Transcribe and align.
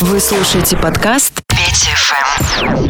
Вы 0.00 0.20
слушаете 0.20 0.76
подкаст 0.76 1.42
Петя 1.48 1.94
ФМ. 1.96 2.87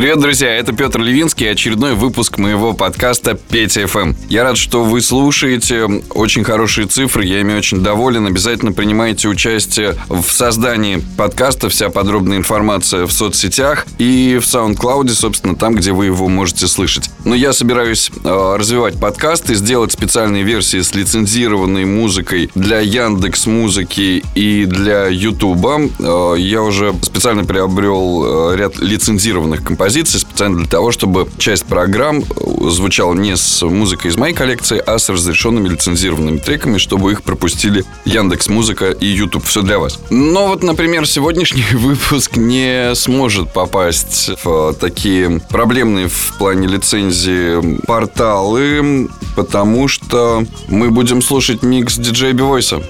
Привет, 0.00 0.18
друзья, 0.18 0.48
это 0.56 0.72
Петр 0.72 0.98
Левинский, 0.98 1.50
очередной 1.50 1.92
выпуск 1.92 2.38
моего 2.38 2.72
подкаста 2.72 3.34
Петя 3.34 3.86
ФМ. 3.86 4.14
Я 4.30 4.44
рад, 4.44 4.56
что 4.56 4.82
вы 4.82 5.02
слушаете, 5.02 5.84
очень 6.14 6.42
хорошие 6.42 6.86
цифры, 6.86 7.26
я 7.26 7.40
ими 7.40 7.52
очень 7.52 7.82
доволен. 7.82 8.26
Обязательно 8.26 8.72
принимайте 8.72 9.28
участие 9.28 9.96
в 10.08 10.22
создании 10.22 11.02
подкаста, 11.18 11.68
вся 11.68 11.90
подробная 11.90 12.38
информация 12.38 13.04
в 13.04 13.12
соцсетях 13.12 13.84
и 13.98 14.40
в 14.40 14.46
SoundCloud, 14.46 15.10
собственно, 15.10 15.54
там, 15.54 15.74
где 15.74 15.92
вы 15.92 16.06
его 16.06 16.28
можете 16.28 16.66
слышать. 16.66 17.10
Но 17.26 17.34
я 17.34 17.52
собираюсь 17.52 18.10
э, 18.24 18.56
развивать 18.56 18.98
подкаст 18.98 19.50
и 19.50 19.54
сделать 19.54 19.92
специальные 19.92 20.44
версии 20.44 20.80
с 20.80 20.94
лицензированной 20.94 21.84
музыкой 21.84 22.50
для 22.54 22.80
Яндекс 22.80 23.44
Музыки 23.44 24.24
и 24.34 24.64
для 24.64 25.08
Ютуба. 25.08 25.90
Э, 25.98 26.36
я 26.38 26.62
уже 26.62 26.94
специально 27.02 27.44
приобрел 27.44 28.54
э, 28.54 28.56
ряд 28.56 28.78
лицензированных 28.78 29.62
композиций 29.62 29.89
композиций 29.90 30.20
специально 30.20 30.56
для 30.56 30.68
того, 30.68 30.92
чтобы 30.92 31.26
часть 31.38 31.64
программ 31.64 32.22
звучала 32.70 33.12
не 33.12 33.36
с 33.36 33.60
музыкой 33.66 34.12
из 34.12 34.16
моей 34.16 34.32
коллекции, 34.32 34.80
а 34.86 35.00
с 35.00 35.08
разрешенными 35.08 35.68
лицензированными 35.68 36.38
треками, 36.38 36.78
чтобы 36.78 37.10
их 37.10 37.24
пропустили 37.24 37.84
Яндекс 38.04 38.48
Музыка 38.48 38.92
и 38.92 39.06
YouTube. 39.06 39.44
Все 39.44 39.62
для 39.62 39.80
вас. 39.80 39.98
Но 40.10 40.46
вот, 40.46 40.62
например, 40.62 41.08
сегодняшний 41.08 41.64
выпуск 41.72 42.36
не 42.36 42.94
сможет 42.94 43.52
попасть 43.52 44.30
в 44.44 44.74
такие 44.74 45.40
проблемные 45.50 46.06
в 46.06 46.34
плане 46.38 46.68
лицензии 46.68 47.80
порталы, 47.84 49.08
потому 49.34 49.88
что 49.88 50.44
мы 50.68 50.90
будем 50.92 51.20
слушать 51.20 51.64
микс 51.64 51.96
диджея 51.96 52.32
Бивойса. 52.32 52.80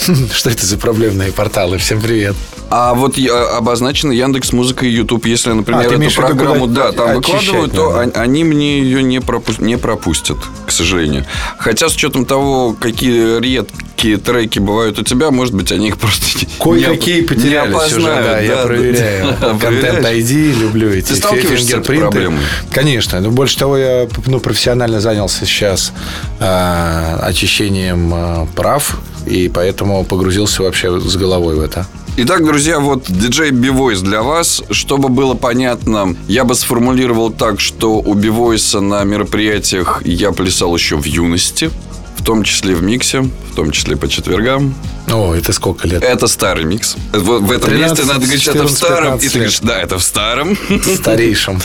Что 0.32 0.50
это 0.50 0.66
за 0.66 0.76
проблемные 0.76 1.32
порталы? 1.32 1.78
Всем 1.78 2.00
привет. 2.00 2.36
А 2.70 2.94
вот 2.94 3.16
обозначено 3.18 4.12
Яндекс 4.12 4.52
Музыка 4.52 4.86
и 4.86 4.90
YouTube. 4.90 5.26
Если, 5.26 5.50
например, 5.50 5.80
а, 5.80 5.84
эту 5.84 6.14
программу, 6.14 6.39
да, 6.66 6.92
там 6.92 7.14
выкладывают, 7.14 7.72
то 7.72 8.10
они 8.14 8.44
мне 8.44 8.80
ее 8.80 9.02
не, 9.02 9.18
пропу- 9.18 9.62
не 9.62 9.76
пропустят, 9.76 10.38
к 10.66 10.70
сожалению. 10.70 11.26
Хотя 11.58 11.88
с 11.88 11.94
учетом 11.94 12.24
того, 12.24 12.76
какие 12.78 13.40
редкие 13.40 14.16
треки 14.16 14.58
бывают 14.58 14.98
у 14.98 15.02
тебя, 15.02 15.30
может 15.30 15.54
быть, 15.54 15.72
они 15.72 15.88
их 15.88 15.98
просто 15.98 16.46
Кое-какие 16.58 17.22
потерялись 17.22 17.92
не 17.92 17.98
уже, 17.98 18.06
да, 18.06 18.22
да, 18.22 18.40
я 18.40 18.56
проверяю. 18.58 19.36
Контент 19.60 20.04
ID, 20.04 20.60
люблю 20.60 20.90
эти 20.90 21.08
Ты 21.08 21.16
сталкиваешься 21.16 21.66
с 21.66 21.70
этой 21.70 21.98
проблемой? 21.98 22.40
Конечно. 22.72 23.20
Но 23.20 23.30
больше 23.30 23.58
того, 23.58 23.76
я 23.76 24.08
ну, 24.26 24.40
профессионально 24.40 25.00
занялся 25.00 25.44
сейчас 25.46 25.92
э, 26.38 27.16
очищением 27.22 28.12
э, 28.14 28.46
прав, 28.54 28.98
и 29.26 29.50
поэтому 29.52 30.04
погрузился 30.04 30.62
вообще 30.62 30.98
с 31.00 31.16
головой 31.16 31.56
в 31.56 31.60
это. 31.60 31.86
Итак, 32.22 32.44
друзья, 32.44 32.80
вот 32.80 33.04
диджей 33.08 33.50
Бивойс 33.50 34.02
для 34.02 34.22
вас. 34.22 34.62
Чтобы 34.70 35.08
было 35.08 35.32
понятно, 35.32 36.14
я 36.28 36.44
бы 36.44 36.54
сформулировал 36.54 37.30
так, 37.30 37.60
что 37.60 37.94
у 37.98 38.12
Бивойса 38.12 38.82
на 38.82 39.02
мероприятиях 39.04 40.02
я 40.04 40.30
плясал 40.30 40.76
еще 40.76 40.96
в 40.96 41.04
юности. 41.06 41.70
В 42.18 42.22
том 42.22 42.42
числе 42.42 42.74
в 42.74 42.82
миксе, 42.82 43.22
в 43.22 43.54
том 43.56 43.70
числе 43.70 43.96
по 43.96 44.06
четвергам. 44.06 44.74
О, 45.08 45.34
это 45.34 45.54
сколько 45.54 45.88
лет? 45.88 46.02
Это 46.02 46.26
старый 46.26 46.64
микс. 46.64 46.94
В, 47.14 47.38
в 47.38 47.50
этом 47.52 47.70
13, 47.70 47.98
месте 47.98 48.04
надо 48.04 48.26
говорить, 48.26 48.42
14, 48.42 48.54
это 48.54 48.66
в 48.66 48.76
старом. 48.76 49.16
И 49.16 49.20
ты 49.26 49.34
говоришь, 49.38 49.60
да, 49.60 49.80
это 49.80 49.98
в 49.98 50.02
старом. 50.02 50.58
Старейшем. 50.96 51.58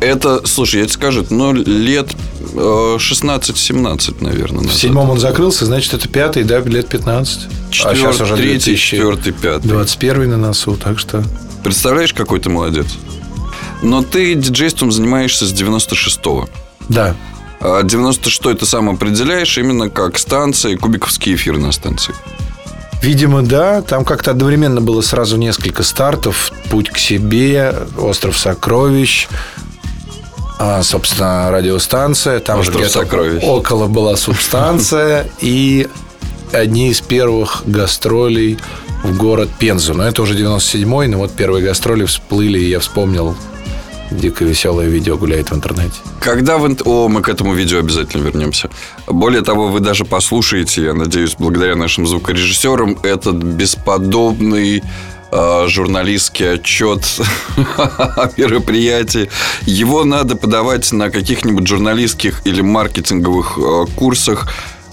Это, 0.00 0.46
слушай, 0.46 0.76
я 0.80 0.82
тебе 0.84 0.92
скажу, 0.92 1.26
ну, 1.30 1.52
лет 1.52 2.14
16-17, 2.54 4.10
э, 4.20 4.24
наверное. 4.24 4.62
Назад. 4.62 4.76
В 4.76 4.80
седьмом 4.80 5.10
он 5.10 5.18
закрылся, 5.18 5.66
значит, 5.66 5.94
это 5.94 6.08
пятый, 6.08 6.44
да, 6.44 6.60
лет 6.60 6.88
15. 6.88 7.48
Четвер... 7.70 7.90
А 7.90 7.96
сейчас 7.96 8.20
уже 8.20 8.36
третий, 8.36 8.76
четвертый, 8.76 9.32
пятый. 9.32 9.66
21 9.66 10.30
на 10.30 10.36
носу, 10.36 10.76
так 10.76 10.98
что... 10.98 11.24
Представляешь, 11.64 12.14
какой 12.14 12.38
ты 12.38 12.48
молодец? 12.48 12.86
Но 13.82 14.02
ты 14.02 14.34
диджейством 14.34 14.92
занимаешься 14.92 15.46
с 15.46 15.52
96-го. 15.52 16.48
Да. 16.88 17.16
А 17.60 17.82
96-й 17.82 18.54
ты 18.54 18.66
сам 18.66 18.88
определяешь 18.90 19.58
именно 19.58 19.90
как 19.90 20.18
станция, 20.18 20.76
кубиковский 20.76 21.34
эфир 21.34 21.58
на 21.58 21.72
станции. 21.72 22.14
Видимо, 23.02 23.42
да. 23.42 23.82
Там 23.82 24.04
как-то 24.04 24.30
одновременно 24.30 24.80
было 24.80 25.00
сразу 25.00 25.36
несколько 25.36 25.82
стартов. 25.82 26.52
«Путь 26.70 26.90
к 26.90 26.98
себе», 26.98 27.74
«Остров 27.96 28.38
сокровищ», 28.38 29.28
а, 29.30 29.67
собственно, 30.82 31.50
радиостанция. 31.50 32.40
Там 32.40 32.62
же 32.62 32.72
где-то 32.72 33.06
около 33.42 33.86
была 33.86 34.16
субстанция. 34.16 35.26
И 35.40 35.88
одни 36.52 36.90
из 36.90 37.00
первых 37.00 37.62
гастролей 37.66 38.58
в 39.04 39.16
город 39.16 39.48
Пензу. 39.58 39.94
Но 39.94 40.04
это 40.04 40.22
уже 40.22 40.34
97-й, 40.34 41.08
но 41.08 41.18
вот 41.18 41.32
первые 41.32 41.64
гастроли 41.64 42.04
всплыли, 42.04 42.58
и 42.58 42.68
я 42.68 42.80
вспомнил 42.80 43.36
дико 44.10 44.44
веселое 44.44 44.88
видео 44.88 45.16
гуляет 45.16 45.50
в 45.50 45.54
интернете. 45.54 45.94
Когда 46.20 46.58
вы... 46.58 46.76
О, 46.84 47.08
мы 47.08 47.22
к 47.22 47.28
этому 47.28 47.54
видео 47.54 47.78
обязательно 47.78 48.22
вернемся. 48.22 48.70
Более 49.06 49.42
того, 49.42 49.68
вы 49.68 49.80
даже 49.80 50.04
послушаете, 50.04 50.82
я 50.82 50.94
надеюсь, 50.94 51.36
благодаря 51.38 51.76
нашим 51.76 52.06
звукорежиссерам, 52.06 52.98
этот 53.02 53.36
бесподобный 53.36 54.82
журналистский 55.30 56.54
отчет 56.54 57.04
о 57.76 58.30
мероприятии. 58.36 59.30
Его 59.62 60.04
надо 60.04 60.36
подавать 60.36 60.90
на 60.92 61.10
каких-нибудь 61.10 61.66
журналистских 61.66 62.42
или 62.44 62.60
маркетинговых 62.60 63.58
э, 63.58 63.86
курсах 63.96 64.48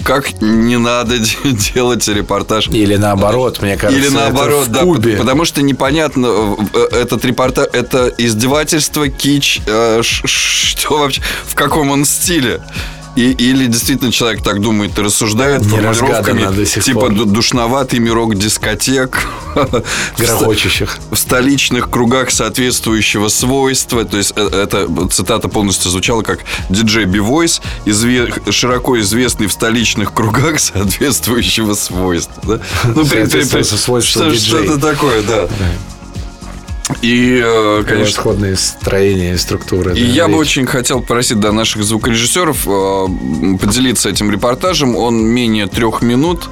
как 0.06 0.40
не 0.40 0.78
надо 0.78 1.18
делать 1.74 2.08
репортаж. 2.08 2.68
Или 2.70 2.96
наоборот, 2.96 3.62
мне 3.62 3.76
кажется. 3.76 4.00
Или 4.00 4.14
наоборот, 4.14 4.68
да. 4.70 4.84
Кубе. 4.84 5.18
Потому 5.18 5.46
что 5.46 5.62
непонятно, 5.62 6.56
э, 6.74 6.80
этот 6.92 7.26
репортаж, 7.26 7.68
это 7.74 8.14
издевательство, 8.18 9.10
кич, 9.10 9.62
э, 9.66 10.02
что 10.04 11.00
вообще, 11.00 11.22
в 11.46 11.56
каком 11.56 11.90
он 11.90 12.06
стиле. 12.06 12.62
И, 13.16 13.32
или 13.32 13.68
действительно 13.68 14.12
человек 14.12 14.44
так 14.44 14.62
думает 14.62 14.98
и 15.00 15.02
рассуждает 15.02 15.62
Не 15.62 15.70
формулировками, 15.70 16.54
до 16.54 16.66
сих 16.66 16.84
типа 16.84 17.00
пор. 17.02 17.26
душноватый 17.26 18.00
мирок 18.00 18.36
дискотек, 18.36 19.26
грохочущих 20.18 20.98
в 21.12 21.16
столичных 21.16 21.90
кругах 21.90 22.32
соответствующего 22.32 23.30
свойства. 23.30 24.04
То 24.04 24.18
есть 24.18 24.34
э, 24.36 24.46
эта 24.46 24.88
цитата 25.10 25.48
полностью 25.48 25.92
звучала 25.92 26.24
как 26.24 26.40
диджей 26.70 27.06
Бивойс, 27.06 27.62
изве, 27.86 28.34
широко 28.50 29.00
известный 29.00 29.48
в 29.48 29.54
столичных 29.54 30.14
кругах 30.14 30.60
соответствующего 30.60 31.74
свойства. 31.74 32.42
Да? 32.44 32.60
Ну, 32.96 33.06
при, 33.06 33.26
при, 33.26 33.44
при, 33.44 34.02
что-то 34.02 34.80
такое, 34.80 35.22
да. 35.24 35.48
И, 37.02 37.42
э, 37.44 37.84
конечно... 37.88 38.14
Сходные 38.14 38.56
строения 38.56 39.34
и 39.34 39.38
структуры. 39.38 39.98
И 39.98 40.02
да, 40.02 40.08
я 40.08 40.28
бы 40.28 40.36
очень 40.36 40.66
хотел 40.66 41.02
попросить 41.02 41.40
да, 41.40 41.52
наших 41.52 41.84
звукорежиссеров 41.84 42.68
э, 42.68 43.58
поделиться 43.58 44.10
этим 44.10 44.32
репортажем. 44.32 44.96
Он 44.96 45.24
менее 45.24 45.68
трех 45.68 46.02
минут. 46.02 46.50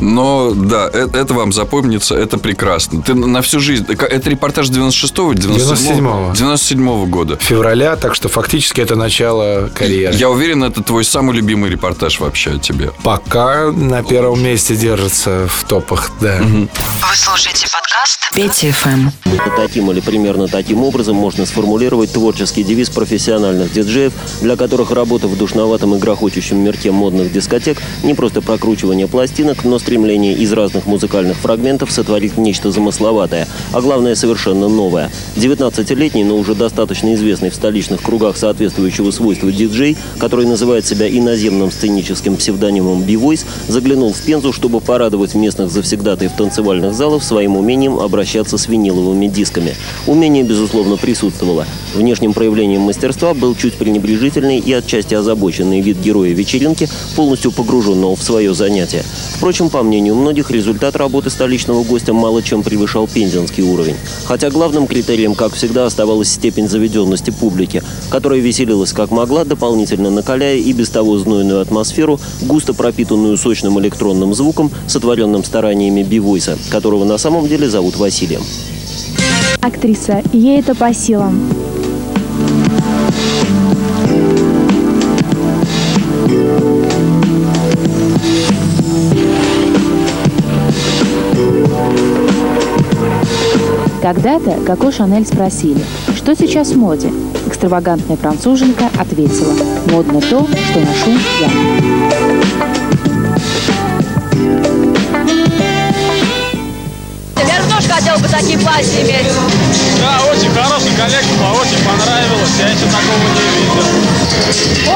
Но 0.00 0.52
да, 0.54 0.88
это, 0.88 1.18
это 1.18 1.34
вам 1.34 1.52
запомнится, 1.52 2.16
это 2.16 2.38
прекрасно. 2.38 3.02
Ты 3.02 3.14
на 3.14 3.42
всю 3.42 3.60
жизнь... 3.60 3.86
Это 3.88 4.30
репортаж 4.30 4.68
96-го, 4.68 5.32
97-го? 5.34 6.32
97-го 6.32 7.06
года. 7.06 7.36
Февраля, 7.40 7.96
так 7.96 8.14
что 8.14 8.28
фактически 8.28 8.80
это 8.80 8.96
начало 8.96 9.70
карьеры. 9.74 10.14
Я 10.16 10.30
уверен, 10.30 10.64
это 10.64 10.82
твой 10.82 11.04
самый 11.04 11.36
любимый 11.36 11.70
репортаж 11.70 12.20
вообще 12.20 12.52
о 12.52 12.58
тебе. 12.58 12.92
Пока 13.02 13.70
на 13.70 14.02
первом 14.02 14.42
месте 14.42 14.74
держится 14.74 15.48
в 15.48 15.64
топах, 15.64 16.10
да. 16.20 16.36
Угу. 16.40 16.68
Вы 17.10 17.16
слушаете 17.16 17.66
подкаст 17.72 18.30
Петя 18.32 18.72
ФМ. 18.72 19.10
Таким 19.56 19.90
или 19.90 20.00
примерно 20.00 20.48
таким 20.48 20.82
образом 20.82 21.16
можно 21.16 21.44
сформулировать 21.44 22.12
творческий 22.12 22.62
девиз 22.62 22.88
профессиональных 22.90 23.72
диджеев, 23.72 24.12
для 24.40 24.56
которых 24.56 24.90
работа 24.90 25.28
в 25.28 25.36
душноватом 25.36 25.94
и 25.94 25.98
грохочущем 25.98 26.58
мирке 26.58 26.90
модных 26.90 27.32
дискотек 27.32 27.78
не 28.02 28.14
просто 28.14 28.40
прокручивание 28.40 29.08
пластинок, 29.08 29.64
но 29.64 29.78
стремление 29.90 30.34
из 30.34 30.52
разных 30.52 30.86
музыкальных 30.86 31.36
фрагментов 31.38 31.90
сотворить 31.90 32.38
нечто 32.38 32.70
замысловатое, 32.70 33.48
а 33.72 33.80
главное 33.80 34.14
совершенно 34.14 34.68
новое. 34.68 35.10
19-летний, 35.34 36.22
но 36.22 36.36
уже 36.36 36.54
достаточно 36.54 37.12
известный 37.14 37.50
в 37.50 37.56
столичных 37.56 38.00
кругах 38.00 38.36
соответствующего 38.36 39.10
свойства 39.10 39.50
диджей, 39.50 39.96
который 40.20 40.46
называет 40.46 40.86
себя 40.86 41.08
иноземным 41.08 41.72
сценическим 41.72 42.36
псевдонимом 42.36 43.02
B-Voice, 43.02 43.44
заглянул 43.66 44.12
в 44.12 44.20
Пензу, 44.20 44.52
чтобы 44.52 44.80
порадовать 44.80 45.34
местных 45.34 45.72
завсегдатаев 45.72 46.34
танцевальных 46.36 46.94
залов 46.94 47.24
своим 47.24 47.56
умением 47.56 47.98
обращаться 47.98 48.58
с 48.58 48.68
виниловыми 48.68 49.26
дисками. 49.26 49.74
Умение, 50.06 50.44
безусловно, 50.44 50.98
присутствовало. 50.98 51.66
Внешним 51.96 52.32
проявлением 52.32 52.82
мастерства 52.82 53.34
был 53.34 53.56
чуть 53.56 53.74
пренебрежительный 53.74 54.60
и 54.60 54.72
отчасти 54.72 55.14
озабоченный 55.14 55.80
вид 55.80 55.98
героя 55.98 56.30
вечеринки, 56.30 56.88
полностью 57.16 57.50
погруженного 57.50 58.14
в 58.14 58.22
свое 58.22 58.54
занятие. 58.54 59.02
Впрочем, 59.34 59.68
по 59.68 59.79
по 59.80 59.84
мнению 59.84 60.14
многих, 60.14 60.50
результат 60.50 60.94
работы 60.94 61.30
столичного 61.30 61.84
гостя 61.84 62.12
мало 62.12 62.42
чем 62.42 62.62
превышал 62.62 63.08
пензенский 63.08 63.62
уровень. 63.62 63.96
Хотя 64.26 64.50
главным 64.50 64.86
критерием, 64.86 65.34
как 65.34 65.54
всегда, 65.54 65.86
оставалась 65.86 66.28
степень 66.30 66.68
заведенности 66.68 67.30
публики, 67.30 67.82
которая 68.10 68.40
веселилась 68.40 68.92
как 68.92 69.10
могла, 69.10 69.46
дополнительно 69.46 70.10
накаляя 70.10 70.56
и 70.56 70.70
без 70.74 70.90
того 70.90 71.16
знойную 71.16 71.62
атмосферу, 71.62 72.20
густо 72.42 72.74
пропитанную 72.74 73.38
сочным 73.38 73.80
электронным 73.80 74.34
звуком, 74.34 74.70
сотворенным 74.86 75.44
стараниями 75.44 76.02
Бивойса, 76.02 76.58
которого 76.70 77.04
на 77.04 77.16
самом 77.16 77.48
деле 77.48 77.66
зовут 77.70 77.96
Василием. 77.96 78.42
Актриса, 79.62 80.22
ей 80.34 80.58
это 80.58 80.74
по 80.74 80.92
силам. 80.92 81.79
Когда-то 94.12 94.58
Коко 94.66 94.90
Шанель 94.90 95.24
спросили, 95.24 95.80
что 96.16 96.34
сейчас 96.34 96.72
в 96.72 96.76
моде. 96.76 97.12
Экстравагантная 97.46 98.16
француженка 98.16 98.86
ответила, 98.98 99.54
модно 99.92 100.20
то, 100.20 100.48
что 100.48 100.80
ношу 100.80 101.12
я. 101.40 101.48
Хотел 108.00 108.16
бы 108.16 108.28
такие 108.28 108.58
платья 108.58 109.02
иметь. 109.02 109.26
Да, 110.00 110.24
очень 110.32 110.50
хороший 110.54 110.90
коллекция, 110.96 111.50
очень 111.52 111.84
понравилось. 111.84 112.48
Я 112.58 112.68
еще 112.68 112.86
такого 112.86 113.28
не 113.34 113.44
видел. 113.60 113.84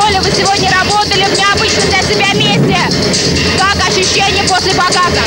Оля, 0.02 0.22
вы 0.22 0.30
сегодня 0.30 0.70
работали 0.70 1.24
в 1.24 1.38
необычном 1.38 1.86
для 1.90 2.00
себя 2.00 2.32
месте. 2.32 2.78
Как 3.58 3.76
ощущения 3.86 4.42
после 4.44 4.72
показа? 4.72 5.20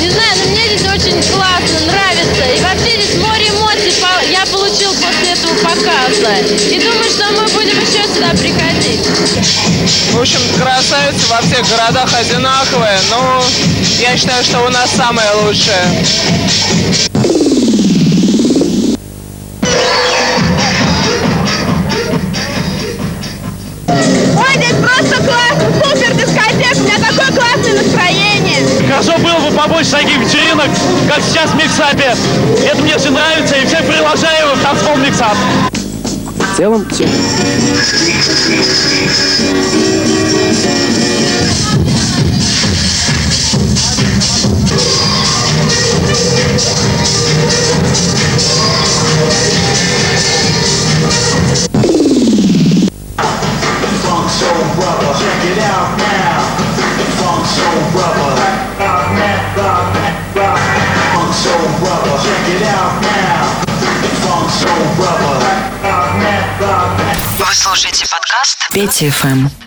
Не 0.00 0.10
знаю, 0.10 0.32
но 0.38 0.50
мне 0.50 0.66
здесь 0.66 0.90
очень 0.90 1.22
классно, 1.32 1.86
нравится. 1.86 2.42
И 2.52 2.60
вообще 2.60 3.00
здесь 3.00 3.14
море 3.22 3.46
эмоций 3.46 3.94
я 4.32 4.44
получил 4.46 4.92
после 4.94 5.34
этого 5.34 5.54
показа. 5.62 6.34
И 6.68 6.80
думаю, 6.80 7.08
что 7.08 7.26
мы 7.30 7.46
будем 7.46 7.78
еще 7.78 8.02
сюда 8.12 8.30
приходить. 8.30 9.06
В 10.12 10.20
общем, 10.20 10.40
красавицы 10.58 11.26
во 11.28 11.40
всех 11.42 11.68
городах 11.68 12.12
одинаковые, 12.12 12.98
но 13.10 13.44
я 14.00 14.16
считаю, 14.16 14.42
что 14.42 14.64
у 14.64 14.68
нас 14.70 14.90
самое 14.90 15.30
лучшее. 15.44 16.04
Ой, 24.38 24.54
здесь 24.56 24.76
просто 24.80 25.16
классно, 25.22 25.66
супер 25.82 26.14
дискотека, 26.14 26.78
у 26.78 26.82
меня 26.82 26.98
такое 26.98 27.32
классное 27.32 27.82
настроение. 27.82 28.58
Хорошо 28.88 29.18
было 29.18 29.38
бы 29.48 29.56
побольше 29.56 29.90
таких 29.90 30.18
вечеринок, 30.18 30.68
как 31.08 31.22
сейчас 31.22 31.50
в 31.50 31.56
Миксапе. 31.56 32.14
Это 32.64 32.82
мне 32.82 32.96
все 32.98 33.10
нравится, 33.10 33.56
и 33.56 33.66
все 33.66 33.78
приглашаю 33.78 34.56
в 34.56 34.62
танцпол 34.62 34.96
Миксап. 34.96 35.36
В 35.72 36.56
целом, 36.56 36.86
все. 36.90 37.08
Вы 67.38 67.54
слушаете 67.54 68.06
подкаст 68.10 68.68
Петя 68.72 69.10
ФМ. 69.10 69.65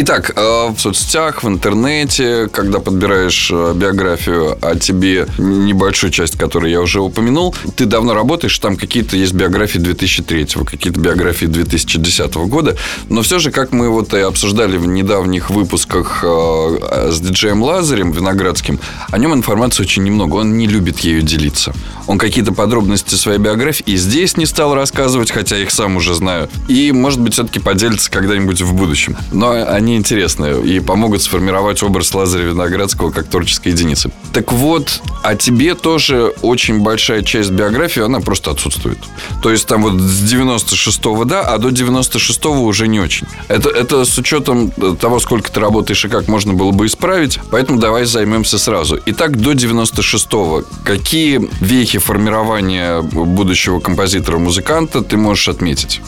Итак, 0.00 0.30
э, 0.36 0.68
в 0.68 0.78
соцсетях, 0.78 1.42
в 1.42 1.48
интернете, 1.48 2.48
когда 2.52 2.78
подбираешь 2.78 3.50
э, 3.52 3.72
биографию 3.74 4.56
о 4.62 4.76
тебе, 4.76 5.26
небольшую 5.38 6.12
часть, 6.12 6.38
которую 6.38 6.70
я 6.70 6.80
уже 6.80 7.00
упомянул, 7.00 7.52
ты 7.74 7.84
давно 7.84 8.14
работаешь, 8.14 8.56
там 8.60 8.76
какие-то 8.76 9.16
есть 9.16 9.32
биографии 9.32 9.78
2003, 9.78 10.46
какие-то 10.64 11.00
биографии 11.00 11.46
2010 11.46 12.32
года, 12.46 12.76
но 13.08 13.22
все 13.22 13.40
же, 13.40 13.50
как 13.50 13.72
мы 13.72 13.90
вот 13.90 14.14
и 14.14 14.18
обсуждали 14.18 14.76
в 14.76 14.86
недавних 14.86 15.50
выпусках 15.50 16.20
э, 16.22 17.08
с 17.10 17.18
диджеем 17.18 17.64
Лазарем 17.64 18.12
Виноградским, 18.12 18.78
о 19.10 19.18
нем 19.18 19.34
информации 19.34 19.82
очень 19.82 20.04
немного, 20.04 20.36
он 20.36 20.58
не 20.58 20.68
любит 20.68 21.00
ею 21.00 21.22
делиться. 21.22 21.74
Он 22.06 22.18
какие-то 22.18 22.52
подробности 22.52 23.16
своей 23.16 23.40
биографии 23.40 23.82
и 23.84 23.96
здесь 23.96 24.36
не 24.36 24.46
стал 24.46 24.76
рассказывать, 24.76 25.32
хотя 25.32 25.58
их 25.58 25.72
сам 25.72 25.96
уже 25.96 26.14
знаю, 26.14 26.48
и, 26.68 26.92
может 26.92 27.20
быть, 27.20 27.32
все-таки 27.32 27.58
поделится 27.58 28.12
когда-нибудь 28.12 28.62
в 28.62 28.72
будущем. 28.74 29.16
Но 29.32 29.50
они 29.50 29.87
интересные 29.96 30.62
и 30.62 30.80
помогут 30.80 31.22
сформировать 31.22 31.82
образ 31.82 32.14
Лазаря 32.14 32.44
Виноградского 32.44 33.10
как 33.10 33.28
творческой 33.28 33.68
единицы. 33.68 34.10
Так 34.32 34.52
вот, 34.52 35.00
о 35.22 35.34
тебе 35.34 35.74
тоже 35.74 36.32
очень 36.42 36.80
большая 36.80 37.22
часть 37.22 37.50
биографии, 37.50 38.02
она 38.02 38.20
просто 38.20 38.50
отсутствует. 38.50 38.98
То 39.42 39.50
есть 39.50 39.66
там 39.66 39.82
вот 39.82 39.94
с 39.94 40.32
96-го 40.32 41.24
да, 41.24 41.42
а 41.42 41.58
до 41.58 41.68
96-го 41.68 42.62
уже 42.64 42.88
не 42.88 43.00
очень. 43.00 43.26
Это, 43.48 43.70
это 43.70 44.04
с 44.04 44.16
учетом 44.18 44.70
того, 44.70 45.20
сколько 45.20 45.50
ты 45.50 45.60
работаешь 45.60 46.04
и 46.04 46.08
как 46.08 46.28
можно 46.28 46.54
было 46.54 46.70
бы 46.72 46.86
исправить, 46.86 47.40
поэтому 47.50 47.78
давай 47.78 48.04
займемся 48.04 48.58
сразу. 48.58 48.98
Итак, 49.06 49.38
до 49.40 49.52
96-го 49.52 50.64
какие 50.84 51.48
вехи 51.60 51.98
формирования 51.98 53.02
будущего 53.02 53.80
композитора-музыканта 53.80 55.02
ты 55.02 55.16
можешь 55.16 55.48
отметить? 55.48 56.00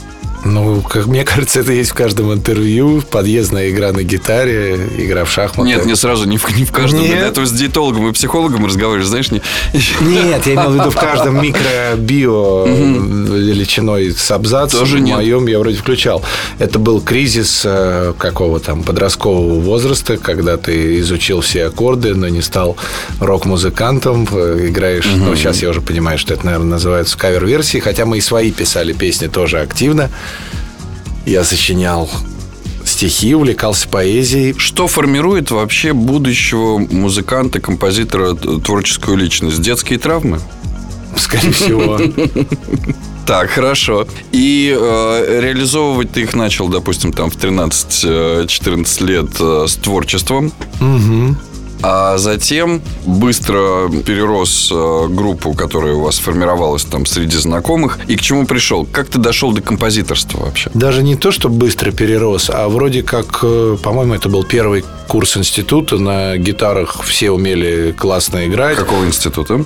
Ну, 0.45 0.81
как 0.83 1.07
мне 1.07 1.25
кажется, 1.25 1.61
это 1.61 1.73
есть 1.73 1.91
в 1.91 1.95
каждом 1.95 2.33
интервью. 2.33 3.03
Подъездная 3.03 3.71
игра 3.71 3.93
на 3.93 4.03
гитаре, 4.03 4.77
игра 4.99 5.25
в 5.25 5.31
шахматы. 5.31 5.69
Нет, 5.69 5.87
не 5.87 5.97
сразу, 5.97 6.27
не 6.27 6.39
в, 6.39 6.57
не 6.57 6.65
в 6.65 6.73
каждом. 6.73 7.01
Нет. 7.01 7.23
Этого 7.23 7.47
с 7.47 7.53
диетологом 7.53 8.09
и 8.09 8.13
психологом 8.13 8.67
разговариваешь, 8.67 9.09
знаешь, 9.09 9.31
не... 9.31 9.43
Нет, 10.01 10.47
я 10.47 10.55
имел 10.55 10.71
в 10.71 10.75
виду 10.75 10.91
в 10.91 10.97
каждом 10.97 11.43
микробио 11.43 12.67
величиной 12.67 14.13
с 14.13 14.31
абзац. 14.31 14.73
Тоже 14.73 14.99
в 14.99 15.01
моем 15.01 15.47
я 15.47 15.59
вроде 15.59 15.77
включал. 15.77 16.23
Это 16.59 16.79
был 16.79 17.01
кризис 17.01 17.63
э, 17.65 18.15
какого 18.19 18.61
там 18.61 18.83
подросткового 18.83 19.61
возраста, 19.61 20.17
когда 20.17 20.57
ты 20.57 20.99
изучил 21.01 21.41
все 21.41 21.67
аккорды, 21.67 22.15
но 22.15 22.29
не 22.29 22.43
стал 22.43 22.77
рок-музыкантом, 23.21 24.29
э, 24.31 24.69
играешь. 24.69 25.07
Ну, 25.07 25.35
сейчас 25.35 25.63
я 25.63 25.71
уже 25.71 25.81
понимаю, 25.81 26.19
что 26.19 26.35
это, 26.35 26.47
наверное, 26.47 26.71
называется 26.71 27.19
кавер-версии, 27.19 27.79
хотя 27.79 28.07
мы 28.07 28.19
и 28.19 28.21
свои 28.21 28.51
писали 28.51 28.93
песни 28.93 29.27
тоже 29.27 29.61
активно. 29.61 30.11
Я 31.27 31.45
сочинял 31.45 32.11
стихи, 32.85 33.35
увлекался 33.35 33.89
поэзией. 33.89 34.55
Что 34.59 34.89
формирует 34.89 35.51
вообще 35.51 35.93
будущего 35.93 36.79
музыканта, 36.79 37.61
композитора, 37.61 38.35
творческую 38.35 39.17
личность? 39.17 39.61
Детские 39.61 39.99
травмы? 39.99 40.41
Скорее 41.17 41.53
всего. 41.53 41.99
Так, 43.27 43.51
хорошо. 43.51 44.09
И 44.33 44.77
э, 44.77 45.41
реализовывать 45.41 46.11
ты 46.11 46.23
их 46.23 46.35
начал, 46.35 46.67
допустим, 46.67 47.13
там 47.13 47.31
в 47.31 47.37
13-14 47.37 49.07
лет 49.07 49.31
э, 49.39 49.67
с 49.69 49.77
творчеством. 49.77 50.53
А 51.83 52.19
затем 52.19 52.83
быстро 53.07 53.89
перерос 54.05 54.71
э, 54.73 55.07
группу, 55.09 55.55
которая 55.55 55.95
у 55.95 56.03
вас 56.03 56.19
формировалась 56.19 56.85
там 56.85 57.07
среди 57.07 57.37
знакомых. 57.37 57.99
И 58.07 58.17
к 58.17 58.21
чему 58.21 58.47
пришел? 58.47 58.87
Как 58.91 59.09
ты 59.09 59.19
дошел 59.19 59.53
до 59.53 59.63
композиторства 59.63 60.45
вообще? 60.45 60.71
Даже 60.75 61.03
не 61.03 61.17
то, 61.17 61.33
что 61.33 61.49
быстро 61.49 61.91
перерос, 61.91 62.51
а 62.53 62.69
вроде 62.69 63.03
как, 63.03 63.41
э, 63.43 63.77
по-моему, 63.83 64.15
это 64.15 64.29
был 64.29 64.45
первый 64.45 64.85
курс 65.09 65.37
института. 65.37 65.99
На 65.99 66.37
гитарах 66.37 67.03
все 67.03 67.31
умели 67.31 67.95
классно 67.97 68.47
играть. 68.47 68.77
Какого 68.77 69.05
института? 69.05 69.65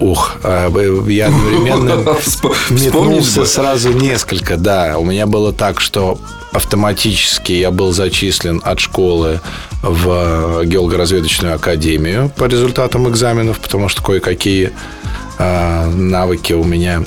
Ух, 0.00 0.36
а, 0.42 0.68
я 1.08 1.26
одновременно 1.26 2.16
метнулся 2.70 3.44
сразу 3.44 3.92
несколько, 3.92 4.56
да. 4.56 4.98
У 4.98 5.04
меня 5.04 5.26
было 5.26 5.52
так, 5.52 5.80
что 5.80 6.18
автоматически 6.52 7.52
я 7.52 7.70
был 7.70 7.92
зачислен 7.92 8.60
от 8.64 8.80
школы 8.80 9.40
в 9.82 10.64
геологоразведочную 10.64 11.54
академию 11.56 12.30
по 12.36 12.44
результатам 12.44 13.08
экзаменов, 13.08 13.60
потому 13.60 13.88
что 13.88 14.02
кое-какие 14.02 14.72
а, 15.38 15.88
навыки 15.90 16.52
у 16.52 16.64
меня 16.64 17.04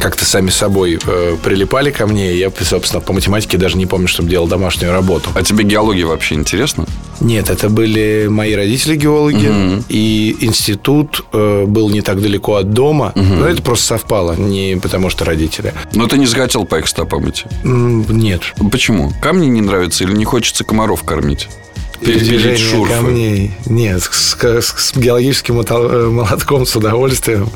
как-то 0.00 0.24
сами 0.24 0.50
собой 0.50 0.98
э, 1.04 1.36
прилипали 1.42 1.90
ко 1.90 2.06
мне. 2.06 2.32
и 2.34 2.38
Я, 2.38 2.50
собственно, 2.62 3.00
по 3.00 3.12
математике 3.12 3.56
даже 3.58 3.76
не 3.76 3.86
помню, 3.86 4.08
чтобы 4.08 4.28
делал 4.30 4.46
домашнюю 4.46 4.92
работу. 4.92 5.30
А 5.34 5.42
тебе 5.42 5.64
геология 5.64 6.06
вообще 6.06 6.34
интересна? 6.34 6.86
Нет, 7.20 7.50
это 7.50 7.68
были 7.68 8.26
мои 8.28 8.54
родители 8.54 8.94
геологи, 8.96 9.82
и 9.88 10.36
институт 10.40 11.24
э, 11.32 11.64
был 11.66 11.90
не 11.90 12.00
так 12.00 12.20
далеко 12.22 12.56
от 12.56 12.72
дома. 12.72 13.12
Но 13.14 13.46
это 13.46 13.62
просто 13.62 13.86
совпало, 13.86 14.34
не 14.34 14.76
потому 14.80 15.10
что 15.10 15.24
родители. 15.24 15.74
Но 15.94 16.06
ты 16.06 16.16
не 16.18 16.26
захотел 16.26 16.64
по 16.64 16.78
их 16.78 16.86
стопам 16.88 17.28
идти. 17.28 17.44
Нет. 17.64 18.42
Почему? 18.70 19.12
Камни 19.20 19.46
не 19.46 19.60
нравятся 19.60 20.04
или 20.04 20.12
не 20.12 20.24
хочется 20.24 20.64
комаров 20.64 21.02
кормить? 21.02 21.48
Перепилить 22.00 22.60
шурфы. 22.60 22.94
камней. 22.94 23.50
Нет, 23.66 24.02
с, 24.04 24.36
с- 24.40 24.74
с 24.76 24.92
геологическим 24.96 25.56
молотком 25.56 26.64
с 26.64 26.76
удовольствием 26.76 27.48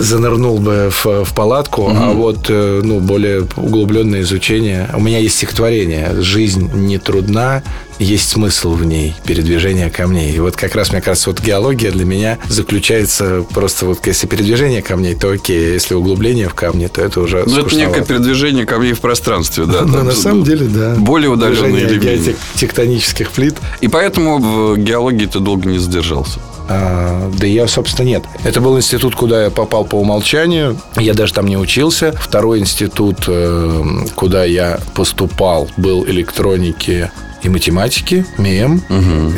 занырнул 0.00 0.58
бы 0.58 0.90
в, 0.90 1.24
в 1.24 1.34
палатку, 1.34 1.88
а 1.88 2.12
вот 2.12 2.46
э, 2.48 2.80
ну, 2.82 3.00
более 3.00 3.46
углубленное 3.56 4.22
изучение. 4.22 4.88
У 4.94 5.00
меня 5.00 5.18
есть 5.18 5.36
стихотворение 5.36 6.20
«Жизнь 6.20 6.70
не 6.74 6.98
трудна, 6.98 7.62
есть 7.98 8.28
смысл 8.28 8.72
в 8.72 8.84
ней, 8.84 9.14
передвижение 9.24 9.90
камней». 9.90 10.32
И 10.32 10.38
вот 10.40 10.56
как 10.56 10.74
раз, 10.74 10.92
мне 10.92 11.00
кажется, 11.00 11.30
вот 11.30 11.40
геология 11.40 11.90
для 11.90 12.04
меня 12.04 12.38
заключается 12.48 13.44
просто 13.54 13.86
вот 13.86 14.06
если 14.06 14.26
передвижение 14.26 14.82
камней, 14.82 15.14
то 15.14 15.30
окей, 15.30 15.70
а 15.70 15.74
если 15.74 15.94
углубление 15.94 16.48
в 16.48 16.54
камне, 16.54 16.88
то 16.88 17.02
это 17.02 17.20
уже 17.20 17.44
Ну, 17.46 17.58
это 17.58 17.74
некое 17.76 18.04
передвижение 18.04 18.66
камней 18.66 18.92
в 18.92 19.00
пространстве, 19.00 19.64
да. 19.66 19.82
Ну, 19.92 20.02
на 20.02 20.12
самом 20.12 20.42
деле, 20.44 20.66
да. 20.66 20.94
Более 20.96 21.30
удаленные 21.30 21.86
геотек- 21.86 22.36
тектонических 22.54 23.30
плит. 23.30 23.56
И 23.80 23.88
поэтому 23.88 24.38
в 24.38 24.76
геологии 24.78 25.26
ты 25.26 25.38
долго 25.38 25.68
не 25.68 25.78
задержался. 25.78 26.40
А, 26.68 27.30
да 27.38 27.46
я, 27.46 27.66
собственно, 27.66 28.06
нет. 28.06 28.24
Это 28.44 28.60
был 28.60 28.76
институт, 28.78 29.14
куда 29.14 29.44
я 29.44 29.50
попал 29.50 29.84
по 29.84 29.96
умолчанию. 29.96 30.78
Я 30.96 31.14
даже 31.14 31.34
там 31.34 31.46
не 31.46 31.56
учился. 31.56 32.12
Второй 32.18 32.60
институт, 32.60 33.24
э, 33.26 33.82
куда 34.14 34.44
я 34.44 34.78
поступал, 34.94 35.68
был 35.76 36.04
электроники 36.06 37.10
и 37.42 37.48
математики, 37.48 38.24
МИЭМ, 38.38 38.82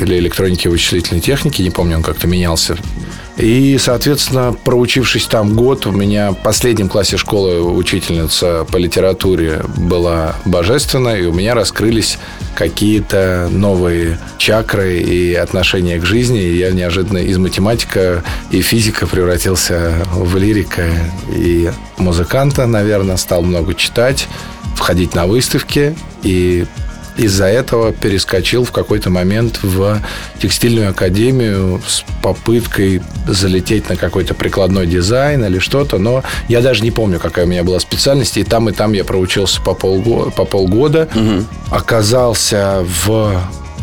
или 0.00 0.18
электроники 0.18 0.66
и 0.66 0.70
вычислительной 0.70 1.20
техники, 1.20 1.62
не 1.62 1.70
помню, 1.70 1.96
он 1.96 2.02
как-то 2.02 2.26
менялся. 2.26 2.76
И, 3.36 3.76
соответственно, 3.80 4.54
проучившись 4.64 5.26
там 5.26 5.54
год, 5.54 5.86
у 5.86 5.90
меня 5.90 6.30
в 6.30 6.36
последнем 6.36 6.88
классе 6.88 7.16
школы 7.16 7.60
учительница 7.62 8.64
по 8.70 8.76
литературе 8.76 9.62
была 9.76 10.36
божественна, 10.44 11.16
и 11.16 11.26
у 11.26 11.32
меня 11.32 11.54
раскрылись 11.54 12.18
какие-то 12.54 13.48
новые 13.50 14.20
чакры 14.38 14.98
и 15.00 15.34
отношения 15.34 15.98
к 15.98 16.04
жизни. 16.04 16.40
И 16.40 16.58
я 16.58 16.70
неожиданно 16.70 17.18
из 17.18 17.38
математика 17.38 18.22
и 18.52 18.60
физика 18.60 19.08
превратился 19.08 19.94
в 20.12 20.36
лирика 20.36 20.88
и 21.34 21.72
музыканта, 21.96 22.66
наверное, 22.66 23.16
стал 23.16 23.42
много 23.42 23.74
читать, 23.74 24.28
входить 24.76 25.14
на 25.14 25.26
выставки 25.26 25.96
и 26.22 26.66
из-за 27.16 27.46
этого 27.46 27.92
перескочил 27.92 28.64
в 28.64 28.72
какой-то 28.72 29.10
момент 29.10 29.60
в 29.62 30.00
текстильную 30.40 30.90
академию 30.90 31.80
с 31.86 32.04
попыткой 32.22 33.02
залететь 33.28 33.88
на 33.88 33.96
какой-то 33.96 34.34
прикладной 34.34 34.86
дизайн 34.86 35.44
или 35.44 35.58
что-то, 35.58 35.98
но 35.98 36.22
я 36.48 36.60
даже 36.60 36.82
не 36.82 36.90
помню, 36.90 37.18
какая 37.20 37.44
у 37.44 37.48
меня 37.48 37.62
была 37.64 37.78
специальность, 37.80 38.36
и 38.36 38.44
там, 38.44 38.68
и 38.68 38.72
там 38.72 38.92
я 38.92 39.04
проучился 39.04 39.60
по, 39.62 39.70
полго- 39.74 40.30
по 40.30 40.44
полгода, 40.44 41.08
оказался 41.70 42.84
в 43.04 43.40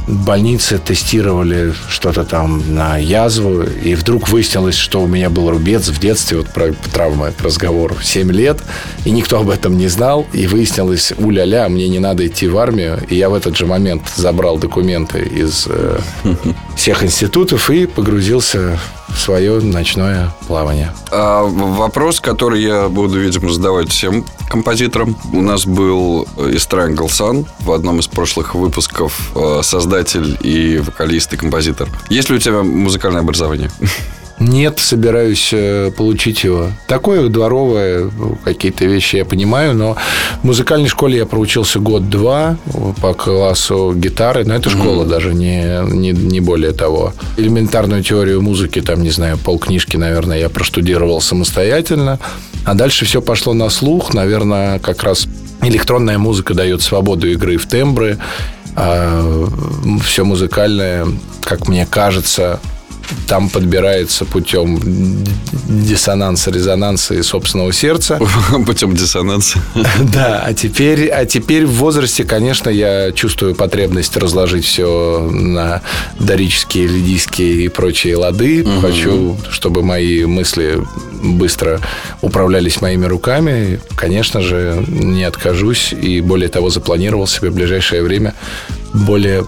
больнице, 0.07 0.77
тестировали 0.77 1.73
что-то 1.89 2.23
там 2.23 2.73
на 2.73 2.97
язву, 2.97 3.63
и 3.63 3.95
вдруг 3.95 4.29
выяснилось, 4.29 4.75
что 4.75 5.01
у 5.01 5.07
меня 5.07 5.29
был 5.29 5.49
рубец 5.49 5.87
в 5.89 5.99
детстве, 5.99 6.37
вот 6.37 6.49
про 6.49 6.73
травмы, 6.93 7.33
разговор, 7.39 7.95
7 8.01 8.31
лет, 8.31 8.59
и 9.05 9.11
никто 9.11 9.39
об 9.39 9.49
этом 9.49 9.77
не 9.77 9.87
знал, 9.87 10.27
и 10.33 10.47
выяснилось, 10.47 11.13
уля-ля, 11.17 11.69
мне 11.69 11.87
не 11.87 11.99
надо 11.99 12.25
идти 12.27 12.47
в 12.47 12.57
армию, 12.57 12.99
и 13.09 13.15
я 13.15 13.29
в 13.29 13.33
этот 13.33 13.57
же 13.57 13.65
момент 13.65 14.03
забрал 14.15 14.57
документы 14.57 15.19
из 15.19 15.67
э, 15.69 15.99
всех 16.75 17.03
институтов 17.03 17.69
и 17.69 17.85
погрузился 17.85 18.79
свое 19.15 19.59
ночное 19.59 20.31
плавание. 20.47 20.93
А 21.11 21.43
вопрос, 21.43 22.19
который 22.19 22.61
я 22.61 22.89
буду, 22.89 23.19
видимо, 23.19 23.51
задавать 23.51 23.89
всем 23.89 24.25
композиторам. 24.49 25.15
У 25.31 25.41
нас 25.41 25.65
был 25.65 26.27
э, 26.37 26.51
из 26.51 26.67
Triangle 26.67 27.07
Sun 27.07 27.45
в 27.61 27.71
одном 27.71 27.99
из 27.99 28.07
прошлых 28.07 28.55
выпусков 28.55 29.31
э, 29.35 29.61
создатель 29.63 30.37
и 30.41 30.79
вокалист 30.79 31.33
и 31.33 31.37
композитор. 31.37 31.89
Есть 32.09 32.29
ли 32.29 32.35
у 32.35 32.39
тебя 32.39 32.63
музыкальное 32.63 33.21
образование? 33.21 33.71
Нет, 34.41 34.79
собираюсь 34.79 35.49
э, 35.53 35.91
получить 35.95 36.43
его. 36.43 36.71
Такое 36.87 37.29
дворовое, 37.29 38.09
ну, 38.17 38.39
какие-то 38.43 38.85
вещи 38.85 39.17
я 39.17 39.25
понимаю, 39.25 39.75
но 39.75 39.95
в 40.41 40.43
музыкальной 40.43 40.89
школе 40.89 41.19
я 41.19 41.27
проучился 41.27 41.79
год-два 41.79 42.57
по 43.01 43.13
классу 43.13 43.93
гитары, 43.95 44.43
но 44.43 44.55
это 44.55 44.71
школа 44.71 45.05
даже, 45.05 45.35
не, 45.35 45.85
не, 45.93 46.11
не 46.11 46.39
более 46.39 46.71
того. 46.71 47.13
Элементарную 47.37 48.01
теорию 48.01 48.41
музыки, 48.41 48.81
там, 48.81 49.03
не 49.03 49.11
знаю, 49.11 49.37
полкнижки, 49.37 49.95
наверное, 49.95 50.39
я 50.39 50.49
проштудировал 50.49 51.21
самостоятельно. 51.21 52.17
А 52.65 52.73
дальше 52.73 53.05
все 53.05 53.21
пошло 53.21 53.53
на 53.53 53.69
слух. 53.69 54.15
Наверное, 54.15 54.79
как 54.79 55.03
раз 55.03 55.27
электронная 55.61 56.17
музыка 56.17 56.55
дает 56.55 56.81
свободу 56.81 57.27
игры 57.27 57.57
в 57.57 57.67
тембры. 57.67 58.17
А 58.75 59.47
все 60.03 60.23
музыкальное, 60.25 61.05
как 61.43 61.67
мне 61.67 61.85
кажется, 61.85 62.59
там 63.27 63.49
подбирается 63.49 64.25
путем 64.25 64.79
диссонанса, 65.67 66.51
резонанса 66.51 67.13
и 67.13 67.21
собственного 67.21 67.71
сердца. 67.73 68.19
Путем 68.65 68.95
диссонанса. 68.95 69.59
Да, 70.13 70.43
а 70.45 70.53
теперь, 70.53 71.07
а 71.09 71.25
теперь 71.25 71.65
в 71.65 71.73
возрасте, 71.73 72.23
конечно, 72.23 72.69
я 72.69 73.11
чувствую 73.11 73.55
потребность 73.55 74.17
разложить 74.17 74.65
все 74.65 75.29
на 75.31 75.81
дорические, 76.19 76.87
лидийские 76.87 77.65
и 77.65 77.67
прочие 77.69 78.17
лады. 78.17 78.65
Хочу, 78.81 79.37
чтобы 79.49 79.83
мои 79.83 80.25
мысли 80.25 80.81
быстро 81.23 81.79
управлялись 82.21 82.81
моими 82.81 83.05
руками. 83.05 83.79
Конечно 83.95 84.41
же, 84.41 84.83
не 84.87 85.23
откажусь 85.23 85.93
и, 85.93 86.21
более 86.21 86.49
того, 86.49 86.69
запланировал 86.69 87.27
себе 87.27 87.49
в 87.49 87.55
ближайшее 87.55 88.03
время 88.03 88.33
более 88.93 89.45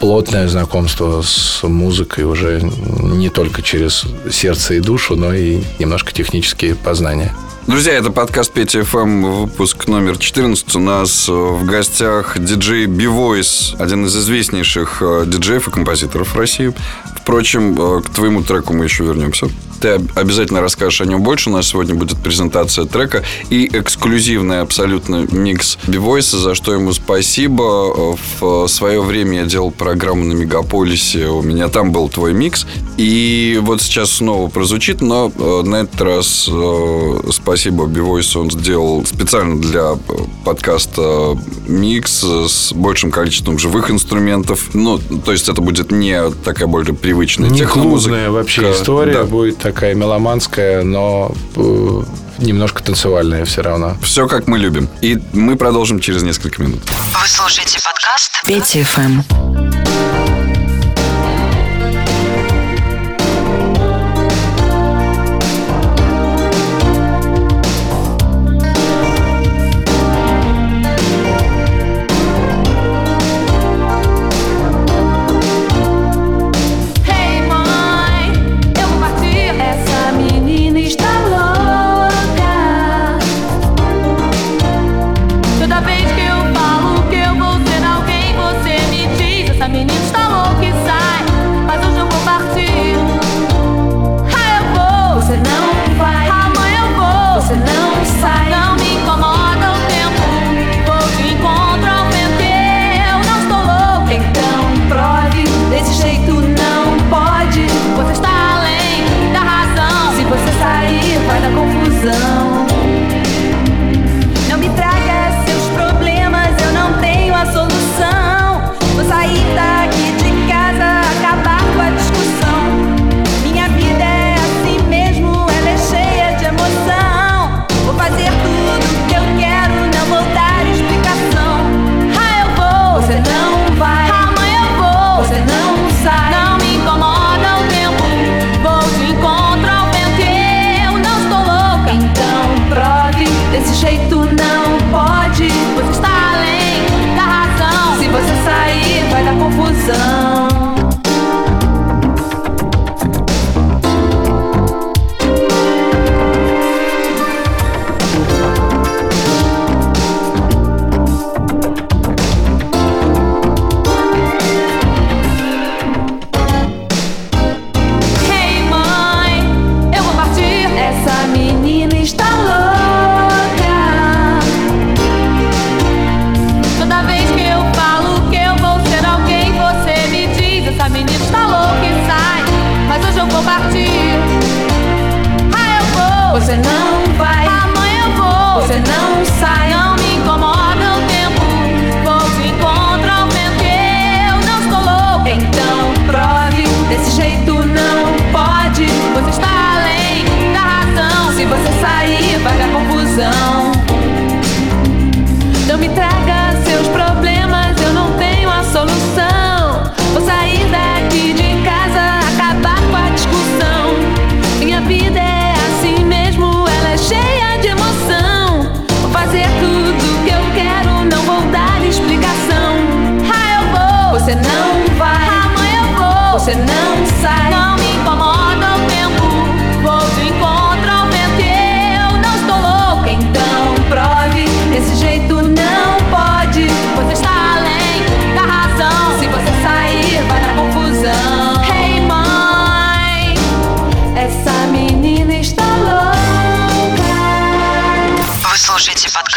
плотное 0.00 0.48
знакомство 0.48 1.22
с 1.22 1.62
музыкой 1.62 2.24
уже 2.24 2.60
не 2.62 3.28
только 3.28 3.62
через 3.62 4.04
сердце 4.30 4.74
и 4.74 4.80
душу, 4.80 5.14
но 5.14 5.32
и 5.32 5.60
немножко 5.78 6.12
технические 6.12 6.74
познания. 6.74 7.34
Друзья, 7.66 7.92
это 7.92 8.10
подкаст 8.10 8.52
Петя 8.52 8.82
ФМ, 8.84 9.22
выпуск 9.42 9.86
номер 9.86 10.18
14. 10.18 10.74
У 10.74 10.78
нас 10.80 11.28
э, 11.28 11.32
в 11.32 11.64
гостях 11.66 12.36
диджей 12.38 12.86
B-Voice, 12.86 13.76
один 13.78 14.06
из 14.06 14.16
известнейших 14.16 14.98
э, 15.02 15.24
диджеев 15.26 15.68
и 15.68 15.70
композиторов 15.70 16.34
России. 16.34 16.72
Впрочем, 17.16 17.76
э, 17.78 18.02
к 18.02 18.10
твоему 18.10 18.42
треку 18.42 18.72
мы 18.72 18.84
еще 18.84 19.04
вернемся. 19.04 19.46
Ты 19.80 19.88
об- 19.90 20.10
обязательно 20.18 20.60
расскажешь 20.60 21.00
о 21.00 21.06
нем 21.06 21.22
больше. 21.22 21.48
У 21.48 21.52
нас 21.52 21.68
сегодня 21.68 21.94
будет 21.94 22.18
презентация 22.18 22.84
трека 22.86 23.24
и 23.50 23.70
эксклюзивный 23.72 24.60
абсолютно 24.62 25.26
микс 25.30 25.78
B-Voice, 25.86 26.38
за 26.38 26.54
что 26.54 26.72
ему 26.74 26.92
спасибо. 26.92 28.16
В 28.40 28.66
свое 28.68 29.00
время 29.00 29.40
я 29.42 29.44
делал 29.46 29.70
программу 29.70 30.24
на 30.24 30.32
Мегаполисе, 30.32 31.26
у 31.28 31.40
меня 31.42 31.68
там 31.68 31.92
был 31.92 32.08
твой 32.08 32.32
микс. 32.34 32.66
И 32.96 33.58
вот 33.62 33.80
сейчас 33.80 34.10
снова 34.10 34.48
прозвучит, 34.50 35.00
но 35.00 35.28
на 35.62 35.76
этот 35.76 36.00
раз 36.02 36.48
э, 36.50 37.20
спасибо 37.50 37.86
B-Voice, 37.86 38.38
он 38.38 38.48
сделал 38.48 39.04
специально 39.04 39.60
для 39.60 39.94
э, 39.94 39.96
подкаста 40.44 41.36
микс 41.66 42.22
с 42.22 42.72
большим 42.72 43.10
количеством 43.10 43.58
живых 43.58 43.90
инструментов. 43.90 44.68
Ну, 44.72 44.98
то 44.98 45.32
есть 45.32 45.48
это 45.48 45.60
будет 45.60 45.90
не 45.90 46.30
такая 46.44 46.68
более 46.68 46.94
привычная 46.94 47.50
Не 47.50 47.58
техномузыка. 47.58 48.10
клубная 48.10 48.30
вообще 48.30 48.70
история 48.70 49.14
Да. 49.14 49.24
будет 49.24 49.58
такая 49.58 49.96
меломанская, 49.96 50.84
но 50.84 51.34
э, 51.56 52.02
немножко 52.38 52.84
танцевальная 52.84 53.44
все 53.44 53.62
равно. 53.62 53.96
Все 54.00 54.28
как 54.28 54.46
мы 54.46 54.56
любим. 54.56 54.88
И 55.00 55.18
мы 55.32 55.56
продолжим 55.56 55.98
через 55.98 56.22
несколько 56.22 56.62
минут. 56.62 56.80
Вы 56.88 57.26
слушаете 57.28 57.80
подкаст 57.84 58.42
Петя 58.46 58.84
ФМ. 58.84 59.69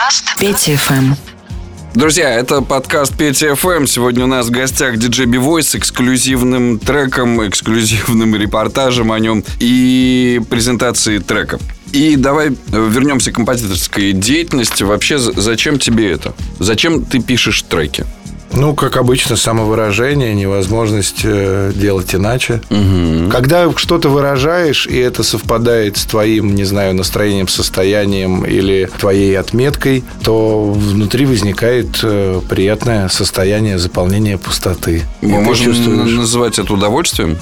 Подкаст 0.04 0.36
Петя 0.38 0.76
ФМ. 0.76 1.14
Друзья, 1.96 2.30
это 2.30 2.62
подкаст 2.62 3.18
Петя 3.18 3.56
ФМ. 3.56 3.86
Сегодня 3.86 4.26
у 4.26 4.28
нас 4.28 4.48
в 4.48 4.52
гостях 4.52 4.98
диджей 4.98 5.28
Бивой 5.28 5.64
с 5.64 5.76
эксклюзивным 5.76 6.78
треком, 6.78 7.48
эксклюзивным 7.48 8.36
репортажем 8.36 9.14
о 9.14 9.20
нем 9.20 9.46
и 9.62 10.42
презентацией 10.50 11.22
трека. 11.22 11.58
И 11.94 12.18
давай 12.18 12.50
вернемся 12.68 13.32
к 13.32 13.36
композиторской 13.36 14.12
деятельности. 14.12 14.84
Вообще, 14.84 15.20
зачем 15.20 15.80
тебе 15.80 16.12
это? 16.12 16.34
Зачем 16.60 17.06
ты 17.06 17.22
пишешь 17.22 17.62
треки? 17.62 18.06
Ну, 18.54 18.76
как 18.76 18.98
обычно, 18.98 19.36
самовыражение, 19.36 20.34
невозможность 20.36 21.22
э, 21.24 21.72
делать 21.76 22.14
иначе. 22.14 22.62
Когда 23.32 23.72
что-то 23.76 24.10
выражаешь, 24.10 24.88
и 24.88 24.98
это 24.98 25.24
совпадает 25.24 25.98
с 25.98 26.06
твоим, 26.06 26.54
не 26.54 26.64
знаю, 26.64 26.94
настроением, 26.94 27.48
состоянием 27.48 28.46
или 28.46 28.90
твоей 29.00 29.38
отметкой, 29.40 30.04
то 30.24 30.66
внутри 30.72 31.26
возникает 31.26 32.00
э, 32.04 32.42
приятное 32.48 33.10
состояние 33.10 33.78
заполнения 33.80 34.38
пустоты. 34.38 35.04
И 35.22 35.26
Мы 35.26 35.38
ты 35.38 35.42
можем 35.42 36.18
называть 36.18 36.60
это 36.60 36.74
удовольствием? 36.74 37.38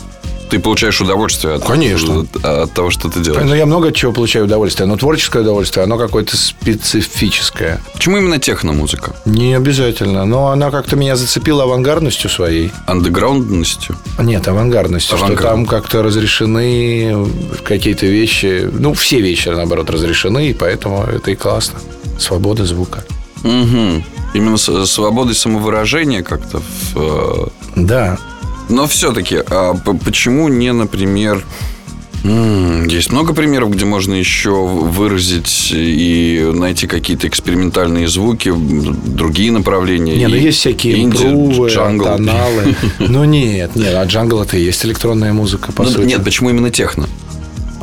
Ты 0.51 0.59
получаешь 0.59 0.99
удовольствие 0.99 1.53
от, 1.55 1.63
Конечно. 1.65 2.19
от, 2.21 2.45
от 2.45 2.73
того, 2.73 2.89
что 2.91 3.09
ты 3.09 3.21
делаешь. 3.21 3.47
Ну, 3.47 3.55
я 3.55 3.65
много 3.65 3.87
от 3.87 3.95
чего 3.95 4.11
получаю 4.11 4.45
удовольствие, 4.45 4.85
но 4.85 4.97
творческое 4.97 5.43
удовольствие, 5.43 5.85
оно 5.85 5.97
какое-то 5.97 6.35
специфическое. 6.35 7.81
Почему 7.93 8.17
именно 8.17 8.37
техномузыка? 8.37 9.15
Не 9.25 9.53
обязательно, 9.55 10.25
но 10.25 10.47
она 10.49 10.69
как-то 10.69 10.95
меня 10.97 11.15
зацепила 11.15 11.63
авангардностью 11.63 12.29
своей. 12.29 12.71
Андеграундностью? 12.85 13.95
Нет, 14.19 14.45
авангардностью, 14.47 15.15
что 15.17 15.25
Авангард. 15.25 15.49
там 15.49 15.65
как-то 15.65 16.03
разрешены 16.03 17.15
какие-то 17.63 18.05
вещи, 18.05 18.69
ну, 18.71 18.93
все 18.93 19.21
вещи, 19.21 19.47
наоборот, 19.49 19.89
разрешены, 19.89 20.49
и 20.49 20.53
поэтому 20.53 21.03
это 21.03 21.31
и 21.31 21.35
классно. 21.35 21.79
Свобода 22.19 22.65
звука. 22.65 23.03
Угу. 23.45 24.03
Именно 24.33 24.57
с- 24.57 24.85
свободой 24.85 25.33
самовыражения 25.35 26.23
как-то. 26.23 26.59
в, 26.59 26.95
э, 26.95 27.47
Да. 27.77 28.17
Но 28.71 28.87
все-таки, 28.87 29.35
а 29.45 29.73
почему 30.05 30.47
не, 30.47 30.71
например, 30.73 31.43
есть 32.23 33.11
много 33.11 33.33
примеров, 33.33 33.71
где 33.71 33.83
можно 33.85 34.13
еще 34.13 34.51
выразить 34.65 35.71
и 35.73 36.51
найти 36.53 36.85
какие-то 36.87 37.27
экспериментальные 37.27 38.07
звуки, 38.07 38.53
другие 38.55 39.51
направления. 39.51 40.15
Не, 40.15 40.27
ну 40.27 40.35
есть 40.35 40.59
всякие 40.59 41.01
инди, 41.01 41.17
импрувы, 41.23 41.69
джангл. 41.69 42.05
тоналы. 42.05 42.75
Ну, 42.99 43.23
нет, 43.25 43.75
нет, 43.75 43.93
а 43.95 44.03
джангл 44.05 44.41
это 44.41 44.55
и 44.57 44.63
есть 44.63 44.85
электронная 44.85 45.33
музыка, 45.33 45.71
по 45.71 45.83
Ну, 45.83 45.89
сути. 45.89 46.05
Нет, 46.05 46.23
почему 46.23 46.49
именно 46.51 46.69
техно? 46.71 47.09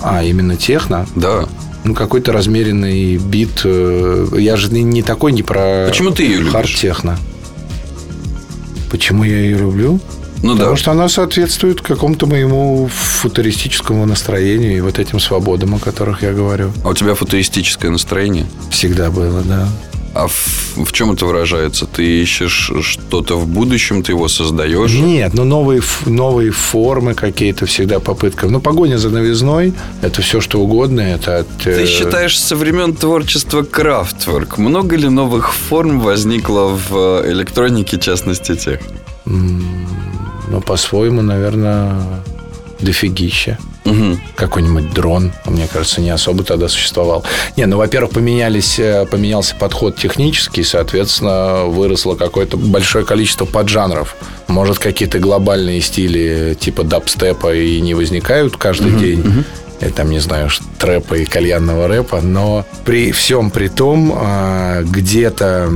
А, 0.02 0.22
именно 0.22 0.56
техно? 0.56 1.06
Да. 1.16 1.46
Ну, 1.84 1.94
какой-то 1.94 2.32
размеренный 2.32 3.16
бит. 3.16 3.62
э, 3.64 4.26
Я 4.38 4.56
же 4.56 4.70
не, 4.72 4.82
не 4.84 5.02
такой, 5.02 5.32
не 5.32 5.42
про 5.42 5.86
Почему 5.88 6.12
ты 6.12 6.22
ее 6.22 6.38
любишь? 6.38 6.52
хард-техно. 6.52 7.18
Почему 8.90 9.24
я 9.24 9.38
ее 9.40 9.58
люблю? 9.58 10.00
Ну 10.42 10.52
Потому 10.52 10.70
да. 10.70 10.76
что 10.76 10.90
она 10.92 11.08
соответствует 11.08 11.80
какому-то 11.80 12.26
моему 12.26 12.88
футуристическому 12.92 14.06
настроению 14.06 14.76
и 14.76 14.80
вот 14.80 14.98
этим 14.98 15.20
свободам, 15.20 15.74
о 15.74 15.78
которых 15.78 16.22
я 16.22 16.32
говорю. 16.32 16.72
А 16.84 16.88
у 16.88 16.94
тебя 16.94 17.14
футуристическое 17.14 17.90
настроение? 17.90 18.46
Всегда 18.70 19.10
было, 19.10 19.42
да. 19.42 19.68
А 20.14 20.26
в, 20.26 20.84
в 20.84 20.92
чем 20.92 21.12
это 21.12 21.26
выражается? 21.26 21.86
Ты 21.86 22.22
ищешь 22.22 22.72
что-то 22.82 23.36
в 23.36 23.46
будущем, 23.46 24.02
ты 24.02 24.12
его 24.12 24.28
создаешь? 24.28 24.92
Нет, 24.92 25.34
ну 25.34 25.44
новые, 25.44 25.82
новые 26.06 26.50
формы 26.50 27.14
какие-то 27.14 27.66
всегда 27.66 28.00
попытка. 28.00 28.48
Ну, 28.48 28.60
погоня 28.60 28.98
за 28.98 29.10
новизной– 29.10 29.74
это 30.02 30.22
все, 30.22 30.40
что 30.40 30.60
угодно. 30.60 31.00
Это 31.02 31.38
от, 31.38 31.48
Ты 31.62 31.70
э, 31.70 31.86
считаешь, 31.86 32.38
со 32.38 32.56
времен 32.56 32.94
творчества 32.94 33.62
Крафтворк 33.62 34.58
много 34.58 34.96
ли 34.96 35.08
новых 35.08 35.52
форм 35.52 36.00
возникло 36.00 36.68
в 36.68 37.22
э, 37.24 37.32
электронике, 37.32 37.98
в 37.98 38.00
частности, 38.00 38.56
тех? 38.56 38.80
Ну, 40.50 40.60
по-своему, 40.60 41.22
наверное, 41.22 42.22
дофигища. 42.80 43.58
Мгм. 43.84 44.20
Какой-нибудь 44.34 44.92
дрон, 44.92 45.32
мне 45.46 45.66
кажется, 45.66 46.00
не 46.00 46.10
особо 46.10 46.44
тогда 46.44 46.68
существовал. 46.68 47.24
Не, 47.56 47.66
ну, 47.66 47.78
во-первых, 47.78 48.12
поменялись, 48.12 48.78
э, 48.78 49.06
поменялся 49.06 49.54
подход 49.56 49.96
технический, 49.96 50.62
соответственно, 50.62 51.64
выросло 51.64 52.14
какое-то 52.14 52.56
большое 52.56 53.04
количество 53.04 53.46
поджанров. 53.46 54.16
Может, 54.46 54.78
какие-то 54.78 55.18
глобальные 55.18 55.80
стили 55.80 56.56
типа 56.58 56.84
дабстепа 56.84 57.54
и 57.54 57.80
не 57.80 57.94
возникают 57.94 58.56
каждый 58.56 58.92
день. 58.92 59.44
Или 59.80 59.90
там, 59.90 60.10
не 60.10 60.18
знаю, 60.18 60.50
трэпа 60.78 61.14
и 61.14 61.24
кальянного 61.24 61.86
рэпа, 61.86 62.20
но 62.20 62.66
при 62.84 63.12
всем 63.12 63.50
при 63.50 63.68
том, 63.68 64.12
а, 64.14 64.82
где-то 64.82 65.70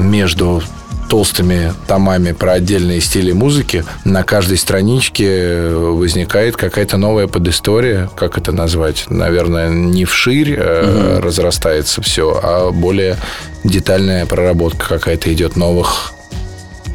между 0.00 0.62
толстыми 1.10 1.74
томами 1.88 2.30
про 2.30 2.52
отдельные 2.52 3.00
стили 3.00 3.32
музыки 3.32 3.84
на 4.04 4.22
каждой 4.22 4.56
страничке 4.56 5.68
возникает 5.68 6.56
какая-то 6.56 6.98
новая 6.98 7.26
подистория, 7.26 8.08
как 8.16 8.38
это 8.38 8.52
назвать? 8.52 9.06
Наверное, 9.08 9.70
не 9.70 10.04
вширь 10.04 10.54
э, 10.56 11.18
разрастается 11.20 12.00
все, 12.00 12.38
а 12.40 12.70
более 12.70 13.16
детальная 13.64 14.24
проработка 14.24 14.86
какая-то 14.88 15.32
идет 15.34 15.56
новых 15.56 16.12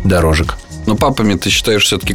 дорожек. 0.06 0.56
Но 0.86 0.96
папами 0.96 1.34
ты 1.36 1.50
считаешь 1.50 1.84
все-таки? 1.84 2.14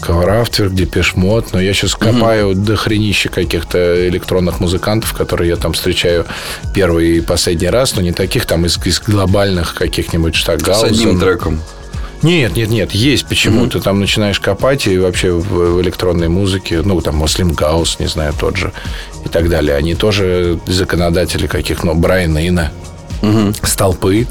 Kraftwerk, 0.00 0.72
Depeche 0.72 1.14
Mode, 1.14 1.52
но 1.52 1.60
я 1.60 1.74
сейчас 1.74 1.94
копаю 1.94 2.54
до 2.54 2.76
хренища 2.76 3.28
каких-то 3.28 4.08
электронных 4.08 4.60
музыкантов, 4.60 5.12
которые 5.12 5.50
я 5.50 5.56
там 5.56 5.72
встречаю 5.72 6.26
первый 6.74 7.18
и 7.18 7.20
последний 7.20 7.68
раз, 7.68 7.94
но 7.96 8.02
не 8.02 8.12
таких 8.12 8.46
там 8.46 8.64
из, 8.64 8.78
из 8.84 9.00
глобальных 9.00 9.74
каких-нибудь 9.74 10.34
С 10.34 10.38
Штокхаузен. 10.38 10.86
одним 10.86 11.20
треком. 11.20 11.60
Нет, 12.22 12.54
нет, 12.54 12.68
нет, 12.68 12.92
есть 12.92 13.26
почему. 13.26 13.66
Ты 13.66 13.80
там 13.80 13.98
начинаешь 14.00 14.40
копать, 14.40 14.86
и 14.86 14.98
вообще 14.98 15.32
в, 15.32 15.76
в 15.76 15.80
электронной 15.80 16.28
музыке, 16.28 16.82
ну, 16.82 17.00
там, 17.00 17.16
Muslimgauze, 17.16 17.98
не 17.98 18.06
знаю, 18.08 18.34
тот 18.38 18.56
же, 18.56 18.72
и 19.24 19.28
так 19.28 19.48
далее. 19.48 19.74
Они 19.74 19.94
тоже 19.94 20.58
законодатели 20.66 21.46
каких, 21.46 21.82
ну, 21.82 21.94
Брайан 21.94 22.36
Ино, 22.38 22.72
столпы, 23.62 24.26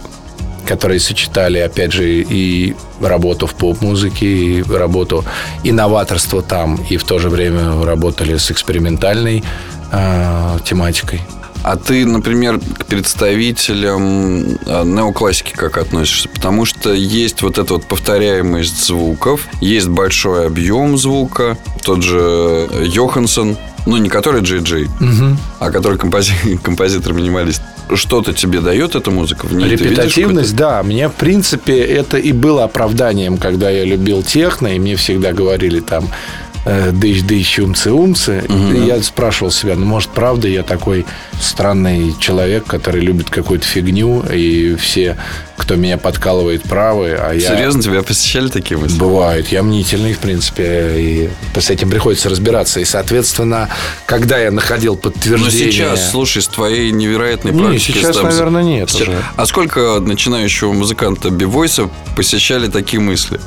которые 0.70 1.00
сочетали, 1.00 1.58
опять 1.58 1.94
же, 1.94 2.04
и 2.08 2.76
работу 3.02 3.48
в 3.48 3.56
поп-музыке, 3.56 4.28
и 4.28 4.62
работу 4.62 5.26
инноваторства 5.64 6.44
там, 6.44 6.80
и 6.92 6.98
в 6.98 7.04
то 7.04 7.18
же 7.18 7.30
время 7.30 7.84
работали 7.84 8.38
с 8.38 8.52
экспериментальной 8.52 9.44
э, 9.92 10.58
тематикой. 10.64 11.22
А 11.64 11.76
ты, 11.76 12.06
например, 12.06 12.60
к 12.60 12.86
представителям 12.86 14.60
э, 14.66 14.84
неоклассики 14.86 15.54
как 15.54 15.78
относишься? 15.78 16.30
Потому 16.30 16.66
что 16.66 16.94
есть 16.94 17.42
вот 17.42 17.58
эта 17.58 17.74
вот 17.74 17.86
повторяемость 17.86 18.86
звуков, 18.86 19.48
есть 19.62 19.88
большой 19.88 20.46
объем 20.46 21.00
звука, 21.00 21.58
тот 21.84 22.04
же 22.04 22.70
Йоханссон, 22.84 23.58
ну, 23.88 23.98
не 23.98 24.10
который 24.10 24.42
Джей 24.42 24.60
Джей, 24.60 24.88
а 25.60 25.72
который 25.72 25.98
компози- 25.98 26.58
композитор-минималист. 26.64 27.64
Что-то 27.94 28.34
тебе 28.34 28.62
дает 28.62 28.96
эта 28.96 29.12
музыка? 29.12 29.46
В 29.46 29.54
ней 29.54 29.70
Репетативность, 29.70 30.56
да. 30.56 30.84
Мне, 30.84 31.10
в 31.10 31.14
принципе, 31.14 31.80
это 31.80 32.18
и 32.18 32.32
было 32.32 32.64
оправданием, 32.66 33.38
когда 33.38 33.70
я 33.70 33.84
любил 33.84 34.24
техно, 34.24 34.68
и 34.76 34.80
мне 34.80 34.96
всегда 34.96 35.34
говорили 35.34 35.80
там, 35.80 36.08
дыщ-дыщ, 36.66 37.60
умцы-умцы. 37.60 38.44
И 38.50 38.86
Я 38.86 39.02
спрашивал 39.02 39.52
себя, 39.52 39.76
ну, 39.76 39.86
может, 39.86 40.10
правда 40.10 40.48
я 40.48 40.64
такой 40.64 41.06
странный 41.42 42.14
человек, 42.20 42.66
который 42.66 43.02
любит 43.02 43.30
какую-то 43.30 43.66
фигню, 43.66 44.24
и 44.32 44.76
все, 44.76 45.18
кто 45.58 45.76
меня 45.76 45.98
подкалывает, 45.98 46.64
правы, 46.64 47.12
а 47.20 47.34
я... 47.34 47.56
Серьезно, 47.56 47.82
тебя 47.82 48.04
посещали 48.04 48.48
такие 48.50 48.78
мысли? 48.78 48.98
Бывает. 48.98 49.50
Я 49.50 49.64
мнительный, 49.64 50.14
в 50.14 50.20
принципе, 50.20 50.94
и 50.98 51.30
с 51.60 51.70
этим 51.70 51.90
приходится 51.90 52.30
разбираться. 52.30 52.80
И, 52.80 52.86
соответственно, 52.86 53.70
когда 54.06 54.38
я 54.38 54.52
находил 54.52 54.96
Но 54.96 55.00
подтверждение... 55.00 55.72
сейчас, 55.72 56.12
слушай, 56.12 56.42
с 56.42 56.48
твоей 56.48 56.92
невероятной 56.92 57.52
Не, 57.52 57.60
практикой... 57.60 58.02
сейчас, 58.02 58.16
там- 58.18 58.26
наверное, 58.26 58.64
нет 58.64 58.90
Сейчас- 58.90 59.08
уже. 59.08 59.24
А 59.36 59.46
сколько 59.46 60.00
начинающего 60.00 60.74
музыканта 60.74 61.30
бивойса 61.30 61.90
посещали 62.16 62.68
такие 62.68 63.00
мысли? 63.02 63.40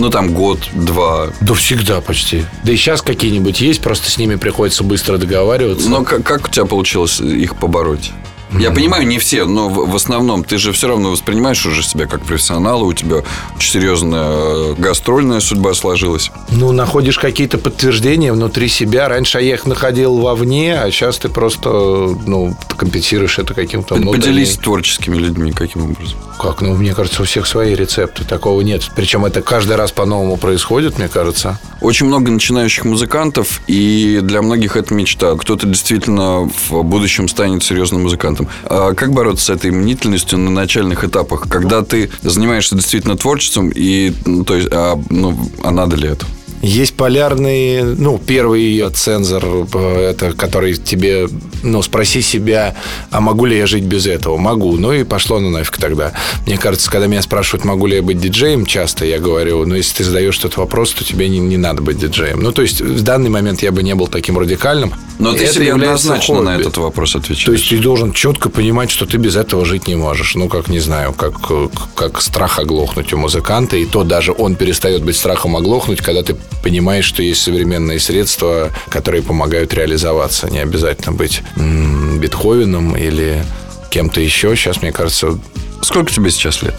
Ну, 0.00 0.08
там, 0.08 0.32
год, 0.32 0.58
два. 0.72 1.28
Да 1.42 1.52
всегда 1.52 2.00
почти. 2.00 2.46
Да 2.64 2.72
и 2.72 2.76
сейчас 2.76 3.02
какие-нибудь 3.02 3.60
есть, 3.60 3.82
просто 3.82 4.10
с 4.10 4.16
ними 4.16 4.36
приходится 4.36 4.82
быстро 4.82 5.18
договариваться. 5.18 5.90
Но 5.90 6.04
как, 6.04 6.22
как 6.22 6.46
у 6.46 6.48
тебя 6.48 6.64
получилось 6.64 7.20
их 7.20 7.54
побороть? 7.56 8.10
Я 8.58 8.70
понимаю, 8.70 9.06
не 9.06 9.18
все, 9.18 9.44
но 9.44 9.68
в, 9.68 9.94
основном 9.94 10.44
ты 10.44 10.58
же 10.58 10.72
все 10.72 10.88
равно 10.88 11.10
воспринимаешь 11.10 11.64
уже 11.66 11.82
себя 11.82 12.06
как 12.06 12.22
профессионала, 12.24 12.82
у 12.84 12.92
тебя 12.92 13.22
очень 13.56 13.70
серьезная 13.72 14.28
э, 14.28 14.74
гастрольная 14.76 15.40
судьба 15.40 15.74
сложилась. 15.74 16.30
Ну, 16.50 16.72
находишь 16.72 17.18
какие-то 17.18 17.58
подтверждения 17.58 18.32
внутри 18.32 18.68
себя. 18.68 19.08
Раньше 19.08 19.40
я 19.40 19.54
их 19.54 19.66
находил 19.66 20.16
вовне, 20.18 20.80
а 20.80 20.90
сейчас 20.90 21.18
ты 21.18 21.28
просто, 21.28 21.68
ну, 21.70 22.56
компенсируешь 22.76 23.38
это 23.38 23.54
каким-то 23.54 23.94
внутренним- 23.94 24.20
Поделись 24.20 24.56
творческими 24.56 25.16
людьми 25.16 25.52
каким 25.52 25.84
образом. 25.84 26.18
Как? 26.38 26.60
Ну, 26.60 26.74
мне 26.74 26.94
кажется, 26.94 27.22
у 27.22 27.24
всех 27.26 27.46
свои 27.46 27.74
рецепты. 27.74 28.24
Такого 28.24 28.60
нет. 28.62 28.90
Причем 28.96 29.24
это 29.24 29.42
каждый 29.42 29.76
раз 29.76 29.92
по-новому 29.92 30.36
происходит, 30.36 30.98
мне 30.98 31.08
кажется. 31.08 31.58
Очень 31.80 32.06
много 32.06 32.30
начинающих 32.30 32.84
музыкантов, 32.84 33.60
и 33.66 34.20
для 34.22 34.42
многих 34.42 34.76
это 34.76 34.92
мечта. 34.94 35.36
Кто-то 35.36 35.66
действительно 35.66 36.50
в 36.68 36.82
будущем 36.82 37.28
станет 37.28 37.62
серьезным 37.62 38.02
музыкантом. 38.02 38.39
А 38.64 38.94
как 38.94 39.12
бороться 39.12 39.46
с 39.46 39.50
этой 39.50 39.70
мнительностью 39.70 40.38
на 40.38 40.50
начальных 40.50 41.04
этапах, 41.04 41.48
когда 41.48 41.82
ты 41.82 42.10
занимаешься 42.22 42.74
действительно 42.74 43.16
творчеством, 43.16 43.70
и, 43.74 44.12
ну, 44.26 44.44
то 44.44 44.56
есть, 44.56 44.68
а, 44.70 45.00
ну, 45.10 45.50
а 45.62 45.70
надо 45.70 45.96
ли 45.96 46.08
это? 46.08 46.26
Есть 46.62 46.94
полярный, 46.94 47.82
ну, 47.82 48.18
первый 48.18 48.84
цензор, 48.90 49.66
э, 49.72 50.10
это 50.10 50.32
который 50.32 50.74
тебе, 50.74 51.26
ну, 51.62 51.80
спроси 51.82 52.20
себя, 52.20 52.76
а 53.10 53.20
могу 53.20 53.46
ли 53.46 53.56
я 53.56 53.66
жить 53.66 53.84
без 53.84 54.06
этого? 54.06 54.36
Могу. 54.36 54.76
Ну 54.76 54.92
и 54.92 55.04
пошло 55.04 55.38
ну 55.40 55.48
нафиг 55.48 55.78
тогда. 55.78 56.12
Мне 56.46 56.58
кажется, 56.58 56.90
когда 56.90 57.06
меня 57.06 57.22
спрашивают, 57.22 57.64
могу 57.64 57.86
ли 57.86 57.96
я 57.96 58.02
быть 58.02 58.20
диджеем, 58.20 58.66
часто 58.66 59.06
я 59.06 59.18
говорю, 59.18 59.64
ну, 59.64 59.74
если 59.74 59.98
ты 59.98 60.04
задаешь 60.04 60.38
этот 60.38 60.58
вопрос, 60.58 60.92
то 60.92 61.02
тебе 61.02 61.28
не, 61.28 61.38
не 61.38 61.56
надо 61.56 61.80
быть 61.80 61.98
диджеем. 61.98 62.40
Ну, 62.40 62.52
то 62.52 62.60
есть 62.62 62.80
в 62.82 63.02
данный 63.02 63.30
момент 63.30 63.62
я 63.62 63.72
бы 63.72 63.82
не 63.82 63.94
был 63.94 64.06
таким 64.06 64.38
радикальным. 64.38 64.92
Но 65.18 65.32
ты 65.32 65.44
Это 65.44 65.54
себе 65.54 65.66
является 65.68 66.08
однозначно 66.08 66.42
на 66.42 66.52
хобби. 66.52 66.62
этот 66.62 66.76
вопрос 66.78 67.16
отвечаешь. 67.16 67.44
То 67.44 67.52
есть 67.52 67.68
ты 67.68 67.78
должен 67.78 68.12
четко 68.12 68.50
понимать, 68.50 68.90
что 68.90 69.06
ты 69.06 69.16
без 69.16 69.36
этого 69.36 69.64
жить 69.64 69.86
не 69.86 69.94
можешь. 69.94 70.34
Ну, 70.34 70.48
как, 70.48 70.68
не 70.68 70.80
знаю, 70.80 71.12
как, 71.12 71.34
э, 71.50 71.68
как 71.94 72.20
страх 72.22 72.58
оглохнуть 72.58 73.12
у 73.12 73.18
музыканта. 73.18 73.76
И 73.76 73.86
то 73.86 74.04
даже 74.04 74.32
он 74.36 74.54
перестает 74.54 75.02
быть 75.02 75.16
страхом 75.16 75.56
оглохнуть, 75.56 76.00
когда 76.00 76.22
ты 76.22 76.36
понимаешь, 76.62 77.04
что 77.04 77.22
есть 77.22 77.42
современные 77.42 78.00
средства, 78.00 78.70
которые 78.88 79.22
помогают 79.22 79.72
реализоваться. 79.74 80.48
Не 80.50 80.60
обязательно 80.60 81.12
быть 81.12 81.42
Бетховеном 81.56 82.96
или 82.96 83.44
кем-то 83.90 84.20
еще. 84.20 84.54
Сейчас, 84.56 84.82
мне 84.82 84.92
кажется, 84.92 85.38
Сколько 85.82 86.12
тебе 86.12 86.30
сейчас 86.30 86.62
лет? 86.62 86.74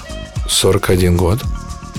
41 0.47 1.17
год. 1.17 1.39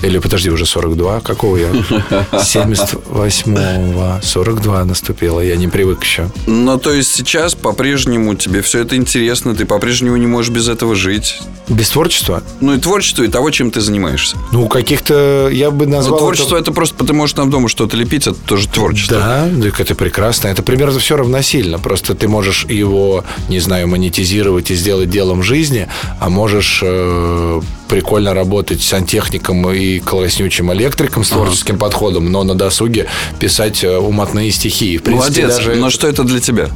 Или, 0.01 0.17
подожди, 0.19 0.49
уже 0.49 0.65
42. 0.65 1.21
Какого 1.21 1.57
я? 1.57 1.69
78-го. 2.31 4.19
42 4.21 4.85
наступило. 4.85 5.39
Я 5.39 5.55
не 5.55 5.67
привык 5.67 6.03
еще. 6.03 6.29
Ну, 6.47 6.77
то 6.77 6.91
есть 6.91 7.11
сейчас 7.13 7.55
по-прежнему 7.55 8.35
тебе 8.35 8.61
все 8.61 8.79
это 8.81 8.95
интересно, 8.95 9.55
ты 9.55 9.65
по-прежнему 9.65 10.17
не 10.17 10.27
можешь 10.27 10.51
без 10.51 10.67
этого 10.67 10.95
жить. 10.95 11.39
Без 11.69 11.89
творчества? 11.89 12.43
Ну, 12.59 12.73
и 12.73 12.79
творчество, 12.79 13.23
и 13.23 13.27
того, 13.27 13.49
чем 13.51 13.71
ты 13.71 13.79
занимаешься. 13.81 14.37
Ну, 14.51 14.67
каких-то... 14.67 15.49
Я 15.51 15.71
бы 15.71 15.85
Но 15.85 15.97
назвал... 15.97 16.15
это- 16.17 16.23
творчество 16.25 16.57
это 16.57 16.71
просто 16.71 17.03
ты 17.05 17.13
можешь 17.13 17.33
там 17.35 17.49
дома 17.49 17.69
что-то 17.69 17.95
лепить, 17.97 18.27
это 18.27 18.37
тоже 18.45 18.67
творчество. 18.67 19.17
Да, 19.17 19.47
это 19.79 19.95
прекрасно. 19.95 20.49
Это 20.49 20.63
примерно 20.63 20.99
все 20.99 21.15
равносильно. 21.17 21.79
Просто 21.79 22.13
ты 22.15 22.27
можешь 22.27 22.65
его, 22.65 23.23
не 23.49 23.59
знаю, 23.59 23.87
монетизировать 23.87 24.71
и 24.71 24.75
сделать 24.75 25.09
делом 25.09 25.43
жизни, 25.43 25.87
а 26.19 26.29
можешь 26.29 26.79
э, 26.83 27.61
прикольно 27.93 28.33
работать 28.33 28.81
сантехником 28.81 29.69
и 29.69 29.99
класснючим 29.99 30.73
электриком 30.73 31.23
с 31.23 31.29
творческим 31.29 31.77
подходом, 31.77 32.31
но 32.31 32.43
на 32.43 32.55
досуге 32.55 33.05
писать 33.39 33.83
э, 33.83 33.97
умотные 33.99 34.49
стихи. 34.49 34.97
В 34.97 35.03
принципе, 35.03 35.43
Молодец. 35.43 35.57
даже... 35.57 35.75
Но 35.75 35.91
что 35.91 36.07
это 36.07 36.23
для 36.23 36.39
тебя? 36.39 36.69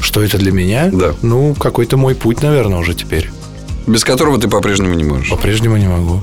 Что 0.00 0.22
это 0.22 0.38
для 0.38 0.52
меня? 0.52 0.88
Да. 0.92 1.14
Ну, 1.22 1.56
какой-то 1.56 1.96
мой 1.96 2.14
путь, 2.14 2.42
наверное, 2.42 2.78
уже 2.78 2.94
теперь. 2.94 3.32
Без 3.88 4.04
которого 4.04 4.38
ты 4.38 4.46
по-прежнему 4.46 4.94
не 4.94 5.02
можешь. 5.02 5.30
По-прежнему 5.30 5.76
не 5.76 5.88
могу. 5.88 6.22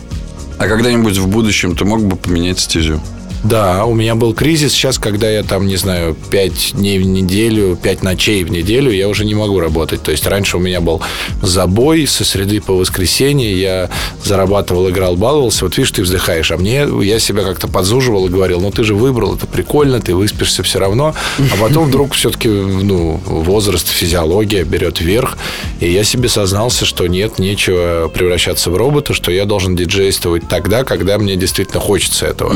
А 0.57 0.67
когда-нибудь 0.69 1.17
в 1.17 1.27
будущем 1.27 1.75
ты 1.75 1.83
мог 1.83 2.01
бы 2.01 2.15
поменять 2.15 2.59
стезю? 2.59 3.01
Да, 3.43 3.85
у 3.85 3.93
меня 3.93 4.15
был 4.15 4.33
кризис 4.33 4.73
сейчас, 4.73 4.97
когда 4.97 5.29
я 5.29 5.43
там, 5.43 5.67
не 5.67 5.75
знаю, 5.75 6.15
5 6.31 6.73
дней 6.73 6.99
в 6.99 7.05
неделю, 7.05 7.77
5 7.81 8.03
ночей 8.03 8.43
в 8.43 8.51
неделю, 8.51 8.91
я 8.91 9.07
уже 9.07 9.25
не 9.25 9.35
могу 9.35 9.59
работать. 9.59 10.01
То 10.03 10.11
есть 10.11 10.25
раньше 10.25 10.57
у 10.57 10.59
меня 10.59 10.81
был 10.81 11.01
забой 11.41 12.07
со 12.07 12.25
среды 12.25 12.61
по 12.61 12.73
воскресенье, 12.73 13.59
я 13.59 13.89
зарабатывал, 14.23 14.89
играл, 14.89 15.15
баловался. 15.15 15.65
Вот 15.65 15.77
видишь, 15.77 15.91
ты 15.91 16.01
вздыхаешь, 16.01 16.51
а 16.51 16.57
мне, 16.57 16.87
я 17.03 17.19
себя 17.19 17.43
как-то 17.43 17.67
подзуживал 17.67 18.27
и 18.27 18.29
говорил, 18.29 18.59
ну 18.59 18.71
ты 18.71 18.83
же 18.83 18.95
выбрал, 18.95 19.35
это 19.35 19.45
прикольно, 19.45 20.01
ты 20.01 20.15
выспишься 20.15 20.63
все 20.63 20.79
равно. 20.79 21.13
А 21.37 21.57
потом 21.57 21.85
вдруг 21.85 22.13
все-таки, 22.13 22.49
ну, 22.49 23.21
возраст, 23.25 23.87
физиология 23.87 24.63
берет 24.63 24.99
верх, 24.99 25.37
и 25.79 25.89
я 25.89 26.03
себе 26.03 26.27
сознался, 26.27 26.85
что 26.85 27.07
нет, 27.07 27.39
нечего 27.39 28.09
превращаться 28.13 28.71
в 28.71 28.77
робота, 28.77 29.13
что 29.13 29.31
я 29.31 29.45
должен 29.45 29.75
диджействовать 29.75 30.47
тогда, 30.49 30.83
когда 30.83 31.17
мне 31.17 31.35
действительно 31.35 31.79
хочется 31.79 32.25
этого. 32.25 32.55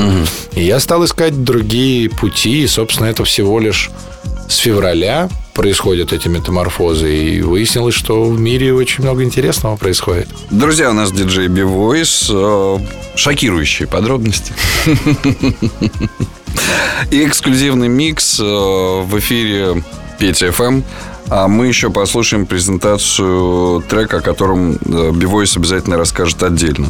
И 0.56 0.71
я 0.72 0.80
стал 0.80 1.04
искать 1.04 1.44
другие 1.44 2.10
пути, 2.10 2.64
и, 2.64 2.68
собственно, 2.68 3.08
это 3.08 3.26
всего 3.26 3.60
лишь 3.60 3.92
с 4.48 4.56
февраля 4.56 5.28
происходят 5.54 6.14
эти 6.14 6.30
метаморфозы, 6.30 7.14
и 7.14 7.42
выяснилось, 7.42 7.94
что 7.94 8.24
в 8.24 8.40
мире 8.40 8.74
очень 8.74 9.04
много 9.04 9.22
интересного 9.22 9.76
происходит. 9.76 10.30
Друзья, 10.50 10.92
у 10.92 10.94
нас 10.94 11.12
диджей 11.12 11.50
Бивойс. 11.50 12.30
э, 12.34 12.78
Шокирующие 13.16 13.86
подробности. 13.86 14.54
И 17.12 17.26
эксклюзивный 17.26 17.90
микс 17.90 18.40
э, 18.40 18.44
в 18.44 19.20
эфире 19.20 19.84
Петя 20.20 20.54
ФМ. 20.54 20.84
А 21.28 21.50
мы 21.50 21.68
еще 21.68 21.90
послушаем 21.90 22.46
презентацию 22.46 23.82
трека, 23.90 24.20
о 24.20 24.22
котором 24.22 24.76
э, 24.76 25.12
Bvoice 25.12 25.58
обязательно 25.58 25.98
расскажет 25.98 26.42
отдельно. 26.44 26.90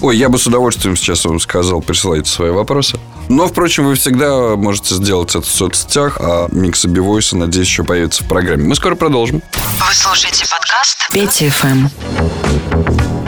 Ой, 0.00 0.16
я 0.16 0.28
бы 0.30 0.36
с 0.38 0.46
удовольствием 0.48 0.96
сейчас 0.96 1.24
вам 1.26 1.38
сказал, 1.38 1.80
присылайте 1.80 2.28
свои 2.28 2.50
вопросы. 2.50 2.98
Но, 3.30 3.46
впрочем, 3.46 3.86
вы 3.86 3.94
всегда 3.94 4.56
можете 4.56 4.96
сделать 4.96 5.30
это 5.30 5.42
в 5.42 5.48
соцсетях, 5.48 6.16
а 6.18 6.48
миксы 6.50 6.88
Bvoice 6.88 7.24
а, 7.24 7.36
надеюсь, 7.36 7.68
еще 7.68 7.84
появится 7.84 8.24
в 8.24 8.28
программе. 8.28 8.64
Мы 8.64 8.74
скоро 8.74 8.96
продолжим. 8.96 9.40
Вы 9.52 9.94
слушаете 9.94 10.44
подкаст 10.50 11.08
Петя 11.12 11.48
ФМ. 11.48 13.19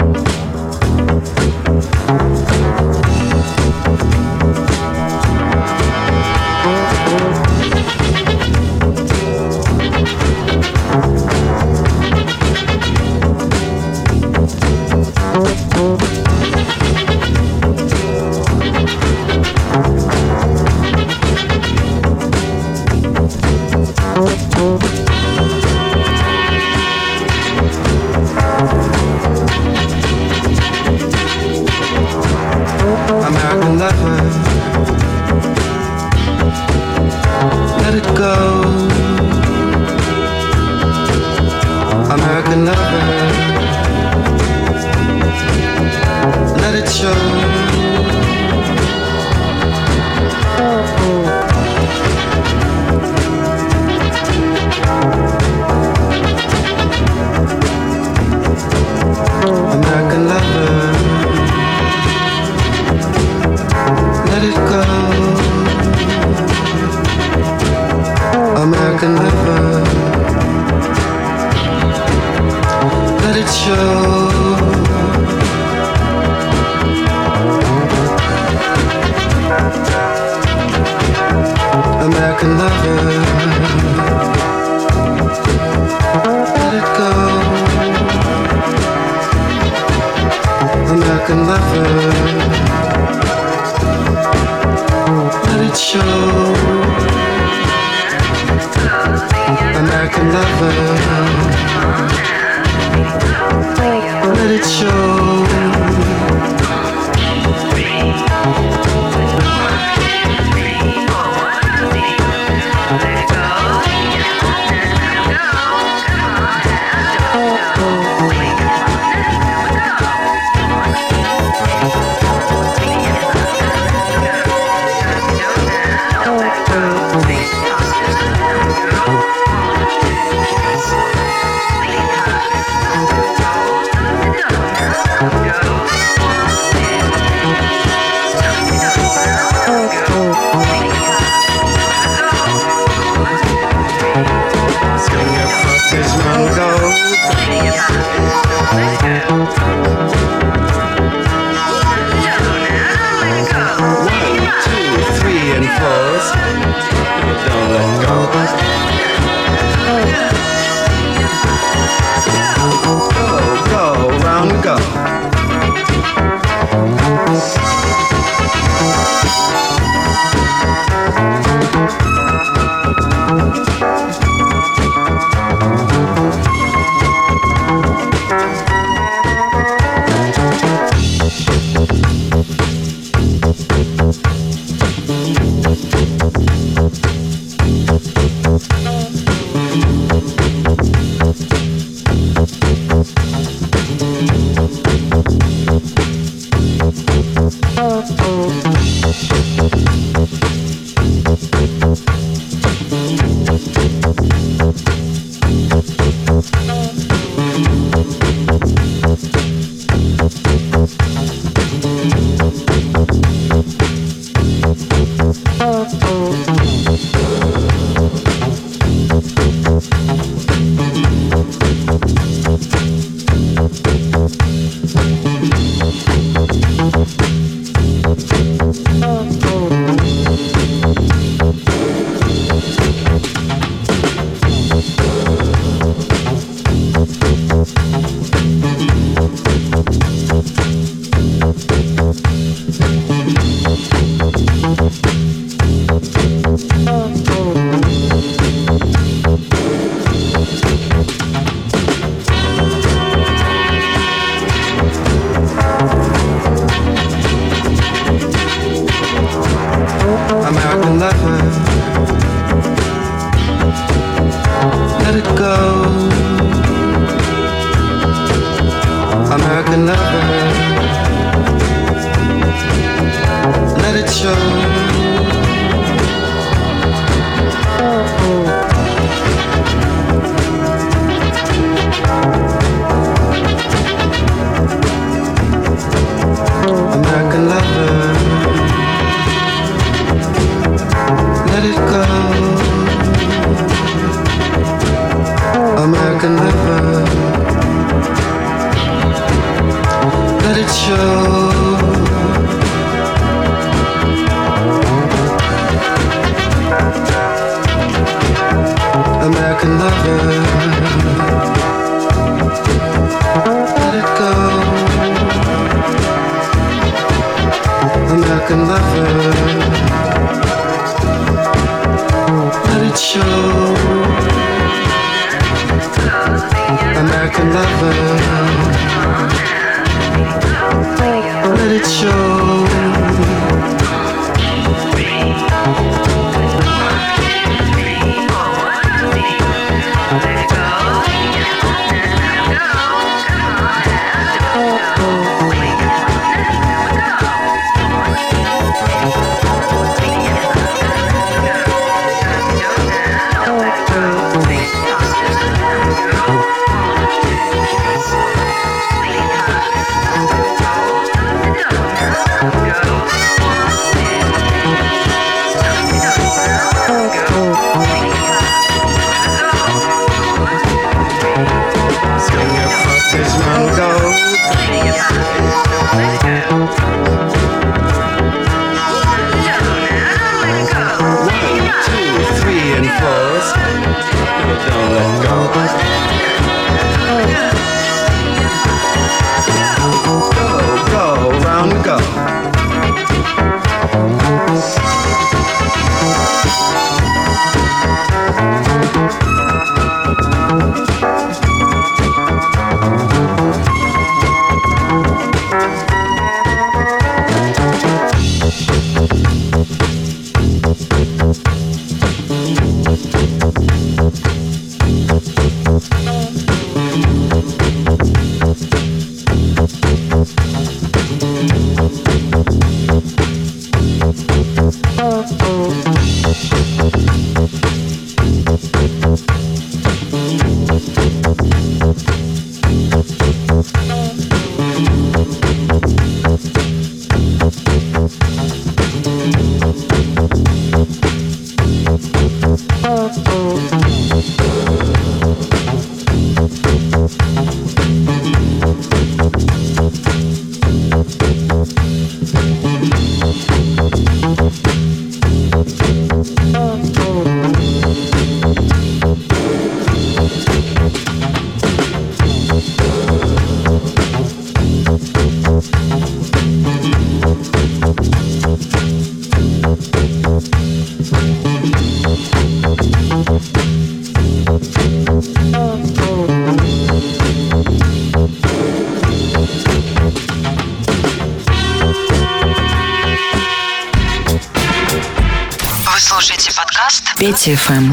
Петя 487.22 487.54
ФМ. 487.54 487.92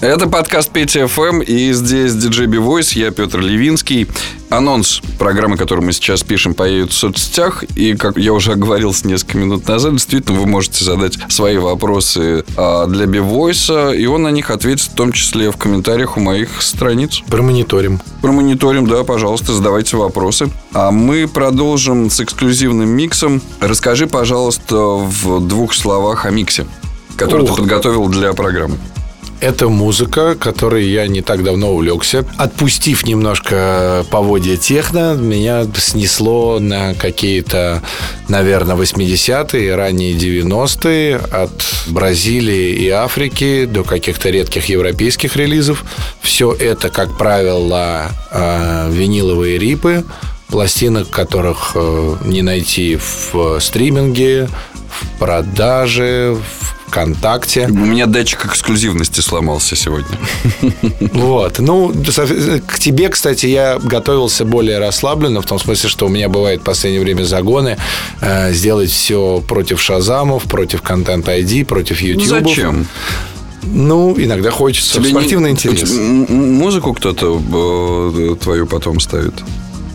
Это 0.00 0.28
подкаст 0.28 0.70
Петя 0.70 1.08
ФМ, 1.08 1.40
и 1.40 1.72
здесь 1.72 2.14
диджей 2.14 2.46
Войс, 2.46 2.92
я 2.92 3.10
Петр 3.10 3.40
Левинский. 3.40 4.06
Анонс 4.50 5.00
программы, 5.18 5.56
которую 5.56 5.84
мы 5.84 5.92
сейчас 5.92 6.22
пишем, 6.22 6.54
поедет 6.54 6.92
в 6.92 6.94
соцсетях. 6.94 7.64
И, 7.74 7.96
как 7.96 8.16
я 8.16 8.32
уже 8.32 8.52
оговорился 8.52 9.08
несколько 9.08 9.36
минут 9.38 9.66
назад, 9.66 9.94
действительно, 9.94 10.38
вы 10.38 10.46
можете 10.46 10.84
задать 10.84 11.18
свои 11.28 11.56
вопросы 11.56 12.44
а, 12.56 12.86
для 12.86 13.06
Бивойса, 13.06 13.90
и 13.90 14.06
он 14.06 14.22
на 14.22 14.30
них 14.30 14.52
ответит, 14.52 14.84
в 14.90 14.94
том 14.94 15.10
числе 15.10 15.50
в 15.50 15.56
комментариях 15.56 16.16
у 16.16 16.20
моих 16.20 16.62
страниц. 16.62 17.20
Промониторим. 17.26 18.00
Промониторим, 18.20 18.86
да, 18.86 19.02
пожалуйста, 19.02 19.54
задавайте 19.54 19.96
вопросы. 19.96 20.50
А 20.72 20.92
мы 20.92 21.26
продолжим 21.26 22.10
с 22.10 22.20
эксклюзивным 22.20 22.88
миксом. 22.88 23.42
Расскажи, 23.58 24.06
пожалуйста, 24.06 24.76
в 24.76 25.40
двух 25.48 25.74
словах 25.74 26.26
о 26.26 26.30
миксе, 26.30 26.66
который 27.24 27.46
ты 27.46 27.52
Ух. 27.52 27.58
подготовил 27.58 28.08
для 28.08 28.32
программы. 28.32 28.78
Это 29.40 29.68
музыка, 29.68 30.36
которой 30.36 30.86
я 30.86 31.08
не 31.08 31.20
так 31.20 31.42
давно 31.42 31.72
увлекся. 31.72 32.24
Отпустив 32.36 33.04
немножко 33.04 34.06
поводья 34.08 34.56
техно, 34.56 35.14
меня 35.14 35.66
снесло 35.76 36.60
на 36.60 36.94
какие-то, 36.94 37.82
наверное, 38.28 38.76
80-е, 38.76 39.74
ранние 39.74 40.12
90-е, 40.12 41.16
от 41.16 41.64
Бразилии 41.88 42.70
и 42.70 42.88
Африки 42.90 43.64
до 43.64 43.82
каких-то 43.82 44.30
редких 44.30 44.66
европейских 44.66 45.34
релизов. 45.34 45.84
Все 46.20 46.52
это, 46.52 46.88
как 46.88 47.18
правило, 47.18 48.12
э, 48.30 48.90
виниловые 48.92 49.58
рипы, 49.58 50.04
пластинок, 50.46 51.10
которых 51.10 51.72
э, 51.74 52.16
не 52.26 52.42
найти 52.42 52.96
в 53.32 53.58
стриминге, 53.58 54.48
в 54.88 55.18
продаже, 55.18 56.36
в 56.36 56.81
ВКонтакте. 56.96 57.66
У 57.70 57.74
меня 57.86 58.04
датчик 58.06 58.44
эксклюзивности 58.44 59.20
сломался 59.20 59.74
сегодня. 59.76 60.18
Вот. 61.12 61.58
Ну, 61.58 61.92
к 62.66 62.78
тебе, 62.78 63.08
кстати, 63.08 63.46
я 63.46 63.78
готовился 63.78 64.44
более 64.44 64.78
расслабленно, 64.78 65.40
в 65.40 65.46
том 65.46 65.58
смысле, 65.58 65.88
что 65.88 66.06
у 66.06 66.08
меня 66.08 66.28
бывает 66.28 66.60
в 66.60 66.64
последнее 66.64 67.02
время 67.02 67.24
загоны 67.24 67.76
э, 68.20 68.52
сделать 68.52 68.90
все 68.90 69.42
против 69.46 69.80
Шазамов, 69.80 70.44
против 70.44 70.82
Контент 70.82 71.28
ID, 71.28 71.64
против 71.64 72.00
Ну, 72.02 72.06
YouTube. 72.08 72.26
зачем? 72.28 72.86
Ну, 73.62 74.14
иногда 74.18 74.50
хочется. 74.50 74.94
Тебе 74.94 75.06
не- 75.06 75.10
Спортивный 75.12 75.50
интерес. 75.50 75.90
М- 75.92 76.24
м- 76.28 76.54
Музыку 76.54 76.92
кто-то 76.94 77.40
э, 77.40 78.36
твою 78.42 78.66
потом 78.66 79.00
ставит? 79.00 79.34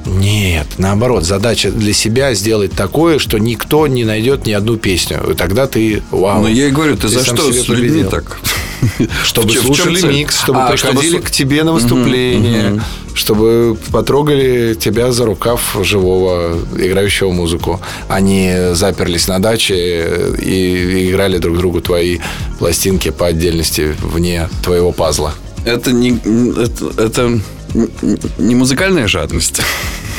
Нет, 0.08 0.68
наоборот, 0.78 1.26
задача 1.26 1.72
для 1.72 1.94
себя 1.94 2.34
сделать 2.34 2.72
такое, 2.72 3.20
что 3.20 3.38
никто 3.38 3.88
не 3.88 4.06
найдет 4.06 4.46
ни 4.46 4.52
одну 4.52 4.78
песню. 4.78 5.22
И 5.32 5.34
тогда 5.34 5.68
ты, 5.68 6.02
вау. 6.12 6.44
Ну, 6.44 6.48
я 6.48 6.68
и 6.68 6.72
говорю, 6.72 6.96
ты, 6.96 7.08
за 7.08 7.24
сам 7.24 7.36
что 7.36 7.52
с 7.52 7.68
людьми 7.68 7.90
победил. 7.90 8.10
так? 8.10 8.40
Чтобы 9.24 9.50
В 9.50 9.62
слушали 9.62 10.02
микс, 10.02 10.40
чтобы 10.40 10.62
А, 10.62 10.72
приходили 10.72 11.10
чтобы 11.10 11.24
к 11.24 11.32
тебе 11.32 11.64
на 11.64 11.74
выступление, 11.74 12.82
чтобы 13.16 13.76
потрогали 13.92 14.76
тебя 14.80 15.12
за 15.12 15.26
рукав 15.26 15.76
живого, 15.82 16.58
играющего 16.78 17.32
музыку. 17.32 17.82
Они 18.08 18.54
заперлись 18.74 19.28
на 19.28 19.40
даче 19.40 20.36
и 20.40 21.10
играли 21.10 21.40
друг 21.40 21.58
другу 21.58 21.82
твои 21.82 22.20
пластинки 22.60 23.10
по 23.10 23.26
отдельности 23.28 23.96
вне 24.02 24.48
твоего 24.64 24.92
пазла. 24.92 25.34
Это 25.66 25.92
не, 25.92 26.12
это, 26.12 27.02
это 27.02 27.40
не 28.38 28.56
музыкальная 28.56 29.08
жадность. 29.08 29.62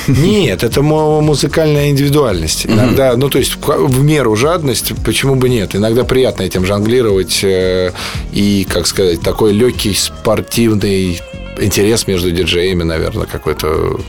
Нет, 0.07 0.65
это 0.65 0.81
музыкальная 0.81 1.91
индивидуальность. 1.91 2.67
Иногда, 2.67 3.15
ну, 3.17 3.29
то 3.29 3.39
есть 3.39 3.57
в 3.63 4.03
меру 4.03 4.37
жадность, 4.37 4.93
почему 5.05 5.35
бы 5.35 5.49
нет? 5.51 5.75
Иногда 5.77 6.05
приятно 6.05 6.45
этим 6.45 6.65
жонглировать 6.65 7.41
э, 7.43 7.93
и, 8.33 8.67
как 8.69 8.87
сказать, 8.87 9.21
такой 9.21 9.53
легкий 9.53 9.93
спортивный 9.93 11.21
интерес 11.61 12.07
между 12.07 12.31
диджеями, 12.31 12.85
наверное, 12.85 13.27
какой-то 13.27 14.01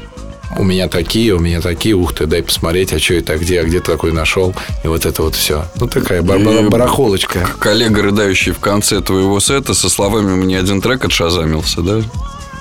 у 0.57 0.63
меня 0.63 0.87
такие, 0.87 1.33
у 1.35 1.39
меня 1.39 1.61
такие, 1.61 1.95
ух 1.95 2.13
ты, 2.13 2.25
дай 2.25 2.43
посмотреть, 2.43 2.93
а 2.93 2.99
что 2.99 3.15
это, 3.15 3.37
где, 3.37 3.61
а 3.61 3.63
где 3.63 3.79
ты 3.79 3.91
такой 3.91 4.11
нашел, 4.11 4.53
и 4.83 4.87
вот 4.87 5.05
это 5.05 5.21
вот 5.21 5.35
все. 5.35 5.65
Ну, 5.75 5.87
такая 5.87 6.21
бар- 6.21 6.39
бар- 6.39 6.69
барахолочка. 6.69 7.47
Коллега, 7.59 8.01
рыдающий 8.01 8.51
в 8.53 8.59
конце 8.59 9.01
твоего 9.01 9.39
сета, 9.39 9.73
со 9.73 9.89
словами 9.89 10.33
«мне 10.35 10.57
один 10.57 10.81
трек 10.81 11.05
отшазамился», 11.05 11.81
да? 11.81 12.01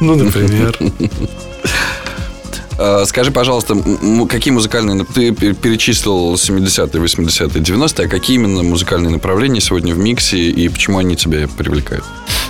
Ну, 0.00 0.14
например. 0.24 0.78
А, 2.80 3.04
Скажи, 3.06 3.32
пожалуйста, 3.32 3.76
какие 4.28 4.52
музыкальные... 4.52 5.04
Ты 5.04 5.32
пе- 5.32 5.52
перечислил 5.54 6.34
70-е, 6.34 7.02
80-е, 7.02 7.60
90-е, 7.62 8.06
а 8.06 8.08
какие 8.08 8.36
именно 8.36 8.62
музыкальные 8.62 9.10
направления 9.10 9.60
сегодня 9.60 9.94
в 9.94 9.98
миксе 9.98 10.38
и 10.38 10.68
почему 10.68 10.98
они 10.98 11.16
тебя 11.16 11.48
привлекают? 11.48 12.04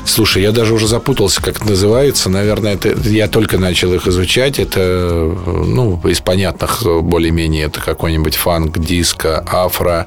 Слушай, 0.04 0.42
я 0.42 0.52
даже 0.52 0.74
уже 0.74 0.86
запутался, 0.86 1.42
как 1.42 1.56
это 1.56 1.66
называется. 1.68 2.28
Наверное, 2.28 2.74
это 2.74 2.94
я 3.08 3.26
только 3.28 3.56
начал 3.58 3.92
их 3.94 4.06
изучать. 4.06 4.58
Это, 4.58 5.34
ну, 5.46 5.98
из 6.06 6.20
понятных 6.20 6.82
более-менее 7.02 7.64
это 7.64 7.80
какой-нибудь 7.80 8.34
фанк, 8.34 8.78
диско, 8.78 9.42
афро. 9.50 10.06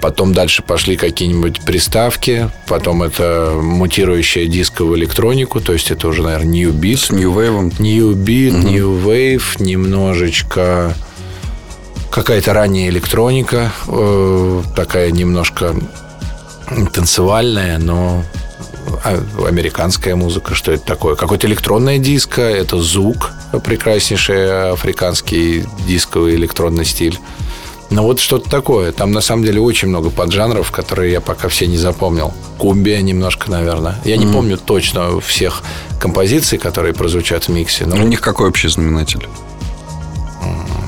Потом 0.00 0.32
дальше 0.32 0.62
пошли 0.62 0.96
какие-нибудь 0.96 1.60
приставки. 1.60 2.50
Потом 2.66 3.02
это 3.02 3.58
мутирующая 3.60 4.46
диско 4.46 4.84
в 4.84 4.96
электронику. 4.96 5.60
То 5.60 5.72
есть 5.72 5.90
это 5.90 6.08
уже, 6.08 6.22
наверное, 6.22 6.52
New 6.52 6.72
Beat. 6.72 6.96
С 6.96 7.10
New 7.10 7.32
Wave? 7.32 7.74
New 7.78 8.14
Beat, 8.14 8.52
New 8.52 8.98
Wave, 8.98 9.62
немножечко 9.62 10.94
какая-то 12.10 12.52
ранняя 12.52 12.88
электроника, 12.90 13.72
э, 13.86 14.62
такая 14.74 15.10
немножко 15.10 15.74
танцевальная, 16.92 17.78
но 17.78 18.24
а, 19.04 19.22
американская 19.46 20.16
музыка, 20.16 20.54
что 20.54 20.72
это 20.72 20.84
такое? 20.84 21.14
Какое-то 21.14 21.46
электронное 21.46 21.98
диско, 21.98 22.42
это 22.42 22.80
звук, 22.80 23.32
прекраснейший 23.64 24.72
африканский 24.72 25.64
дисковый 25.86 26.34
электронный 26.34 26.84
стиль. 26.84 27.18
Ну 27.90 28.02
вот 28.04 28.20
что-то 28.20 28.48
такое. 28.48 28.92
Там 28.92 29.10
на 29.10 29.20
самом 29.20 29.44
деле 29.44 29.60
очень 29.60 29.88
много 29.88 30.10
поджанров, 30.10 30.70
которые 30.70 31.12
я 31.12 31.20
пока 31.20 31.48
все 31.48 31.66
не 31.66 31.76
запомнил. 31.76 32.32
Кумбия 32.56 33.00
немножко, 33.02 33.50
наверное. 33.50 33.96
Я 34.04 34.16
не 34.16 34.26
помню 34.26 34.56
точно 34.56 35.20
всех 35.20 35.62
композиций, 35.98 36.58
которые 36.58 36.94
прозвучат 36.94 37.44
в 37.44 37.48
миксе. 37.48 37.86
Но 37.86 37.96
У 37.96 38.06
них 38.06 38.20
какой 38.20 38.48
общий 38.48 38.68
знаменатель? 38.68 39.26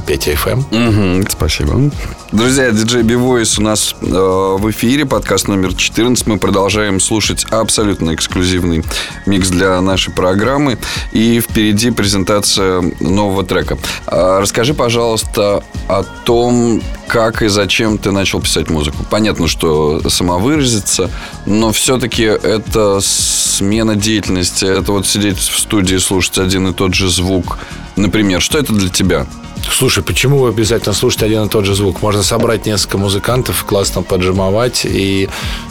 Петя 0.07 0.37
ФМ. 0.37 0.63
Мгм, 0.71 1.27
спасибо. 1.31 1.91
Друзья, 2.33 2.71
диджей 2.71 3.03
Бивойс 3.03 3.59
у 3.59 3.63
нас 3.63 3.95
э, 4.01 4.07
в 4.07 4.71
эфире, 4.71 5.05
подкаст 5.07 5.49
номер 5.49 5.75
14. 5.75 6.27
Мы 6.27 6.39
продолжаем 6.39 6.99
слушать 6.99 7.45
абсолютно 7.51 8.15
эксклюзивный 8.15 8.83
микс 9.27 9.49
для 9.49 9.81
нашей 9.81 10.13
программы. 10.13 10.79
И 11.13 11.41
впереди 11.41 11.91
презентация 11.91 12.83
нового 13.01 13.45
трека. 13.45 13.79
А, 14.07 14.41
расскажи, 14.41 14.75
пожалуйста, 14.75 15.63
о 15.89 16.03
том, 16.25 16.83
как 17.07 17.43
и 17.43 17.49
зачем 17.49 17.99
ты 17.99 18.11
начал 18.11 18.41
писать 18.41 18.71
музыку. 18.71 19.05
Понятно, 19.11 19.47
что 19.47 20.09
самовыразиться, 20.09 21.11
но 21.47 21.71
все-таки 21.73 22.23
это 22.23 23.01
смена 23.01 23.95
деятельности. 23.95 24.65
Это 24.65 24.93
вот 24.93 25.07
сидеть 25.07 25.39
в 25.39 25.59
студии, 25.59 25.99
слушать 25.99 26.39
один 26.39 26.67
и 26.69 26.73
тот 26.73 26.95
же 26.95 27.11
звук. 27.11 27.59
Например, 27.97 28.41
что 28.41 28.59
это 28.59 28.73
для 28.73 28.89
тебя? 28.89 29.27
Слушай, 29.71 29.92
почему 30.01 30.47
обязательно 30.47 30.95
слушать 30.95 31.23
один 31.23 31.45
и 31.45 31.49
тот 31.49 31.67
же 31.67 31.75
звук? 31.75 32.01
Можно 32.01 32.23
собрать 32.23 32.65
несколько 32.65 32.97
музыкантов, 32.97 33.65
классно 33.65 34.03
поджимовать 34.03 34.87
и 34.87 35.29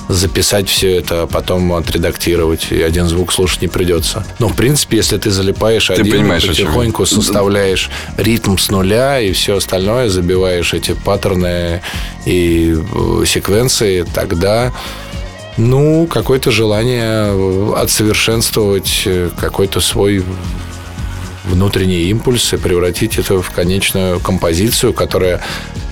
записать 0.09 0.69
все 0.69 0.97
это, 0.97 1.23
а 1.23 1.27
потом 1.27 1.73
отредактировать, 1.73 2.67
и 2.71 2.81
один 2.81 3.07
звук 3.07 3.33
слушать 3.33 3.61
не 3.61 3.67
придется. 3.67 4.23
Но, 4.37 4.49
в 4.49 4.55
принципе, 4.55 4.97
если 4.97 5.17
ты 5.17 5.31
залипаешь 5.31 5.87
Ты 5.87 5.93
один, 5.93 6.11
понимаешь, 6.11 6.45
потихоньку 6.45 7.05
составляешь 7.05 7.89
ритм 8.17 8.57
с 8.57 8.69
нуля 8.69 9.19
и 9.19 9.31
все 9.31 9.57
остальное, 9.57 10.09
забиваешь 10.09 10.73
эти 10.73 10.91
паттерны 10.93 11.81
и 12.25 12.75
э, 12.77 13.23
секвенции, 13.25 14.05
тогда 14.13 14.71
ну, 15.57 16.07
какое-то 16.07 16.51
желание 16.51 17.75
отсовершенствовать 17.75 19.03
э, 19.05 19.29
какой-то 19.39 19.79
свой 19.79 20.23
внутренний 21.51 22.09
импульс 22.09 22.53
и 22.53 22.57
превратить 22.57 23.19
это 23.19 23.41
в 23.41 23.51
конечную 23.51 24.19
композицию, 24.19 24.93
которая 24.93 25.41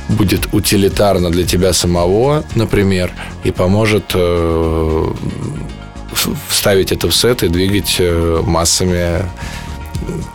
будет 0.09 0.47
утилитарна 0.53 1.29
для 1.29 1.45
тебя 1.45 1.73
самого, 1.73 2.43
например, 2.55 3.11
и 3.43 3.51
поможет 3.51 4.11
э, 4.15 5.07
вставить 6.47 6.91
это 6.91 7.09
в 7.09 7.15
сет 7.15 7.43
и 7.43 7.47
двигать 7.47 7.97
э, 7.99 8.41
массами 8.45 9.25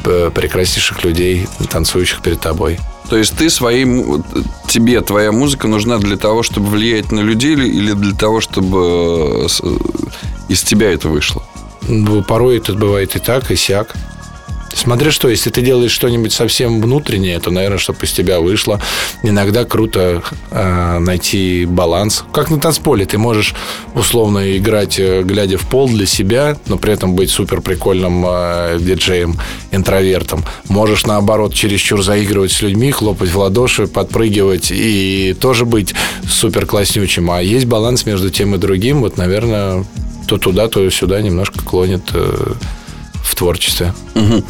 э, 0.04 0.30
прекраснейших 0.32 1.02
людей, 1.04 1.48
танцующих 1.70 2.22
перед 2.22 2.40
тобой. 2.40 2.78
То 3.10 3.16
есть 3.16 3.36
ты 3.36 3.50
своим... 3.50 4.24
Тебе 4.68 5.00
твоя 5.00 5.32
музыка 5.32 5.68
нужна 5.68 5.98
для 5.98 6.16
того, 6.16 6.42
чтобы 6.42 6.68
влиять 6.68 7.12
на 7.12 7.20
людей 7.20 7.54
или- 7.54 7.92
для 7.92 8.14
того, 8.14 8.40
чтобы 8.40 9.46
из 10.48 10.62
тебя 10.62 10.92
это 10.92 11.08
вышло? 11.08 11.42
Порой 12.26 12.58
это 12.58 12.72
бывает 12.72 13.14
и 13.16 13.18
так, 13.18 13.50
и 13.50 13.56
сяк. 13.56 13.94
Смотря 14.74 15.10
что, 15.10 15.28
если 15.28 15.50
ты 15.50 15.62
делаешь 15.62 15.92
что-нибудь 15.92 16.32
совсем 16.32 16.80
внутреннее, 16.80 17.38
то, 17.40 17.50
наверное, 17.50 17.78
чтобы 17.78 18.04
из 18.04 18.12
тебя 18.12 18.40
вышло. 18.40 18.80
Иногда 19.22 19.64
круто 19.64 20.22
э, 20.50 20.98
найти 20.98 21.64
баланс. 21.64 22.24
Как 22.32 22.50
на 22.50 22.58
танцполе. 22.58 23.06
Ты 23.06 23.18
можешь 23.18 23.54
условно 23.94 24.56
играть, 24.56 24.98
э, 24.98 25.22
глядя 25.22 25.58
в 25.58 25.68
пол 25.68 25.88
для 25.88 26.06
себя, 26.06 26.56
но 26.66 26.76
при 26.76 26.92
этом 26.92 27.14
быть 27.14 27.30
супер 27.30 27.60
прикольным 27.60 28.24
э, 28.26 28.78
диджеем, 28.80 29.38
интровертом. 29.70 30.44
Можешь, 30.68 31.06
наоборот, 31.06 31.54
чересчур 31.54 32.02
заигрывать 32.02 32.52
с 32.52 32.60
людьми, 32.62 32.90
хлопать 32.90 33.30
в 33.30 33.38
ладоши, 33.38 33.86
подпрыгивать 33.86 34.70
и 34.70 35.36
тоже 35.40 35.64
быть 35.64 35.94
супер 36.28 36.66
класснючим. 36.66 37.30
А 37.30 37.42
есть 37.42 37.66
баланс 37.66 38.06
между 38.06 38.30
тем 38.30 38.54
и 38.54 38.58
другим. 38.58 39.00
Вот, 39.00 39.16
наверное, 39.16 39.84
то 40.26 40.38
туда, 40.38 40.68
то 40.68 40.88
сюда 40.90 41.20
немножко 41.20 41.60
клонит 41.64 42.02
э, 42.12 42.54
в 43.24 43.34
творчестве. 43.34 43.92
Мгм. 44.14 44.44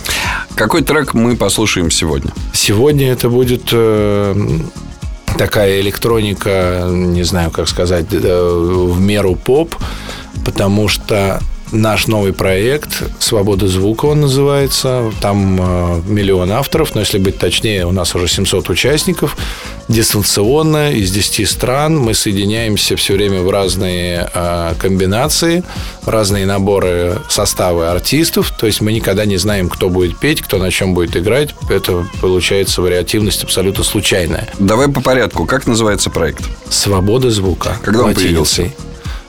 Какой 0.55 0.83
трек 0.83 1.15
мы 1.15 1.37
послушаем 1.37 1.91
сегодня? 1.91 2.33
Сегодня 2.53 3.11
это 3.11 3.31
будет 3.31 3.69
э, 3.73 4.59
такая 5.39 5.81
электроника, 5.81 6.89
не 6.91 7.23
знаю, 7.23 7.51
как 7.51 7.69
сказать, 7.69 8.07
э, 8.11 8.89
в 8.93 9.01
меру 9.01 9.37
поп, 9.37 9.77
потому 10.45 10.89
что 10.89 11.41
наш 11.75 12.07
новый 12.07 12.33
проект 12.33 13.03
«Свобода 13.19 13.67
звука» 13.67 14.07
он 14.07 14.23
называется. 14.23 15.13
Там 15.21 15.59
э, 15.61 16.03
миллион 16.07 16.53
авторов, 16.53 16.95
но 16.95 17.01
если 17.01 17.19
быть 17.19 17.39
точнее, 17.39 17.87
у 17.87 17.93
нас 17.93 18.15
уже 18.15 18.29
700 18.29 18.71
участников. 18.71 19.37
Дистанционно, 19.89 20.93
из 20.93 21.11
10 21.11 21.49
стран. 21.49 21.99
Мы 21.99 22.15
соединяемся 22.15 22.97
все 22.97 23.15
время 23.15 23.43
в 23.43 23.51
разные 23.51 24.31
э, 24.33 24.75
комбинации, 24.79 25.63
в 26.03 26.09
разные 26.09 26.47
наборы 26.47 27.19
составы 27.29 27.89
артистов. 27.89 28.55
То 28.59 28.67
есть 28.67 28.81
мы 28.81 28.93
никогда 28.93 29.27
не 29.27 29.37
знаем, 29.37 29.69
кто 29.69 29.91
будет 29.91 30.19
петь, 30.19 30.41
кто 30.41 30.59
на 30.59 30.71
чем 30.71 30.95
будет 30.95 31.17
играть. 31.17 31.55
Это 31.69 32.07
получается 32.21 32.81
вариативность 32.81 33.45
абсолютно 33.45 33.85
случайная. 33.85 34.49
Давай 34.59 34.89
по 34.89 35.01
порядку. 35.01 35.45
Как 35.45 35.67
называется 35.67 36.11
проект? 36.11 36.45
«Свобода 36.71 37.31
звука». 37.31 37.77
Когда 37.83 38.01
он 38.01 38.07
латиницей. 38.07 38.73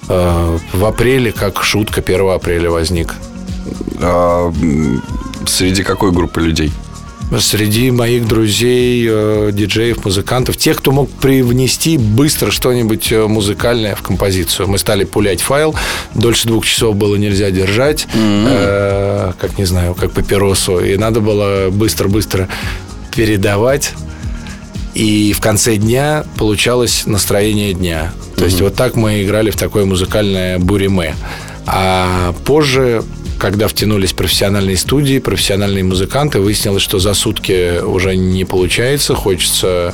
Э, 0.09 0.57
В 0.73 0.85
апреле, 0.85 1.31
как 1.31 1.63
шутка, 1.63 2.01
1 2.01 2.29
апреля 2.29 2.69
возник. 2.69 3.15
А, 4.01 4.51
среди 5.47 5.83
какой 5.83 6.11
группы 6.11 6.41
людей? 6.41 6.71
Среди 7.39 7.89
моих 7.89 8.27
друзей, 8.27 9.03
э, 9.09 9.49
диджеев, 9.51 10.05
музыкантов, 10.05 10.57
тех, 10.57 10.77
кто 10.77 10.91
мог 10.91 11.09
привнести 11.09 11.97
быстро 11.97 12.51
что-нибудь 12.51 13.11
э, 13.11 13.25
музыкальное 13.25 13.95
в 13.95 14.03
композицию. 14.03 14.67
Мы 14.67 14.77
стали 14.77 15.05
пулять 15.05 15.41
файл, 15.41 15.73
дольше 16.13 16.47
двух 16.47 16.67
часов 16.67 16.95
было 16.95 17.15
нельзя 17.15 17.49
держать, 17.49 18.07
э, 18.13 19.31
как, 19.41 19.57
не 19.57 19.65
знаю, 19.65 19.95
как 19.95 20.11
папиросу, 20.11 20.79
и 20.79 20.97
надо 20.97 21.19
было 21.19 21.69
быстро-быстро 21.71 22.47
передавать. 23.15 23.93
И 24.95 25.33
в 25.33 25.41
конце 25.41 25.75
дня 25.75 26.23
получалось 26.37 27.03
настроение 27.05 27.73
дня. 27.73 28.13
То 28.37 28.45
есть 28.45 28.61
вот 28.61 28.75
так 28.75 28.95
мы 28.95 29.21
играли 29.23 29.49
в 29.51 29.55
такое 29.57 29.85
музыкальное 29.85 30.57
буриме. 30.57 31.15
А 31.67 32.33
позже, 32.45 33.03
когда 33.37 33.67
втянулись 33.67 34.13
профессиональные 34.13 34.77
студии, 34.77 35.19
профессиональные 35.19 35.83
музыканты, 35.83 36.39
выяснилось, 36.39 36.81
что 36.81 36.99
за 36.99 37.13
сутки 37.13 37.81
уже 37.81 38.15
не 38.15 38.45
получается, 38.45 39.15
хочется 39.15 39.93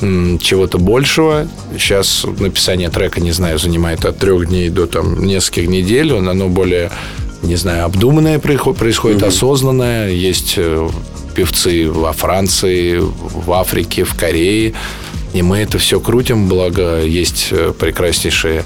чего-то 0.00 0.78
большего. 0.78 1.46
Сейчас 1.78 2.24
написание 2.38 2.88
трека, 2.88 3.20
не 3.20 3.32
знаю, 3.32 3.58
занимает 3.58 4.04
от 4.04 4.18
трех 4.18 4.48
дней 4.48 4.68
до 4.70 4.86
там, 4.86 5.24
нескольких 5.24 5.68
недель. 5.68 6.12
Он- 6.12 6.28
Оно 6.28 6.48
более, 6.48 6.90
не 7.42 7.54
знаю, 7.56 7.84
обдуманное 7.84 8.38
происходит, 8.40 9.22
осознанное. 9.22 10.08
Есть 10.10 10.54
э, 10.56 10.88
певцы 11.40 11.90
во 11.90 12.12
Франции, 12.12 12.98
в 12.98 13.50
Африке, 13.52 14.04
в 14.04 14.14
Корее. 14.14 14.74
И 15.32 15.40
мы 15.40 15.58
это 15.58 15.78
все 15.78 15.98
крутим, 15.98 16.48
благо 16.48 17.02
есть 17.02 17.48
э, 17.50 17.72
прекраснейшие 17.72 18.64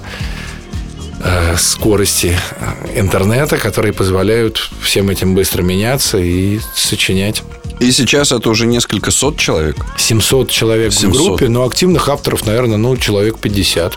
э, 1.20 1.56
скорости 1.56 2.36
э, 2.58 3.00
интернета, 3.00 3.58
которые 3.58 3.92
позволяют 3.92 4.70
всем 4.82 5.08
этим 5.08 5.36
быстро 5.36 5.62
меняться 5.62 6.18
и 6.18 6.58
сочинять. 6.74 7.44
И 7.78 7.92
сейчас 7.92 8.32
это 8.32 8.50
уже 8.50 8.66
несколько 8.66 9.12
сот 9.12 9.38
человек. 9.38 9.76
700 9.96 10.50
человек 10.50 10.92
700. 10.92 11.10
в 11.10 11.24
группе, 11.24 11.48
но 11.48 11.64
активных 11.64 12.08
авторов, 12.08 12.44
наверное, 12.44 12.78
ну, 12.78 12.96
человек 12.96 13.38
50. 13.38 13.96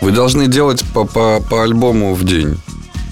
Вы 0.00 0.10
должны 0.10 0.48
делать 0.48 0.82
по, 0.92 1.04
по, 1.04 1.40
по 1.40 1.62
альбому 1.62 2.14
в 2.14 2.24
день. 2.24 2.56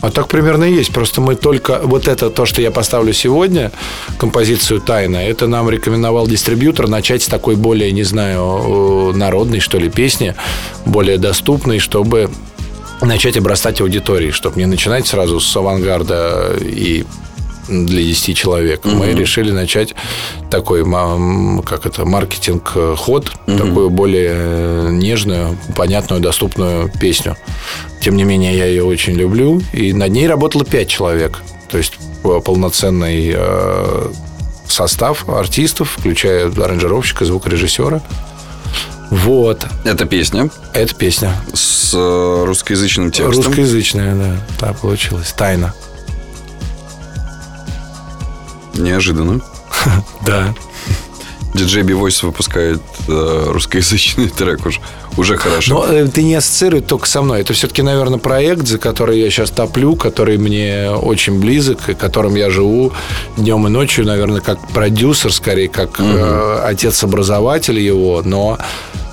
А 0.02 0.10
так 0.10 0.28
примерно 0.28 0.64
и 0.64 0.74
есть. 0.74 0.92
Просто 0.92 1.20
мы 1.20 1.36
только... 1.36 1.80
Вот 1.84 2.08
это 2.08 2.28
то, 2.28 2.44
что 2.44 2.60
я 2.60 2.72
поставлю 2.72 3.12
сегодня, 3.12 3.70
композицию 4.18 4.80
«Тайна», 4.80 5.16
это 5.16 5.46
нам 5.46 5.70
рекомендовал 5.70 6.26
дистрибьютор 6.26 6.88
начать 6.88 7.22
с 7.22 7.28
такой 7.28 7.54
более, 7.54 7.92
не 7.92 8.02
знаю, 8.02 9.12
э, 9.12 9.16
народной, 9.16 9.60
что 9.60 9.78
ли, 9.78 9.88
песни, 9.88 10.34
более 10.84 11.18
доступной, 11.18 11.78
чтобы 11.78 12.30
начать 13.00 13.36
обрастать 13.36 13.80
аудиторией, 13.80 14.32
чтобы 14.32 14.58
не 14.58 14.66
начинать 14.66 15.06
сразу 15.06 15.38
с 15.38 15.56
авангарда 15.56 16.56
и 16.60 17.04
для 17.72 18.02
10 18.02 18.36
человек. 18.36 18.84
Мы 18.84 19.12
решили 19.12 19.50
начать 19.50 19.94
такой, 20.50 20.84
как 21.64 21.86
это, 21.86 22.04
маркетинг-ход, 22.04 23.32
такую 23.46 23.90
более 23.90 24.90
нежную, 24.90 25.56
понятную, 25.76 26.20
доступную 26.20 26.90
песню. 27.00 27.36
Тем 28.00 28.16
не 28.16 28.24
менее, 28.24 28.56
я 28.56 28.66
ее 28.66 28.84
очень 28.84 29.14
люблю. 29.14 29.60
И 29.72 29.92
над 29.92 30.10
ней 30.10 30.26
работало 30.26 30.64
5 30.64 30.88
человек. 30.88 31.40
То 31.70 31.78
есть 31.78 31.94
э, 32.24 32.40
полноценный 32.44 33.32
э, 33.34 34.12
состав 34.66 35.28
артистов, 35.28 35.96
включая 35.98 36.50
аранжировщика, 36.50 37.24
звукорежиссера. 37.24 38.02
Вот. 39.10 39.66
Это 39.84 40.06
песня 40.06 40.50
Это 40.72 40.94
песня. 40.94 41.34
с 41.54 41.92
э, 41.94 42.44
русскоязычным 42.46 43.10
текстом. 43.12 43.44
Русскоязычная, 43.44 44.14
да. 44.14 44.36
Так 44.58 44.80
получилось. 44.80 45.32
Тайна. 45.36 45.74
Неожиданно. 48.82 49.40
Да. 50.26 50.54
диджей 51.54 51.82
Бивойс 51.82 52.22
выпускает 52.22 52.80
э, 53.08 53.44
русскоязычный 53.48 54.28
трек 54.28 54.64
уже, 54.64 54.80
уже 55.16 55.36
хорошо. 55.36 55.86
Но 55.86 55.92
э, 55.92 56.06
ты 56.06 56.22
не 56.22 56.34
ассоциируй 56.36 56.80
только 56.80 57.06
со 57.06 57.20
мной. 57.22 57.40
Это 57.40 57.52
все-таки, 57.52 57.82
наверное, 57.82 58.18
проект, 58.18 58.66
за 58.66 58.78
который 58.78 59.20
я 59.20 59.30
сейчас 59.30 59.50
топлю, 59.50 59.96
который 59.96 60.38
мне 60.38 60.90
очень 60.90 61.40
близок, 61.40 61.88
и 61.88 61.94
которым 61.94 62.36
я 62.36 62.48
живу 62.50 62.92
днем 63.36 63.66
и 63.66 63.70
ночью, 63.70 64.06
наверное, 64.06 64.40
как 64.40 64.66
продюсер, 64.68 65.32
скорее, 65.32 65.68
как 65.68 66.00
э, 66.00 66.60
отец-образователь 66.64 67.78
его, 67.78 68.22
но 68.24 68.58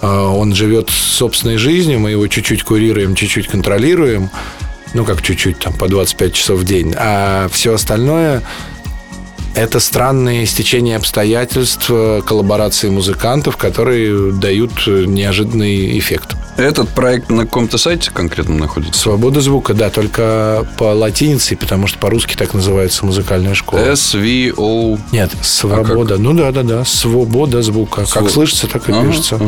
э, 0.02 0.08
он 0.08 0.54
живет 0.56 0.90
собственной 0.90 1.58
жизнью, 1.58 2.00
мы 2.00 2.12
его 2.12 2.28
чуть-чуть 2.28 2.64
курируем, 2.64 3.16
чуть-чуть 3.16 3.48
контролируем, 3.48 4.30
ну, 4.94 5.04
как 5.06 5.22
чуть-чуть, 5.22 5.60
там, 5.60 5.74
по 5.74 5.88
25 5.88 6.34
часов 6.34 6.60
в 6.60 6.64
день, 6.64 6.94
а 6.98 7.48
все 7.52 7.74
остальное 7.74 8.44
это 9.60 9.80
странные 9.80 10.46
стечения 10.46 10.96
обстоятельств, 10.96 11.88
э, 11.90 12.22
коллаборации 12.26 12.90
музыкантов, 12.90 13.58
которые 13.58 14.32
дают 14.32 14.72
э, 14.88 15.04
неожиданный 15.06 15.98
эффект. 16.00 16.36
Этот 16.58 16.90
проект 16.90 17.30
на 17.30 17.46
каком-то 17.46 17.78
сайте 17.78 18.12
конкретно 18.12 18.56
находится? 18.56 19.00
Свобода 19.02 19.42
звука, 19.42 19.74
да, 19.74 19.90
только 19.90 20.66
по 20.78 20.94
латинице, 20.94 21.56
потому 21.56 21.88
что 21.88 22.00
по-русски 22.00 22.36
так 22.36 22.54
называется 22.54 23.06
музыкальная 23.06 23.54
школа. 23.54 23.80
SVO. 23.92 25.00
Нет, 25.12 25.32
свобода. 25.42 26.18
ну 26.18 26.34
да, 26.34 26.52
да, 26.52 26.64
да. 26.64 26.86
Свобода 26.86 27.62
звука. 27.62 28.02
Сво- 28.02 28.14
Как 28.14 28.30
слышится, 28.30 28.68
так 28.68 28.88
и 28.90 28.94
Ага, 28.94 29.08
пишется. 29.08 29.36
ага. 29.36 29.46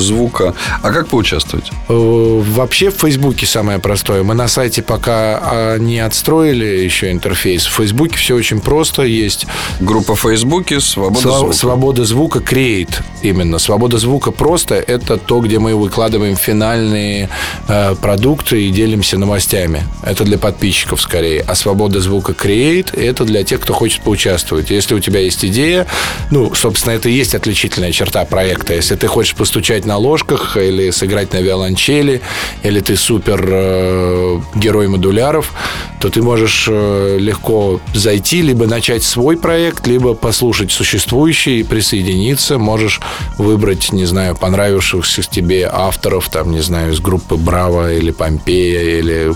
Звука. 0.00 0.54
А 0.82 0.92
как 0.92 1.08
поучаствовать? 1.08 1.70
Э, 1.88 2.42
Вообще 2.46 2.90
в 2.90 2.94
Фейсбуке 2.96 3.46
самое 3.46 3.78
простое. 3.78 4.22
Мы 4.22 4.34
на 4.34 4.48
сайте 4.48 4.82
пока 4.82 5.40
а, 5.42 5.78
не 5.78 5.98
отстроили 6.00 6.64
еще 6.64 7.10
интерфейс. 7.12 7.64
В 7.66 7.72
Фейсбуке 7.72 8.16
все 8.16 8.34
очень 8.34 8.60
просто. 8.60 9.02
Есть 9.02 9.46
Группа 9.80 10.14
в 10.14 10.20
Фейсбуке 10.20 10.80
«Свобода 10.80 11.28
Сва- 11.28 11.38
звука». 11.38 11.52
Свобода 11.54 12.04
звука 12.04 12.38
Create 12.40 12.94
именно. 13.22 13.58
Свобода 13.58 13.98
звука 13.98 14.30
просто 14.30 14.74
это 14.76 15.16
то, 15.16 15.40
где 15.40 15.58
мы 15.58 15.74
выкладываем 15.74 16.36
финальные 16.36 17.28
э, 17.68 17.94
продукты 18.00 18.62
и 18.64 18.70
делимся 18.70 19.18
новостями. 19.18 19.82
Это 20.04 20.24
для 20.24 20.38
подписчиков 20.38 21.00
скорее. 21.00 21.42
А 21.46 21.54
свобода 21.54 22.00
звука 22.00 22.32
Create 22.32 22.98
это 22.98 23.24
для 23.24 23.44
тех, 23.44 23.60
кто 23.60 23.72
хочет 23.72 24.02
поучаствовать. 24.02 24.70
Если 24.70 24.94
у 24.94 25.00
тебя 25.00 25.20
есть 25.20 25.44
идея, 25.44 25.86
ну, 26.30 26.54
собственно, 26.54 26.92
это 26.94 27.08
и 27.08 27.12
есть 27.12 27.34
отличительная 27.34 27.92
черта 27.92 28.24
проекта. 28.24 28.74
Если 28.74 28.94
ты 28.96 29.06
хочешь 29.06 29.34
постучать 29.34 29.85
на 29.86 29.96
ложках 29.96 30.56
или 30.56 30.90
сыграть 30.90 31.32
на 31.32 31.40
виолончели, 31.40 32.20
или 32.62 32.80
ты 32.80 32.96
супер 32.96 33.44
э, 33.48 34.40
герой 34.54 34.88
модуляров, 34.88 35.52
то 36.00 36.10
ты 36.10 36.22
можешь 36.22 36.66
э, 36.68 37.16
легко 37.18 37.80
зайти, 37.94 38.42
либо 38.42 38.66
начать 38.66 39.02
свой 39.02 39.36
проект, 39.36 39.86
либо 39.86 40.14
послушать 40.14 40.72
существующий 40.72 41.62
присоединиться. 41.62 42.58
Можешь 42.58 43.00
выбрать, 43.38 43.92
не 43.92 44.04
знаю, 44.04 44.36
понравившихся 44.36 45.22
тебе 45.22 45.68
авторов, 45.72 46.28
там, 46.28 46.52
не 46.52 46.60
знаю, 46.60 46.92
из 46.92 47.00
группы 47.00 47.36
Браво 47.36 47.92
или 47.92 48.10
Помпея, 48.10 48.98
или 48.98 49.34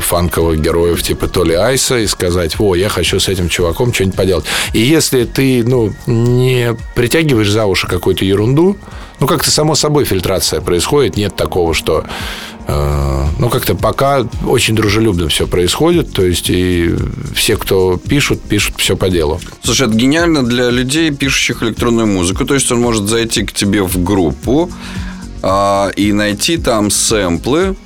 фанковых 0.00 0.60
героев 0.60 1.02
типа 1.02 1.28
Толи 1.28 1.54
Айса 1.54 1.98
и 1.98 2.06
сказать, 2.06 2.56
о, 2.58 2.74
я 2.74 2.88
хочу 2.88 3.18
с 3.18 3.28
этим 3.28 3.48
чуваком 3.48 3.92
что-нибудь 3.92 4.16
поделать. 4.16 4.44
И 4.72 4.80
если 4.80 5.24
ты, 5.24 5.64
ну, 5.64 5.92
не 6.06 6.76
притягиваешь 6.94 7.50
за 7.50 7.66
уши 7.66 7.86
какую-то 7.86 8.24
ерунду, 8.24 8.76
ну, 9.20 9.26
как-то 9.26 9.50
само 9.50 9.74
собой 9.74 10.04
фильтрация 10.04 10.60
происходит, 10.60 11.16
нет 11.16 11.36
такого, 11.36 11.72
что 11.72 12.04
э, 12.66 13.26
ну, 13.38 13.48
как-то 13.48 13.74
пока 13.74 14.26
очень 14.46 14.74
дружелюбно 14.74 15.28
все 15.28 15.46
происходит, 15.46 16.12
то 16.12 16.24
есть 16.24 16.50
и 16.50 16.94
все, 17.34 17.56
кто 17.56 17.96
пишут, 17.96 18.42
пишут 18.42 18.74
все 18.78 18.96
по 18.96 19.08
делу. 19.08 19.40
Слушай, 19.62 19.86
это 19.86 19.96
гениально 19.96 20.42
для 20.44 20.70
людей, 20.70 21.10
пишущих 21.10 21.62
электронную 21.62 22.06
музыку. 22.06 22.44
То 22.44 22.54
есть 22.54 22.70
он 22.72 22.80
может 22.80 23.08
зайти 23.08 23.44
к 23.44 23.52
тебе 23.52 23.82
в 23.82 24.02
группу 24.02 24.70
а, 25.42 25.90
и 25.96 26.12
найти 26.12 26.56
там 26.56 26.90
сэмплы, 26.90 27.76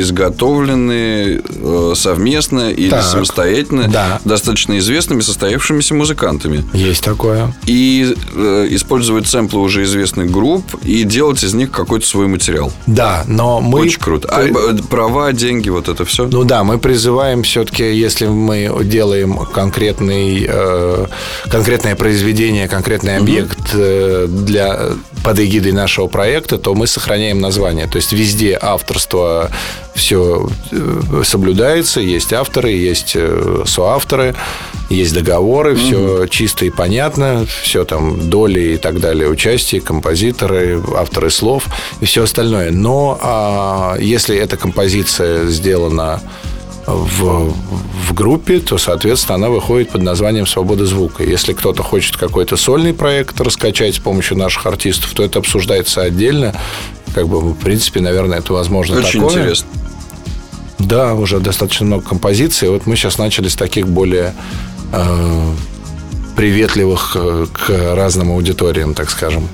изготовленные 0.00 1.40
э, 1.44 1.92
совместно 1.96 2.70
или 2.70 2.90
Так. 2.90 3.02
самостоятельно 3.04 3.88
Да. 3.88 4.20
достаточно 4.24 4.78
известными 4.78 5.20
состоявшимися 5.20 5.94
музыкантами. 5.94 6.64
Есть 6.72 7.04
такое. 7.04 7.54
И 7.66 8.14
э, 8.34 8.66
использовать 8.70 9.26
сэмплы 9.26 9.60
уже 9.60 9.82
известных 9.84 10.30
групп 10.30 10.64
и 10.82 11.04
делать 11.04 11.42
из 11.44 11.54
них 11.54 11.70
какой-то 11.70 12.06
свой 12.06 12.26
материал. 12.26 12.72
Да, 12.86 13.24
но 13.26 13.60
мы... 13.60 13.80
Очень 13.80 14.00
круто. 14.00 14.28
А 14.30 14.42
э, 14.42 14.76
права, 14.90 15.32
деньги, 15.32 15.68
вот 15.68 15.88
это 15.88 16.04
все? 16.04 16.26
Ну 16.26 16.44
да, 16.44 16.64
мы 16.64 16.78
призываем 16.78 17.42
все-таки, 17.42 17.92
если 17.94 18.26
мы 18.26 18.70
делаем 18.84 19.36
конкретный, 19.52 20.46
э, 20.48 21.06
конкретное 21.50 21.94
произведение, 21.96 22.68
конкретный 22.68 23.16
объект 23.18 23.58
э, 23.72 24.26
для, 24.28 24.90
под 25.22 25.38
эгидой 25.40 25.72
нашего 25.72 26.06
проекта, 26.06 26.58
то 26.58 26.74
мы 26.74 26.86
сохраняем 26.86 27.40
название. 27.40 27.86
То 27.86 27.96
есть 27.96 28.12
везде 28.12 28.58
авторство 28.60 29.50
все 29.94 30.48
соблюдается, 31.24 32.00
есть 32.00 32.32
авторы, 32.32 32.72
есть 32.72 33.12
э, 33.14 33.62
соавторы, 33.64 34.34
есть 34.90 35.14
договоры, 35.14 35.76
все 35.76 36.26
чисто 36.26 36.66
и 36.66 36.70
понятно, 36.70 37.46
все 37.62 37.84
там 37.84 38.28
доли 38.28 38.74
и 38.74 38.76
так 38.76 39.00
далее, 39.00 39.28
участие, 39.28 39.80
композиторы, 39.80 40.82
авторы 40.96 41.30
слов 41.30 41.66
и 42.00 42.04
все 42.04 42.24
остальное. 42.24 42.70
Но 42.70 43.18
а, 43.22 43.96
если 43.98 44.36
эта 44.36 44.56
композиция 44.56 45.46
сделана 45.46 46.20
в, 46.86 47.54
в 48.08 48.14
группе, 48.14 48.60
то, 48.60 48.78
соответственно, 48.78 49.36
она 49.36 49.48
выходит 49.48 49.90
под 49.90 50.02
названием 50.02 50.46
«Свобода 50.46 50.84
звука». 50.86 51.22
Если 51.22 51.52
кто-то 51.52 51.82
хочет 51.82 52.16
какой-то 52.16 52.56
сольный 52.56 52.92
проект 52.92 53.40
раскачать 53.40 53.94
с 53.94 53.98
помощью 53.98 54.36
наших 54.36 54.66
артистов, 54.66 55.12
то 55.14 55.24
это 55.24 55.38
обсуждается 55.38 56.02
отдельно. 56.02 56.54
Как 57.14 57.28
бы, 57.28 57.40
в 57.40 57.54
принципе, 57.54 58.00
наверное, 58.00 58.38
это 58.38 58.52
возможно 58.52 58.98
Очень 58.98 59.20
такое. 59.20 59.34
интересно. 59.34 59.68
Да, 60.78 61.14
уже 61.14 61.38
достаточно 61.38 61.86
много 61.86 62.04
композиций. 62.06 62.68
Вот 62.68 62.86
мы 62.86 62.96
сейчас 62.96 63.18
начали 63.18 63.48
с 63.48 63.54
таких 63.54 63.88
более 63.88 64.34
э, 64.92 65.52
приветливых 66.36 67.12
э, 67.14 67.46
к 67.52 67.94
разным 67.94 68.32
аудиториям, 68.32 68.94
так 68.94 69.10
скажем. 69.10 69.48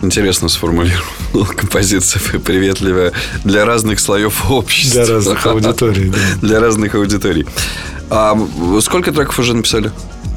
Интересно 0.00 0.48
сформулировал 0.48 1.02
композиция 1.56 2.20
приветливая 2.38 3.12
для 3.44 3.64
разных 3.64 3.98
слоев 3.98 4.50
общества. 4.50 5.04
Для 5.04 5.14
разных 5.14 5.46
аудиторий, 5.46 6.08
да. 6.10 6.18
Для 6.40 6.60
разных 6.60 6.94
аудиторий. 6.94 7.46
А 8.08 8.38
сколько 8.80 9.12
треков 9.12 9.38
уже 9.38 9.54
написали? 9.54 9.90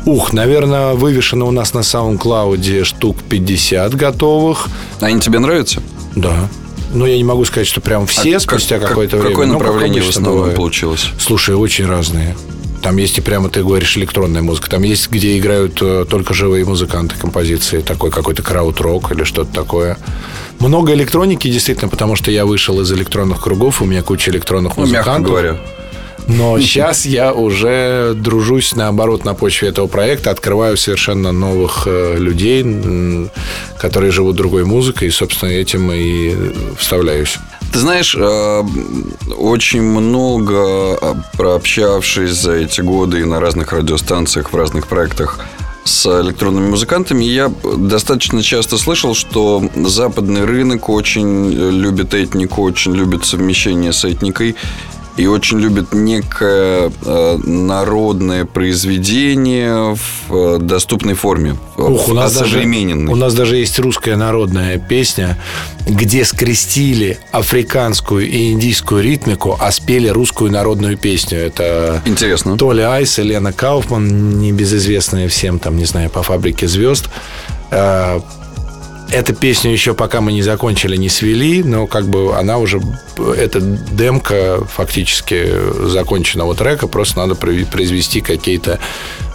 Ух, 0.06 0.34
наверное, 0.34 0.94
вывешено 0.94 1.46
у 1.46 1.52
нас 1.52 1.74
на 1.74 1.80
SoundCloud 1.80 2.84
штук 2.84 3.18
50 3.30 3.94
готовых. 3.96 4.68
Они 5.00 5.20
тебе 5.20 5.40
нравятся? 5.40 5.82
Да. 6.16 6.50
Но 6.94 7.06
я 7.08 7.16
не 7.18 7.24
могу 7.24 7.46
сказать, 7.46 7.68
что 7.68 7.80
прям 7.82 8.06
все 8.08 8.38
А 8.38 8.40
спустя 8.40 8.80
как- 8.80 8.90
какое-то 8.90 9.18
как- 9.18 9.22
время. 9.28 9.32
Какое 9.36 9.48
Ну, 9.48 9.54
как 9.60 9.68
направление 9.68 10.02
в 10.02 10.10
основном 10.10 10.36
бывает. 10.38 10.56
получилось? 10.58 11.08
Слушай, 11.20 11.56
очень 11.56 11.86
разные. 11.86 12.36
Там 12.82 12.98
есть 12.98 13.16
и 13.20 13.22
прямо, 13.22 13.48
ты 13.50 13.64
говоришь, 13.64 13.96
электронная 13.96 14.42
музыка. 14.42 14.68
Там 14.72 14.82
есть, 14.82 15.10
где 15.12 15.38
играют 15.38 15.78
э, 15.84 16.04
только 16.10 16.34
живые 16.34 16.66
музыканты 16.66 17.16
композиции. 17.16 17.82
Такой 17.82 18.10
какой-то 18.10 18.42
крауд-рок 18.42 19.12
или 19.12 19.24
что-то 19.24 19.54
такое. 19.54 20.00
Много 20.60 20.92
электроники, 20.96 21.48
действительно, 21.48 21.90
потому 21.90 22.16
что 22.16 22.32
я 22.32 22.44
вышел 22.48 22.82
из 22.82 22.92
электронных 22.92 23.40
кругов. 23.40 23.84
У 23.84 23.86
меня 23.86 24.02
куча 24.02 24.32
электронных 24.32 24.78
Ну, 24.78 24.82
музыкантов. 24.84 25.14
мягко 25.14 25.30
говоря. 25.30 25.58
Но 26.28 26.60
сейчас 26.62 27.06
я 27.06 27.34
уже 27.34 28.14
дружусь, 28.16 28.76
наоборот, 28.76 29.26
на 29.26 29.34
почве 29.34 29.70
этого 29.70 29.88
проекта, 29.88 30.32
открываю 30.32 30.78
совершенно 30.78 31.32
новых 31.32 31.84
э, 31.86 32.18
людей, 32.18 33.30
которые 33.78 34.12
живут 34.12 34.36
другой 34.36 34.66
музыкой, 34.66 35.08
и, 35.08 35.12
собственно, 35.12 35.50
этим 35.50 35.92
и 35.92 36.36
вставляюсь. 36.78 37.38
Ты 37.72 37.80
знаешь, 37.80 38.16
э, 38.20 38.64
очень 39.38 39.82
много 39.82 40.98
э, 41.02 41.14
прообщавшись 41.38 42.32
за 42.32 42.54
эти 42.54 42.82
годы 42.82 43.22
и 43.22 43.24
на 43.24 43.40
разных 43.40 43.72
радиостанциях, 43.72 44.52
в 44.52 44.56
разных 44.56 44.88
проектах 44.88 45.40
с 45.84 46.22
электронными 46.22 46.70
музыкантами, 46.70 47.24
я 47.24 47.52
достаточно 47.78 48.44
часто 48.44 48.78
слышал, 48.78 49.16
что 49.16 49.64
западный 49.76 50.46
рынок 50.46 50.90
очень 50.90 51.52
любит 51.52 52.14
этнику, 52.14 52.62
очень 52.62 52.94
любит 52.94 53.26
совмещение 53.26 53.92
с 53.92 54.06
этникой 54.06 54.56
и 55.22 55.28
очень 55.28 55.60
любит 55.60 55.94
некое 55.94 56.92
э, 57.06 57.38
народное 57.44 58.46
произведение 58.46 59.96
в 59.96 60.34
э, 60.34 60.58
доступной 60.60 61.14
форме, 61.14 61.58
в 61.78 61.92
Ух, 61.92 62.10
у 62.10 62.14
нас, 62.16 62.36
даже, 62.36 62.60
у 62.60 63.16
нас 63.16 63.36
даже 63.36 63.58
есть 63.58 63.78
русская 63.78 64.16
народная 64.16 64.80
песня, 64.80 65.38
где 65.86 66.26
скрестили 66.26 67.20
африканскую 67.32 68.28
и 68.28 68.52
индийскую 68.52 69.04
ритмику, 69.04 69.56
а 69.60 69.72
спели 69.72 70.08
русскую 70.08 70.52
народную 70.52 70.98
песню. 70.98 71.38
Это 71.38 72.02
Интересно. 72.06 72.58
Толя 72.58 72.92
Айс 72.92 73.20
и 73.20 73.22
Лена 73.22 73.54
Кауфман, 73.54 74.40
небезызвестная 74.40 75.28
всем, 75.28 75.60
там, 75.60 75.78
не 75.78 75.86
знаю, 75.86 76.10
по 76.10 76.24
фабрике 76.24 76.68
звезд. 76.68 77.10
Эту 79.12 79.36
песню 79.36 79.72
еще 79.72 79.94
пока 79.94 80.22
мы 80.22 80.32
не 80.32 80.42
закончили, 80.42 80.96
не 80.96 81.10
свели, 81.10 81.64
но 81.64 81.86
как 81.86 82.06
бы 82.06 82.34
она 82.38 82.58
уже, 82.58 82.80
эта 83.18 83.60
демка 83.60 84.64
фактически 84.66 85.50
законченного 85.88 86.56
трека, 86.56 86.88
просто 86.88 87.18
надо 87.20 87.36
произвести 87.36 88.22
какие-то 88.22 88.80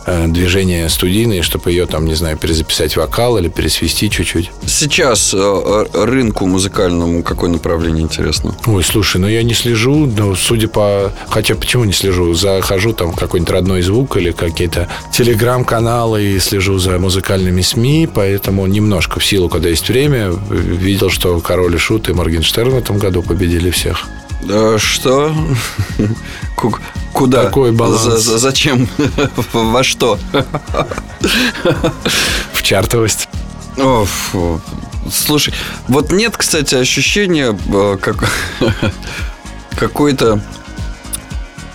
движения 0.06 0.88
студийные, 0.88 1.42
чтобы 1.42 1.70
ее 1.70 1.86
там, 1.86 2.06
не 2.06 2.14
знаю, 2.14 2.36
перезаписать 2.36 2.96
вокал 2.96 3.38
или 3.38 3.48
пересвести 3.48 4.10
чуть-чуть. 4.10 4.50
Сейчас 4.66 5.34
э, 5.34 5.86
рынку 5.92 6.46
музыкальному 6.46 7.22
какое 7.22 7.50
направление 7.50 8.04
интересно? 8.04 8.54
Ой, 8.66 8.84
слушай, 8.84 9.20
ну 9.20 9.28
я 9.28 9.42
не 9.42 9.54
слежу, 9.54 10.06
но 10.06 10.34
судя 10.34 10.68
по... 10.68 11.12
Хотя 11.28 11.54
почему 11.54 11.84
не 11.84 11.92
слежу? 11.92 12.34
Захожу 12.34 12.92
там 12.92 13.12
какой-нибудь 13.12 13.52
родной 13.52 13.82
звук 13.82 14.16
или 14.16 14.30
какие-то 14.30 14.88
телеграм-каналы 15.12 16.22
и 16.22 16.38
слежу 16.38 16.78
за 16.78 16.98
музыкальными 16.98 17.62
СМИ, 17.62 18.08
поэтому 18.12 18.66
немножко 18.66 19.20
в 19.20 19.24
силу, 19.24 19.48
когда 19.48 19.68
есть 19.68 19.88
время, 19.88 20.30
видел, 20.50 21.10
что 21.10 21.40
Король 21.40 21.74
и 21.74 21.78
Шут 21.78 22.08
и 22.08 22.12
Моргенштерн 22.12 22.70
в 22.70 22.76
этом 22.76 22.98
году 22.98 23.22
победили 23.22 23.70
всех. 23.70 24.08
Да, 24.42 24.78
что? 24.78 25.34
Ку- 26.56 26.76
Куда? 27.12 27.44
Какой 27.44 27.72
баланс? 27.72 28.02
За- 28.02 28.18
за- 28.18 28.38
зачем? 28.38 28.88
Во 29.52 29.82
что? 29.82 30.18
В 32.52 32.62
чартовость. 32.62 33.28
О, 33.78 34.04
фу. 34.04 34.60
Слушай, 35.12 35.54
вот 35.88 36.10
нет, 36.12 36.36
кстати, 36.36 36.74
ощущения 36.74 37.56
э, 37.68 37.96
как 38.00 38.16
какой-то 39.78 40.40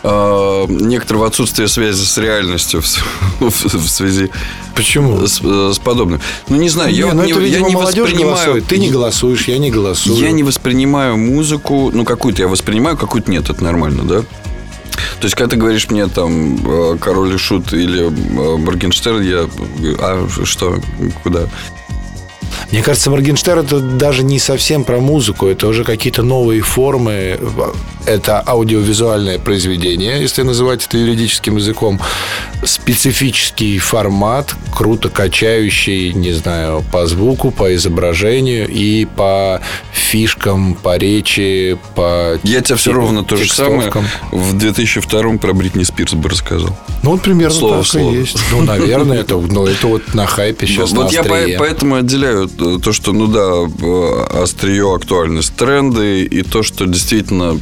э, 0.03 0.65
некоторого 0.69 1.27
отсутствия 1.27 1.67
связи 1.67 2.03
с 2.03 2.17
реальностью 2.17 2.81
в, 2.81 2.85
в- 3.39 3.73
в 3.75 3.89
связи 3.89 4.29
Почему? 4.75 5.25
с, 5.25 5.41
э, 5.43 5.71
с 5.73 5.79
подобным. 5.79 6.19
Ну, 6.49 6.57
не 6.57 6.69
знаю, 6.69 6.93
я, 6.93 7.05
Не, 7.05 7.11
вот 7.11 7.13
ну 7.15 7.23
не, 7.23 7.31
это, 7.31 7.39
я 7.41 7.45
видимо, 7.47 7.69
не 7.69 7.75
воспринимаю... 7.75 8.25
голосует. 8.25 8.65
Ты 8.67 8.77
не 8.77 8.89
голосуешь, 8.89 9.47
я 9.47 9.57
не 9.57 9.71
голосую. 9.71 10.17
Я 10.17 10.31
не 10.31 10.43
воспринимаю 10.43 11.17
музыку, 11.17 11.91
ну, 11.93 12.05
какую-то 12.05 12.41
я 12.41 12.47
воспринимаю, 12.47 12.97
какую-то 12.97 13.29
нет, 13.31 13.49
это 13.49 13.63
нормально, 13.63 14.03
да? 14.03 14.21
То 15.19 15.25
есть, 15.25 15.35
когда 15.35 15.51
ты 15.51 15.57
говоришь 15.57 15.89
мне 15.89 16.07
там 16.07 16.57
э, 16.65 16.97
Король 16.99 17.33
и 17.35 17.37
Шут 17.37 17.73
или 17.73 18.07
э, 18.07 18.57
Моргенштерн, 18.57 19.21
я... 19.21 19.47
А 19.99 20.27
что? 20.43 20.79
Куда? 21.23 21.47
Мне 22.71 22.81
кажется, 22.81 23.09
Моргенштерн 23.09 23.65
это 23.65 23.79
даже 23.79 24.23
не 24.23 24.39
совсем 24.39 24.85
про 24.85 24.99
музыку, 24.99 25.47
это 25.47 25.67
уже 25.67 25.83
какие-то 25.83 26.23
новые 26.23 26.61
формы. 26.61 27.37
Это 28.05 28.41
аудиовизуальное 28.45 29.39
произведение, 29.39 30.21
если 30.21 30.41
называть 30.43 30.85
это 30.85 30.97
юридическим 30.97 31.57
языком. 31.57 31.99
Специфический 32.63 33.79
формат, 33.79 34.55
круто 34.75 35.09
качающий, 35.09 36.13
не 36.13 36.31
знаю, 36.33 36.83
по 36.91 37.07
звуку, 37.07 37.51
по 37.51 37.73
изображению 37.75 38.67
и 38.69 39.05
по 39.05 39.61
фишкам, 39.91 40.75
по 40.75 40.97
речи, 40.97 41.77
по 41.95 42.39
Я 42.43 42.61
тебе 42.61 42.75
все 42.75 42.91
ровно 42.91 43.23
то 43.23 43.35
же 43.35 43.51
самое 43.51 43.91
в 44.31 44.57
2002 44.57 45.37
про 45.37 45.53
Бритни 45.53 45.83
Спирс 45.83 46.13
бы 46.13 46.29
рассказал. 46.29 46.77
Ну, 47.03 47.11
вот 47.11 47.21
примерно 47.21 47.55
Слово 47.55 47.77
так 47.77 47.87
слово. 47.87 48.13
и 48.13 48.19
есть. 48.19 48.37
Ну, 48.51 48.61
наверное, 48.61 49.19
это, 49.19 49.35
ну, 49.37 49.65
это 49.65 49.87
вот 49.87 50.13
на 50.13 50.25
хайпе 50.25 50.67
сейчас 50.67 50.91
вот 50.91 51.11
я 51.11 51.23
поэтому 51.23 51.95
отделяю 51.95 52.47
э, 52.59 52.79
то, 52.83 52.93
что, 52.93 53.11
ну 53.13 53.27
да, 53.27 53.63
э, 53.85 54.43
острие, 54.43 54.93
актуальность, 54.93 55.55
тренды, 55.55 56.23
и 56.23 56.43
то, 56.43 56.61
что 56.63 56.85
действительно 56.85 57.59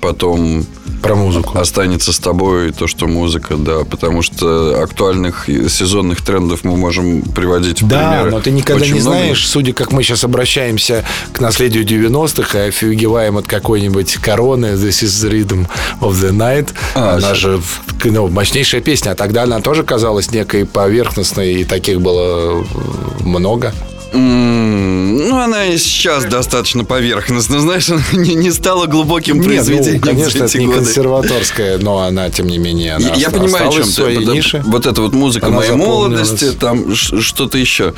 потом 0.00 0.66
Про 1.02 1.14
музыку. 1.14 1.58
останется 1.58 2.12
с 2.12 2.18
тобой, 2.18 2.68
и 2.68 2.72
то, 2.72 2.86
что 2.86 3.06
музыка, 3.06 3.56
да, 3.56 3.84
потому 3.84 4.22
что 4.26 4.82
актуальных 4.82 5.48
сезонных 5.68 6.20
трендов 6.22 6.64
мы 6.64 6.76
можем 6.76 7.22
приводить 7.22 7.82
в 7.82 7.88
Да, 7.88 8.10
примеры. 8.10 8.30
но 8.30 8.40
ты 8.40 8.50
никогда 8.50 8.82
очень 8.82 8.94
не 8.94 9.00
много. 9.00 9.16
знаешь, 9.16 9.46
судя 9.48 9.72
как 9.72 9.92
мы 9.92 10.02
сейчас 10.02 10.24
обращаемся 10.24 11.04
к 11.32 11.40
наследию 11.40 11.84
90-х 11.86 12.58
и 12.64 12.68
офигеваем 12.68 13.38
от 13.38 13.46
какой-нибудь 13.46 14.16
короны 14.16 14.66
This 14.74 15.02
is 15.04 15.24
the 15.24 15.30
rhythm 15.30 15.66
of 16.00 16.12
the 16.12 16.30
night. 16.32 16.68
А, 16.94 17.14
она 17.16 17.34
же 17.34 17.60
ну, 18.04 18.28
мощнейшая 18.28 18.80
песня. 18.80 19.10
А 19.10 19.14
тогда 19.14 19.44
она 19.44 19.60
тоже 19.60 19.82
казалась 19.84 20.30
некой 20.32 20.64
поверхностной, 20.66 21.54
и 21.54 21.64
таких 21.64 22.00
было 22.00 22.62
э, 22.62 23.24
много. 23.24 23.72
Ну, 24.16 25.36
она 25.38 25.66
и 25.66 25.78
сейчас 25.78 26.24
достаточно 26.24 26.84
поверхностно, 26.84 27.60
знаешь, 27.60 27.88
она 27.88 28.02
не, 28.12 28.34
не 28.34 28.50
стала 28.50 28.86
глубоким 28.86 29.36
Нет, 29.36 29.44
ну, 29.44 29.50
произведением 29.50 30.00
конечно, 30.00 30.38
за 30.40 30.44
это 30.44 30.58
не 30.58 30.66
годы. 30.66 30.78
консерваторская, 30.78 31.78
но 31.78 32.00
она, 32.00 32.30
тем 32.30 32.46
не 32.46 32.58
менее, 32.58 32.94
она 32.94 33.14
Я, 33.14 33.30
понимаю, 33.30 33.68
о 33.68 33.72
чем 33.72 33.84
ты. 33.84 34.62
Вот 34.64 34.86
это 34.86 35.02
вот 35.02 35.12
музыка 35.12 35.46
Она 35.46 35.56
моей 35.56 35.72
молодости, 35.72 36.52
там 36.52 36.94
что-то 36.94 37.58
еще. 37.58 37.94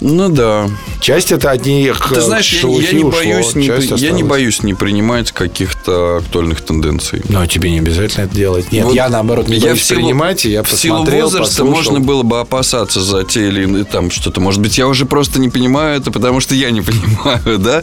Ну 0.00 0.28
да. 0.28 0.68
Часть 1.00 1.32
это 1.32 1.50
от 1.50 1.64
них 1.64 2.10
Ты 2.12 2.20
знаешь, 2.20 2.52
я, 2.52 2.60
шелухи 2.60 2.84
я 2.86 2.92
не 2.92 3.04
ушло, 3.04 3.18
боюсь, 3.20 3.54
не, 3.54 3.66
я 3.96 4.10
не 4.10 4.22
боюсь 4.22 4.62
не 4.62 4.74
принимать 4.74 5.32
каких-то 5.32 6.18
актуальных 6.18 6.60
тенденций. 6.60 7.22
Но 7.28 7.46
тебе 7.46 7.70
не 7.70 7.78
обязательно 7.78 8.24
это 8.24 8.34
делать. 8.34 8.72
Нет, 8.72 8.84
Вот 8.86 8.94
я 8.94 9.08
наоборот 9.08 9.48
не 9.48 9.56
я 9.56 9.68
боюсь 9.68 9.80
в 9.80 9.84
силу- 9.84 10.00
принимать, 10.00 10.44
и 10.44 10.50
я 10.50 10.62
в 10.62 10.70
силу 10.70 11.04
возраста 11.04 11.62
послушал. 11.62 11.66
можно 11.74 12.00
было 12.00 12.22
бы 12.22 12.40
опасаться 12.40 13.00
за 13.00 13.24
те 13.24 13.48
или 13.48 13.62
иные 13.62 13.84
там 13.84 14.10
что-то. 14.10 14.40
Может 14.40 14.60
быть, 14.60 14.76
я 14.78 14.86
уже 14.86 15.06
просто 15.06 15.40
не 15.40 15.48
понимаю 15.48 15.98
это, 16.00 16.10
потому 16.10 16.40
что 16.40 16.54
я 16.54 16.70
не 16.70 16.80
понимаю, 16.82 17.58
да? 17.58 17.82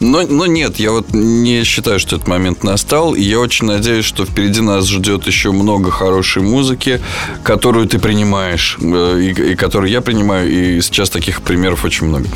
Но, 0.00 0.22
но 0.22 0.46
нет, 0.46 0.78
я 0.78 0.90
вот 0.92 1.14
не 1.14 1.64
считаю, 1.64 1.98
что 1.98 2.16
этот 2.16 2.28
момент 2.28 2.64
настал. 2.64 3.14
И 3.14 3.22
я 3.22 3.38
очень 3.40 3.66
надеюсь, 3.66 4.04
что 4.04 4.26
впереди 4.26 4.60
нас 4.60 4.86
ждет 4.86 5.26
еще 5.26 5.52
много 5.52 5.90
хорошей 5.90 6.42
музыки, 6.42 7.00
которую 7.42 7.86
ты 7.88 7.98
принимаешь, 7.98 8.76
э, 8.80 9.20
и, 9.22 9.52
и 9.52 9.54
которую 9.56 9.90
я 9.90 10.00
принимаю. 10.02 10.50
И 10.50 10.80
сейчас 10.82 11.08
таких 11.08 11.42
примеров 11.46 11.84
очень 11.84 12.06
много. 12.06 12.26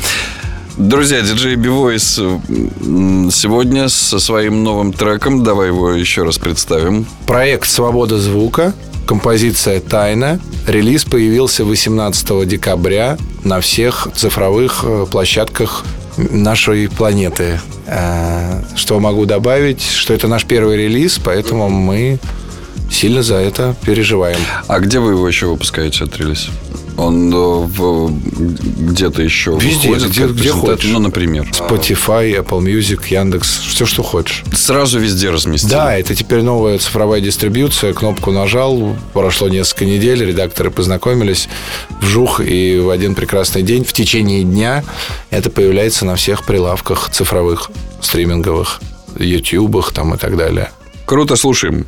Друзья, 0.77 1.21
диджей 1.21 1.55
Бивойс 1.55 2.13
сегодня 3.31 3.89
со 3.89 4.19
своим 4.19 4.63
новым 4.63 4.93
треком. 4.93 5.43
Давай 5.43 5.67
его 5.67 5.91
еще 5.91 6.23
раз 6.23 6.37
представим. 6.37 7.05
Проект 7.27 7.69
«Свобода 7.69 8.17
звука», 8.17 8.73
композиция 9.05 9.81
«Тайна». 9.81 10.39
Релиз 10.67 11.03
появился 11.03 11.65
18 11.65 12.47
декабря 12.47 13.17
на 13.43 13.59
всех 13.59 14.07
цифровых 14.15 14.83
э, 14.83 15.05
площадках 15.11 15.83
нашей 16.17 16.87
планеты. 16.89 17.59
Э, 17.87 18.63
Что 18.75 18.99
могу 18.99 19.25
добавить? 19.25 19.81
Что 19.83 20.13
это 20.13 20.27
наш 20.27 20.45
первый 20.45 20.77
релиз, 20.77 21.19
поэтому 21.23 21.69
мы 21.69 22.19
сильно 22.91 23.23
за 23.23 23.35
это 23.35 23.75
переживаем. 23.85 24.39
А 24.67 24.79
где 24.79 24.99
вы 24.99 25.11
его 25.13 25.27
еще 25.27 25.47
выпускаете, 25.47 26.03
этот 26.03 26.17
релиз? 26.19 26.49
Он 26.97 27.33
э, 27.33 27.37
в- 27.37 28.11
где-то 28.91 29.23
еще 29.23 29.57
Везде, 29.59 29.87
выходит? 29.89 30.09
где- 30.11 30.27
где 30.27 30.51
хочешь. 30.51 30.89
Ну, 30.91 30.99
например. 30.99 31.49
Spotify, 31.51 32.37
Apple 32.43 32.59
Music, 32.61 33.01
Яндекс, 33.09 33.59
все, 33.59 33.85
что 33.85 34.03
хочешь. 34.03 34.43
Сразу 34.53 34.99
везде 34.99 35.29
разместили. 35.31 35.71
Да, 35.71 35.97
это 35.97 36.13
теперь 36.13 36.41
новая 36.41 36.77
цифровая 36.77 37.21
дистрибьюция. 37.21 37.93
Кнопку 37.93 38.31
нажал, 38.31 38.95
прошло 39.13 39.47
несколько 39.47 39.85
недель, 39.85 40.23
редакторы 40.23 40.69
познакомились, 40.69 41.47
вжух, 42.01 42.41
и 42.41 42.77
в 42.79 42.89
один 42.89 43.15
прекрасный 43.15 43.63
день, 43.63 43.85
в 43.85 43.93
течение 43.93 44.43
дня, 44.43 44.83
это 45.29 45.49
появляется 45.49 46.05
на 46.05 46.17
всех 46.17 46.43
прилавках 46.45 47.09
цифровых, 47.09 47.71
стриминговых, 48.01 48.81
ютубах 49.17 49.93
там 49.93 50.13
и 50.13 50.17
так 50.17 50.35
далее. 50.37 50.71
Круто, 51.05 51.35
слушаем. 51.37 51.85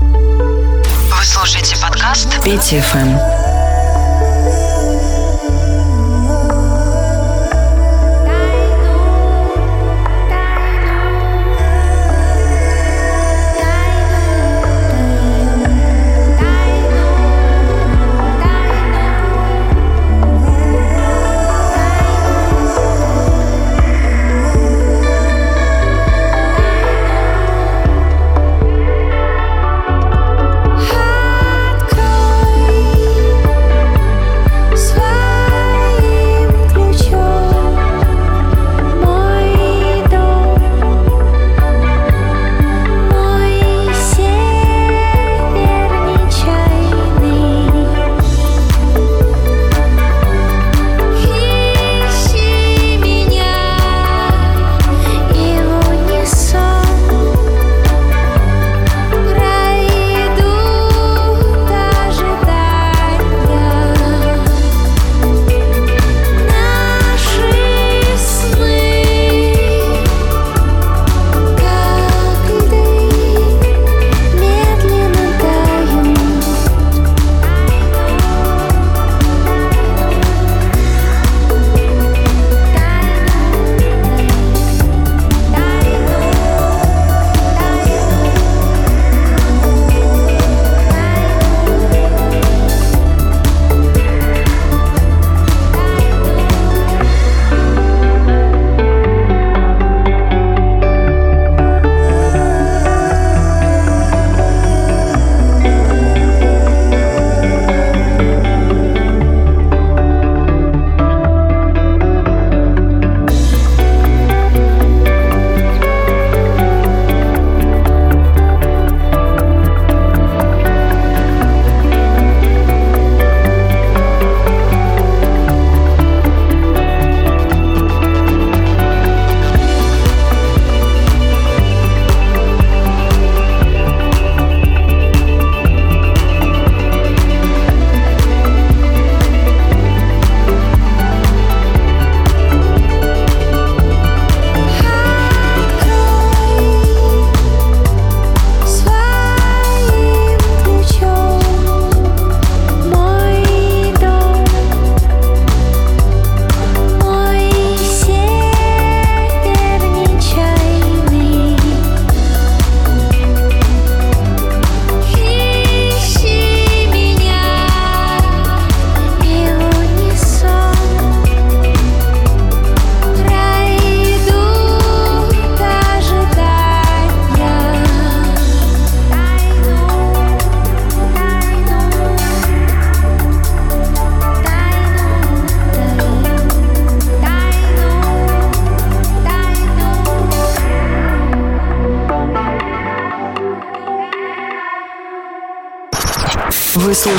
Вы 0.00 1.24
слушаете 1.24 1.76
подкаст 1.80 2.42
Петя 2.42 2.82
ФМ. 2.82 3.43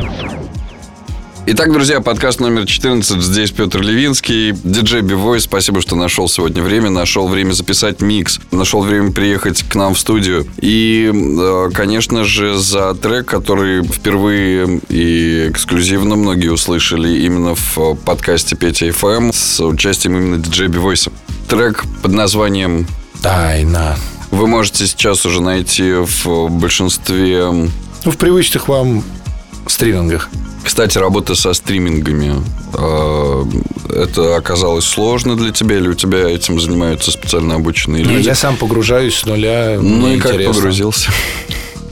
Итак, 1.45 1.71
друзья, 1.71 2.01
подкаст 2.01 2.39
номер 2.39 2.65
14. 2.65 3.21
Здесь 3.21 3.51
Петр 3.51 3.81
Левинский, 3.81 4.53
диджей 4.63 5.01
Бивой. 5.01 5.39
Спасибо, 5.39 5.79
что 5.79 5.95
нашел 5.95 6.27
сегодня 6.27 6.63
время, 6.63 6.89
нашел 6.89 7.27
время 7.27 7.51
записать 7.51 8.01
микс, 8.01 8.39
нашел 8.49 8.81
время 8.81 9.11
приехать 9.11 9.61
к 9.61 9.75
нам 9.75 9.93
в 9.93 9.99
студию. 9.99 10.47
И, 10.57 11.11
э, 11.13 11.69
конечно 11.71 12.23
же, 12.23 12.57
за 12.57 12.95
трек, 12.95 13.27
который 13.27 13.83
впервые 13.83 14.81
и 14.89 15.49
эксклюзивно 15.51 16.15
многие 16.15 16.49
услышали 16.49 17.19
именно 17.19 17.53
в 17.53 17.93
подкасте 17.93 18.55
Петя 18.55 18.87
FM 18.87 19.35
с 19.35 19.63
участием 19.63 20.17
именно 20.17 20.39
диджея 20.39 20.67
Бивойса. 20.67 21.11
Трек 21.47 21.83
под 22.01 22.13
названием 22.13 22.87
Тайна. 23.21 23.97
Вы 24.31 24.47
можете 24.47 24.87
сейчас 24.87 25.25
уже 25.25 25.41
найти 25.41 25.93
в 25.93 26.49
большинстве 26.49 27.45
Ну, 27.51 28.11
в 28.11 28.17
привычных 28.17 28.67
вам 28.67 29.03
стримингах. 29.67 30.29
Кстати, 30.63 30.97
работа 30.97 31.33
со 31.35 31.53
стримингами, 31.53 32.35
э, 32.73 33.45
это 34.03 34.35
оказалось 34.35 34.85
сложно 34.85 35.35
для 35.35 35.51
тебя 35.51 35.77
или 35.77 35.87
у 35.87 35.93
тебя 35.95 36.29
этим 36.29 36.59
занимаются 36.59 37.11
специально 37.11 37.55
обученные 37.55 38.03
Не, 38.03 38.13
люди? 38.15 38.27
я 38.27 38.35
сам 38.35 38.57
погружаюсь 38.57 39.15
с 39.15 39.25
нуля. 39.25 39.79
Ну 39.81 40.07
и 40.13 40.19
как 40.19 40.33
интересно. 40.33 40.53
погрузился? 40.53 41.11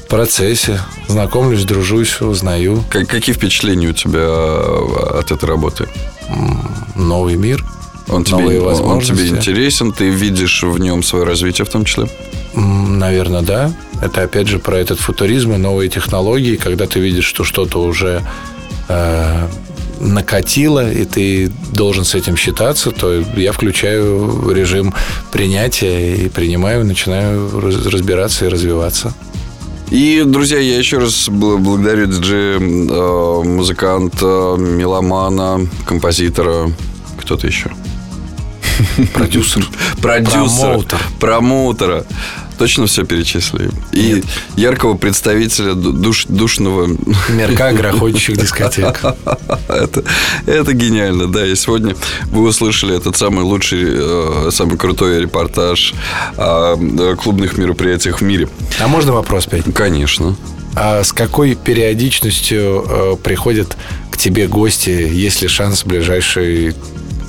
В 0.06 0.08
процессе. 0.10 0.80
Знакомлюсь, 1.08 1.64
дружусь, 1.66 2.22
узнаю. 2.22 2.84
Как- 2.90 3.08
какие 3.08 3.34
впечатления 3.36 3.88
у 3.88 3.94
тебя 3.94 5.20
от 5.20 5.32
этой 5.32 5.46
работы? 5.50 5.88
Новый 6.96 7.36
мир. 7.36 7.64
Он 8.10 8.24
тебе, 8.24 8.60
он- 8.84 9.00
тебе 9.02 9.24
интересен, 9.38 9.92
ты 9.92 10.10
видишь 10.10 10.64
в 10.64 10.80
нем 10.80 11.04
свое 11.04 11.26
развитие 11.26 11.66
в 11.66 11.70
том 11.70 11.86
числе? 11.86 12.08
Наверное, 12.56 13.42
да. 13.42 13.72
Это 14.02 14.24
опять 14.24 14.48
же 14.48 14.60
про 14.60 14.78
этот 14.78 15.00
футуризм 15.00 15.54
и 15.54 15.58
новые 15.58 15.90
технологии, 15.90 16.56
когда 16.56 16.86
ты 16.86 17.00
видишь, 17.00 17.26
что 17.26 17.44
что-то 17.44 17.82
уже 17.84 18.22
э, 18.88 19.48
накатило, 20.00 20.92
и 20.92 21.06
ты 21.06 21.52
должен 21.74 22.04
с 22.06 22.16
этим 22.16 22.36
считаться, 22.38 22.92
то 22.92 23.22
я 23.38 23.52
включаю 23.52 24.50
режим 24.52 24.94
принятия 25.32 26.16
и 26.16 26.30
принимаю, 26.30 26.86
начинаю 26.86 27.60
раз- 27.60 27.86
разбираться 27.86 28.46
и 28.46 28.50
развиваться. 28.50 29.14
И, 29.92 30.24
друзья, 30.26 30.60
я 30.60 30.78
еще 30.78 31.00
раз 31.00 31.28
бл- 31.30 31.58
благодарю 31.58 32.06
диджея, 32.08 32.60
э, 32.60 33.42
музыканта, 33.44 34.56
меломана, 34.58 35.68
композитора, 35.86 36.72
кто-то 37.18 37.48
еще. 37.48 37.70
Продюсер. 39.14 39.66
Промоутер. 40.02 41.00
Промоутера. 41.20 42.06
Точно 42.58 42.88
все 42.88 43.06
перечислили. 43.06 43.72
И 43.94 44.22
яркого 44.58 44.96
представителя 44.96 45.76
ду- 45.76 45.94
душ, 45.94 46.26
душного... 46.28 46.90
Мерка 47.30 47.72
грохочущих 47.74 48.38
дискотек. 48.38 49.02
это, 49.70 50.04
это 50.46 50.74
гениально, 50.74 51.32
да. 51.32 51.46
И 51.46 51.56
сегодня 51.56 51.96
вы 52.32 52.42
услышали 52.44 52.98
этот 52.98 53.16
самый 53.16 53.46
лучший, 53.46 53.86
э, 53.86 54.50
самый 54.52 54.78
крутой 54.78 55.22
репортаж 55.22 55.94
о 56.38 57.16
клубных 57.16 57.58
мероприятиях 57.58 58.20
в 58.20 58.24
мире. 58.24 58.50
А 58.82 58.90
можно 58.90 59.14
вопрос, 59.14 59.46
Петь? 59.46 59.64
Конечно. 59.74 60.36
А 60.76 61.02
с 61.04 61.14
какой 61.14 61.56
периодичностью 61.56 62.86
э, 62.88 63.16
приходят 63.24 63.78
к 64.12 64.18
тебе 64.18 64.48
гости, 64.48 64.90
есть 64.90 65.42
ли 65.42 65.48
шанс 65.48 65.84
в 65.84 65.88
ближайший 65.88 66.76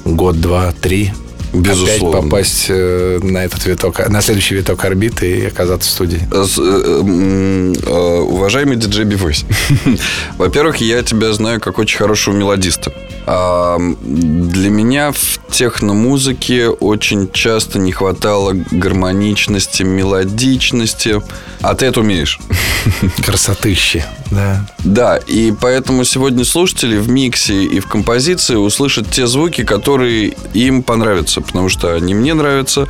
год, 0.05 0.40
два, 0.40 0.72
три 0.72 1.12
Безусловно. 1.53 2.18
опять 2.18 2.30
попасть 2.30 2.66
э, 2.68 3.18
на 3.22 3.44
этот 3.44 3.66
виток, 3.66 4.09
на 4.09 4.20
следующий 4.20 4.55
виток 4.55 4.84
орбиты 4.84 5.38
и 5.38 5.46
оказаться 5.46 5.88
в 5.88 5.92
студии? 5.92 6.20
Э, 6.30 6.46
э, 6.57 8.20
Уважаемый 8.20 8.76
диджей 8.76 9.05
Бивойс, 9.05 9.44
во-первых, 10.38 10.76
я 10.78 11.03
тебя 11.03 11.32
знаю 11.32 11.61
как 11.61 11.78
очень 11.78 11.98
хорошего 11.98 12.34
мелодиста. 12.34 12.92
А, 13.26 13.78
Для 13.78 14.70
меня 14.70 15.12
в 15.12 15.40
техномузыке 15.51 16.68
очень 16.68 17.30
часто 17.32 17.78
не 17.78 17.92
хватало 17.92 18.55
гармоничности, 18.70 19.82
мелодичности. 19.82 21.20
А 21.61 21.74
ты 21.74 21.86
это 21.86 22.01
умеешь. 22.01 22.40
Красотыще, 23.24 24.05
да. 24.30 24.66
Да, 24.78 25.16
и 25.18 25.53
поэтому 25.53 26.05
сегодня 26.05 26.44
слушатели 26.44 26.96
в 26.96 27.09
миксе 27.09 27.64
и 27.64 27.80
в 27.80 27.86
композиции 27.86 28.55
услышат 28.55 29.11
те 29.11 29.26
звуки, 29.26 29.64
которые 29.64 30.34
им 30.55 30.82
понравятся, 30.82 31.39
потому 31.43 31.68
что 31.68 31.95
они 31.95 32.14
мне 32.14 32.34
нравятся, 32.34 32.88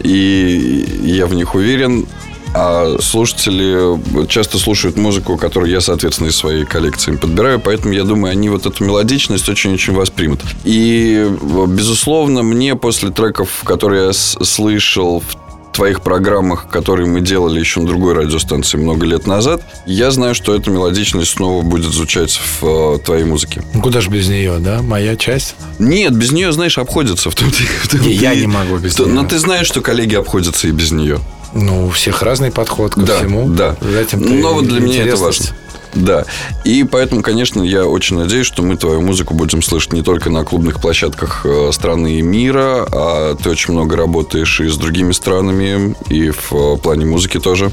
и 0.00 1.00
я 1.02 1.26
в 1.26 1.34
них 1.34 1.54
уверен. 1.54 2.06
А 2.52 2.96
слушатели 3.00 4.26
часто 4.26 4.58
слушают 4.58 4.96
музыку, 4.96 5.36
которую 5.36 5.70
я, 5.70 5.80
соответственно, 5.80 6.28
из 6.28 6.36
своей 6.36 6.64
коллекции 6.64 7.14
подбираю, 7.14 7.60
поэтому 7.60 7.94
я 7.94 8.02
думаю, 8.02 8.32
они 8.32 8.48
вот 8.48 8.66
эту 8.66 8.82
мелодичность 8.82 9.48
очень-очень 9.48 9.94
воспримут. 9.94 10.40
И, 10.64 11.30
безусловно, 11.68 12.42
мне 12.42 12.74
после 12.74 13.10
треков, 13.10 13.62
которые 13.64 14.08
я 14.08 14.12
слышал 14.12 15.20
в 15.20 15.36
твоих 15.80 16.02
программах, 16.02 16.68
которые 16.68 17.06
мы 17.08 17.22
делали 17.22 17.58
еще 17.58 17.80
на 17.80 17.86
другой 17.86 18.12
радиостанции 18.12 18.76
много 18.76 19.06
лет 19.06 19.26
назад, 19.26 19.62
я 19.86 20.10
знаю, 20.10 20.34
что 20.34 20.54
эта 20.54 20.70
мелодичность 20.70 21.30
снова 21.30 21.62
будет 21.62 21.90
звучать 21.90 22.38
в 22.60 22.96
э, 22.96 22.98
твоей 22.98 23.24
музыке. 23.24 23.62
Ну, 23.72 23.80
Куда 23.80 24.02
же 24.02 24.10
без 24.10 24.28
нее, 24.28 24.58
да? 24.58 24.82
Моя 24.82 25.16
часть. 25.16 25.54
Нет, 25.78 26.12
без 26.14 26.32
нее, 26.32 26.52
знаешь, 26.52 26.76
обходится. 26.76 27.30
В 27.30 27.34
том 27.34 27.48
в 27.50 27.88
том 27.88 28.00
Не, 28.02 28.12
я 28.12 28.34
не 28.34 28.46
могу 28.46 28.76
без 28.76 28.94
То- 28.94 29.06
нее. 29.06 29.14
Но 29.14 29.24
ты 29.24 29.38
знаешь, 29.38 29.66
что 29.66 29.80
коллеги 29.80 30.16
обходятся 30.16 30.68
и 30.68 30.70
без 30.70 30.90
нее. 30.92 31.18
Ну, 31.54 31.86
у 31.86 31.90
всех 31.90 32.20
разный 32.20 32.50
подход 32.50 32.92
ко 32.92 33.00
Да, 33.00 33.16
всему. 33.16 33.48
да. 33.48 33.74
Этом-то 33.80 34.28
Но 34.28 34.52
вот 34.52 34.66
для 34.68 34.80
меня 34.80 35.06
это 35.06 35.16
важно. 35.16 35.46
Да. 35.94 36.24
И 36.64 36.84
поэтому, 36.84 37.22
конечно, 37.22 37.62
я 37.62 37.86
очень 37.86 38.16
надеюсь, 38.16 38.46
что 38.46 38.62
мы 38.62 38.76
твою 38.76 39.00
музыку 39.00 39.34
будем 39.34 39.62
слышать 39.62 39.92
не 39.92 40.02
только 40.02 40.30
на 40.30 40.44
клубных 40.44 40.80
площадках 40.80 41.44
э, 41.44 41.70
страны 41.72 42.18
и 42.18 42.22
мира, 42.22 42.86
а 42.92 43.34
ты 43.34 43.50
очень 43.50 43.74
много 43.74 43.96
работаешь 43.96 44.60
и 44.60 44.68
с 44.68 44.76
другими 44.76 45.12
странами, 45.12 45.96
и 46.08 46.30
в 46.30 46.52
э, 46.52 46.76
плане 46.78 47.06
музыки 47.06 47.40
тоже. 47.40 47.70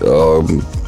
Э, 0.00 0.42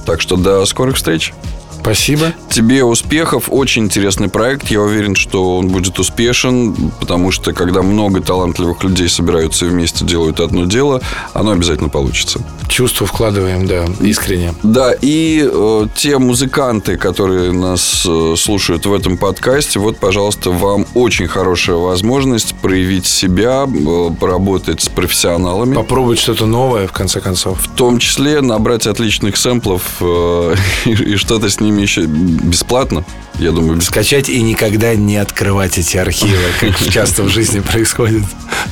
Так 0.07 0.21
что 0.21 0.37
до 0.37 0.65
скорых 0.67 0.97
встреч. 0.97 1.33
Спасибо. 1.81 2.33
Тебе 2.51 2.85
успехов. 2.85 3.45
Очень 3.49 3.85
интересный 3.85 4.29
проект. 4.29 4.71
Я 4.71 4.83
уверен, 4.83 5.15
что 5.15 5.57
он 5.57 5.69
будет 5.69 5.99
успешен, 5.99 6.93
потому 7.01 7.31
что 7.31 7.53
когда 7.53 7.83
много 7.83 8.21
талантливых 8.21 8.83
людей 8.85 9.09
собираются 9.09 9.67
и 9.67 9.69
вместе 9.69 10.05
делают 10.05 10.41
одно 10.41 10.67
дело, 10.67 11.01
оно 11.33 11.53
обязательно 11.53 11.89
получится. 11.89 12.41
Чувство 12.69 13.07
вкладываем, 13.07 13.67
да, 13.67 13.87
искренне. 14.01 14.55
Да, 14.63 14.95
и 15.01 15.49
э, 15.51 15.87
те 15.97 16.19
музыканты, 16.19 16.97
которые 16.97 17.53
нас 17.53 18.05
э, 18.07 18.35
слушают 18.37 18.87
в 18.87 18.95
этом 18.95 19.17
подкасте, 19.17 19.81
вот, 19.81 19.99
пожалуйста, 19.99 20.51
вам 20.51 20.87
очень 20.95 21.27
хорошая 21.27 21.77
возможность 21.77 22.55
проявить 22.57 23.07
себя, 23.07 23.67
э, 23.67 24.11
поработать 24.21 24.83
с 24.83 24.89
профессионалами. 24.89 25.75
Попробовать 25.75 26.21
что-то 26.21 26.47
новое, 26.47 26.87
в 26.87 26.93
конце 26.93 27.21
концов. 27.21 27.59
В 27.61 27.75
том 27.75 27.99
числе 27.99 28.41
набрать 28.41 28.87
отличных 28.87 29.37
сэмплов 29.37 29.83
э, 30.01 30.55
и, 30.85 30.91
и 30.91 31.17
что-то 31.17 31.49
с 31.49 31.61
ними 31.61 31.70
еще 31.79 32.07
бесплатно. 32.07 33.05
Я 33.39 33.53
думаю, 33.53 33.77
бесплатно. 33.77 34.03
Скачать 34.03 34.29
и 34.29 34.43
никогда 34.43 34.95
не 34.95 35.17
открывать 35.17 35.79
эти 35.79 35.97
архивы, 35.97 36.37
как 36.61 36.79
часто 36.91 37.23
в 37.23 37.29
жизни 37.29 37.61
происходит. 37.61 38.23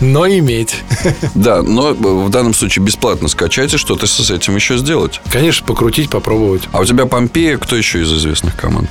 Но 0.00 0.26
иметь. 0.28 0.76
Да, 1.34 1.62
но 1.62 1.92
в 1.94 2.28
данном 2.30 2.52
случае 2.54 2.84
бесплатно 2.84 3.28
скачать 3.28 3.72
и 3.74 3.78
что-то 3.78 4.06
с 4.06 4.30
этим 4.30 4.54
еще 4.56 4.76
сделать. 4.76 5.20
Конечно, 5.30 5.66
покрутить, 5.66 6.10
попробовать. 6.10 6.62
А 6.72 6.80
у 6.80 6.84
тебя 6.84 7.06
Помпея, 7.06 7.56
кто 7.56 7.76
еще 7.76 8.02
из 8.02 8.12
известных 8.12 8.56
команд? 8.56 8.90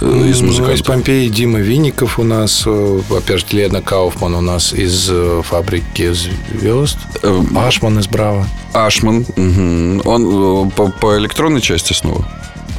Э, 0.00 0.04
Из 0.06 0.10
Ну, 0.14 0.24
из 0.26 0.40
музыкантов? 0.42 0.86
Помпеи 0.86 1.28
Дима 1.28 1.58
Винников 1.58 2.18
у 2.18 2.22
нас, 2.22 2.62
э, 2.64 3.00
опять 3.10 3.40
же, 3.40 3.46
Лена 3.50 3.82
Кауфман 3.82 4.34
у 4.34 4.40
нас 4.40 4.72
из 4.72 5.08
э, 5.10 5.42
«Фабрики 5.44 6.12
звезд», 6.12 6.98
Э, 7.22 7.42
Ашман 7.56 7.98
из 7.98 8.06
«Браво». 8.06 8.46
Ашман. 8.72 9.26
мгм. 9.36 10.02
Он 10.06 10.70
по, 10.70 10.88
по 10.88 11.18
электронной 11.18 11.60
части 11.60 11.92
снова? 11.92 12.24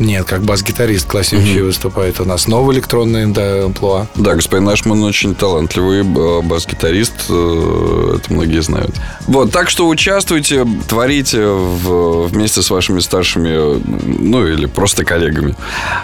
Нет, 0.01 0.25
как 0.25 0.41
бас-гитарист 0.41 1.07
класснючий 1.07 1.61
выступает 1.61 2.19
у 2.19 2.25
нас. 2.25 2.47
Новый 2.47 2.75
электронный 2.75 3.27
да, 3.27 3.65
амплуа. 3.65 4.07
Да, 4.15 4.33
господин 4.33 4.67
Ашман 4.67 5.03
очень 5.03 5.35
талантливый 5.35 5.99
э, 5.99 6.41
бас-гитарист, 6.41 7.13
э, 7.29 8.17
это 8.17 8.33
многие 8.33 8.63
знают. 8.63 8.95
Вот, 9.27 9.51
так 9.51 9.69
что 9.69 9.87
участвуйте, 9.87 10.65
творите 10.87 11.45
в- 11.45 12.27
вместе 12.29 12.63
с 12.63 12.71
вашими 12.71 12.99
старшими, 12.99 13.79
ну 14.03 14.47
или 14.47 14.65
просто 14.65 15.05
коллегами. 15.05 15.55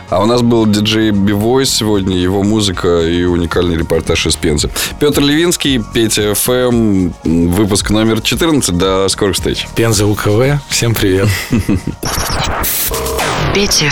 А 0.09 0.21
у 0.21 0.27
нас 0.27 0.43
был 0.43 0.67
диджей 0.67 1.09
Бивойс 1.09 1.71
сегодня, 1.71 2.15
его 2.17 2.43
музыка 2.43 3.01
и 3.01 3.23
уникальный 3.23 3.77
репортаж 3.77 4.27
из 4.27 4.35
Пензы. 4.35 4.69
Петр 4.99 5.21
Левинский, 5.21 5.83
Петя 5.93 6.35
ФМ, 6.35 7.13
выпуск 7.23 7.89
номер 7.89 8.21
14. 8.21 8.77
До 8.77 9.07
скорых 9.09 9.35
встреч. 9.37 9.67
Пенза 9.75 10.05
УКВ. 10.05 10.61
Всем 10.69 10.93
привет. 10.93 11.29
Петя 13.57 13.89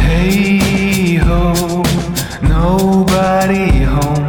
Hey 0.00 1.18
ho, 1.24 1.84
nobody 2.42 3.84
home. 3.84 4.28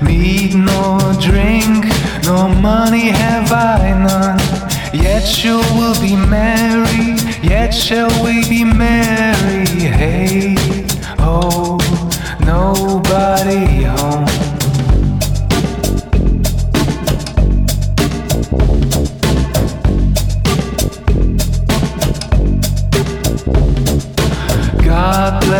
Meat 0.00 0.56
nor 0.56 0.98
drink, 1.20 1.86
nor 2.24 2.48
money 2.48 3.10
have 3.10 3.52
I 3.52 3.94
none. 4.06 4.40
Yet 4.92 5.44
you 5.44 5.58
will 5.76 5.94
be 6.00 6.16
merry, 6.16 7.14
yet 7.40 7.72
shall 7.72 8.10
we 8.24 8.42
be 8.48 8.64
merry. 8.64 9.64
Hey 10.00 10.56
ho, 11.20 11.78
nobody 12.40 13.84
home. 13.84 14.35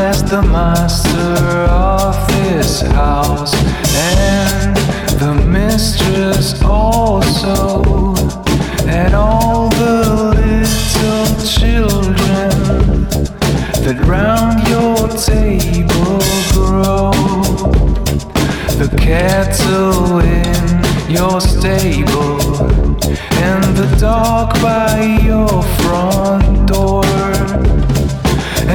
As 0.09 0.23
the 0.23 0.41
master 0.41 1.67
of 1.69 2.15
this 2.29 2.81
house 2.81 3.53
and 3.97 4.77
the 5.19 5.35
mistress 5.35 6.63
also, 6.63 8.15
and 8.87 9.17
all 9.17 9.69
the 9.71 10.31
little 10.37 11.27
children 11.45 13.09
that 13.83 13.99
round 14.07 14.57
your 14.69 15.09
table 15.09 16.23
grow. 16.55 17.11
The 18.79 18.89
cattle 18.97 20.21
in 20.21 21.11
your 21.11 21.41
stable, 21.41 22.39
and 23.43 23.65
the 23.77 23.97
dog 23.99 24.55
by 24.63 25.19
your 25.25 25.63
front 25.81 26.69
door 26.69 27.03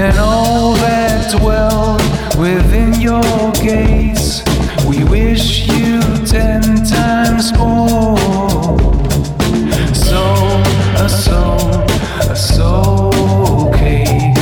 and 0.02 0.18
all 0.18 0.74
that 0.74 1.32
dwell 1.38 1.98
within 2.40 3.00
your 3.00 3.52
gaze, 3.62 4.42
We 4.88 5.04
wish 5.04 5.68
you 5.68 6.00
ten 6.26 6.62
times 6.84 7.56
more. 7.56 8.18
So, 9.94 10.24
a 10.98 11.08
soul, 11.08 11.84
a 12.32 12.36
soul 12.36 13.72
cake. 13.74 14.34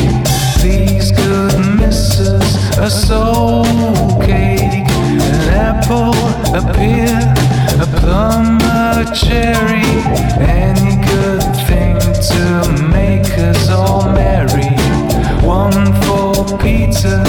These 0.64 1.12
good 1.12 1.60
misses, 1.78 2.47
a 2.78 2.89
soul 2.89 3.66
cake. 4.22 4.88
An 5.28 5.41
apple, 5.72 6.16
a 6.55 6.62
pear, 6.74 7.20
a 7.84 7.88
plum, 7.99 8.60
a 8.62 9.14
cherry. 9.14 9.91
Any 10.39 10.95
good 11.12 11.43
thing 11.68 11.97
to 12.32 12.43
make 12.97 13.30
us 13.38 13.70
all 13.70 14.10
merry 14.14 14.68
pizza. 16.58 17.29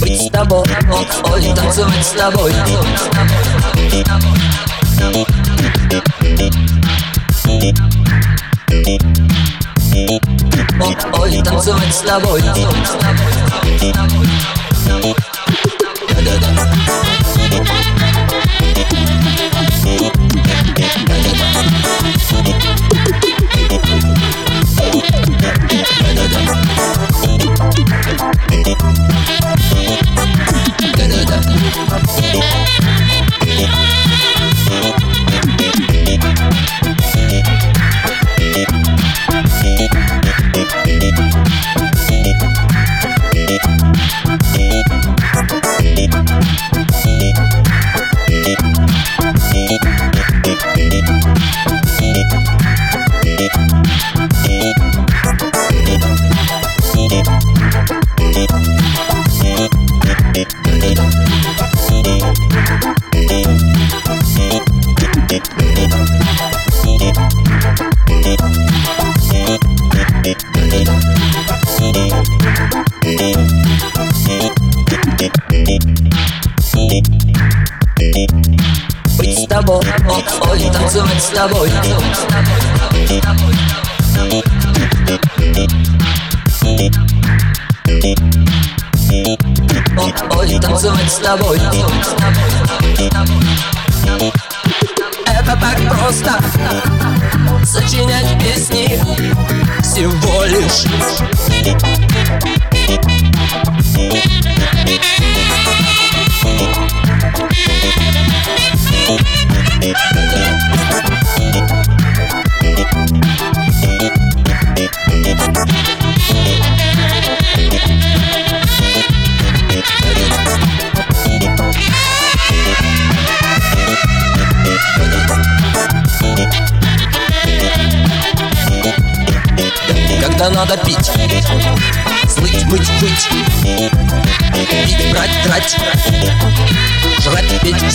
Być 0.00 0.22
you, 0.22 0.30
tobą, 0.30 0.62
chodź 1.22 1.46
tańcować 1.56 2.06
z 2.06 2.14
tobą. 2.14 2.40
Chodź 11.12 11.42
tańcować 11.44 11.94
z 11.94 12.04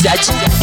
Cidade. 0.03 0.62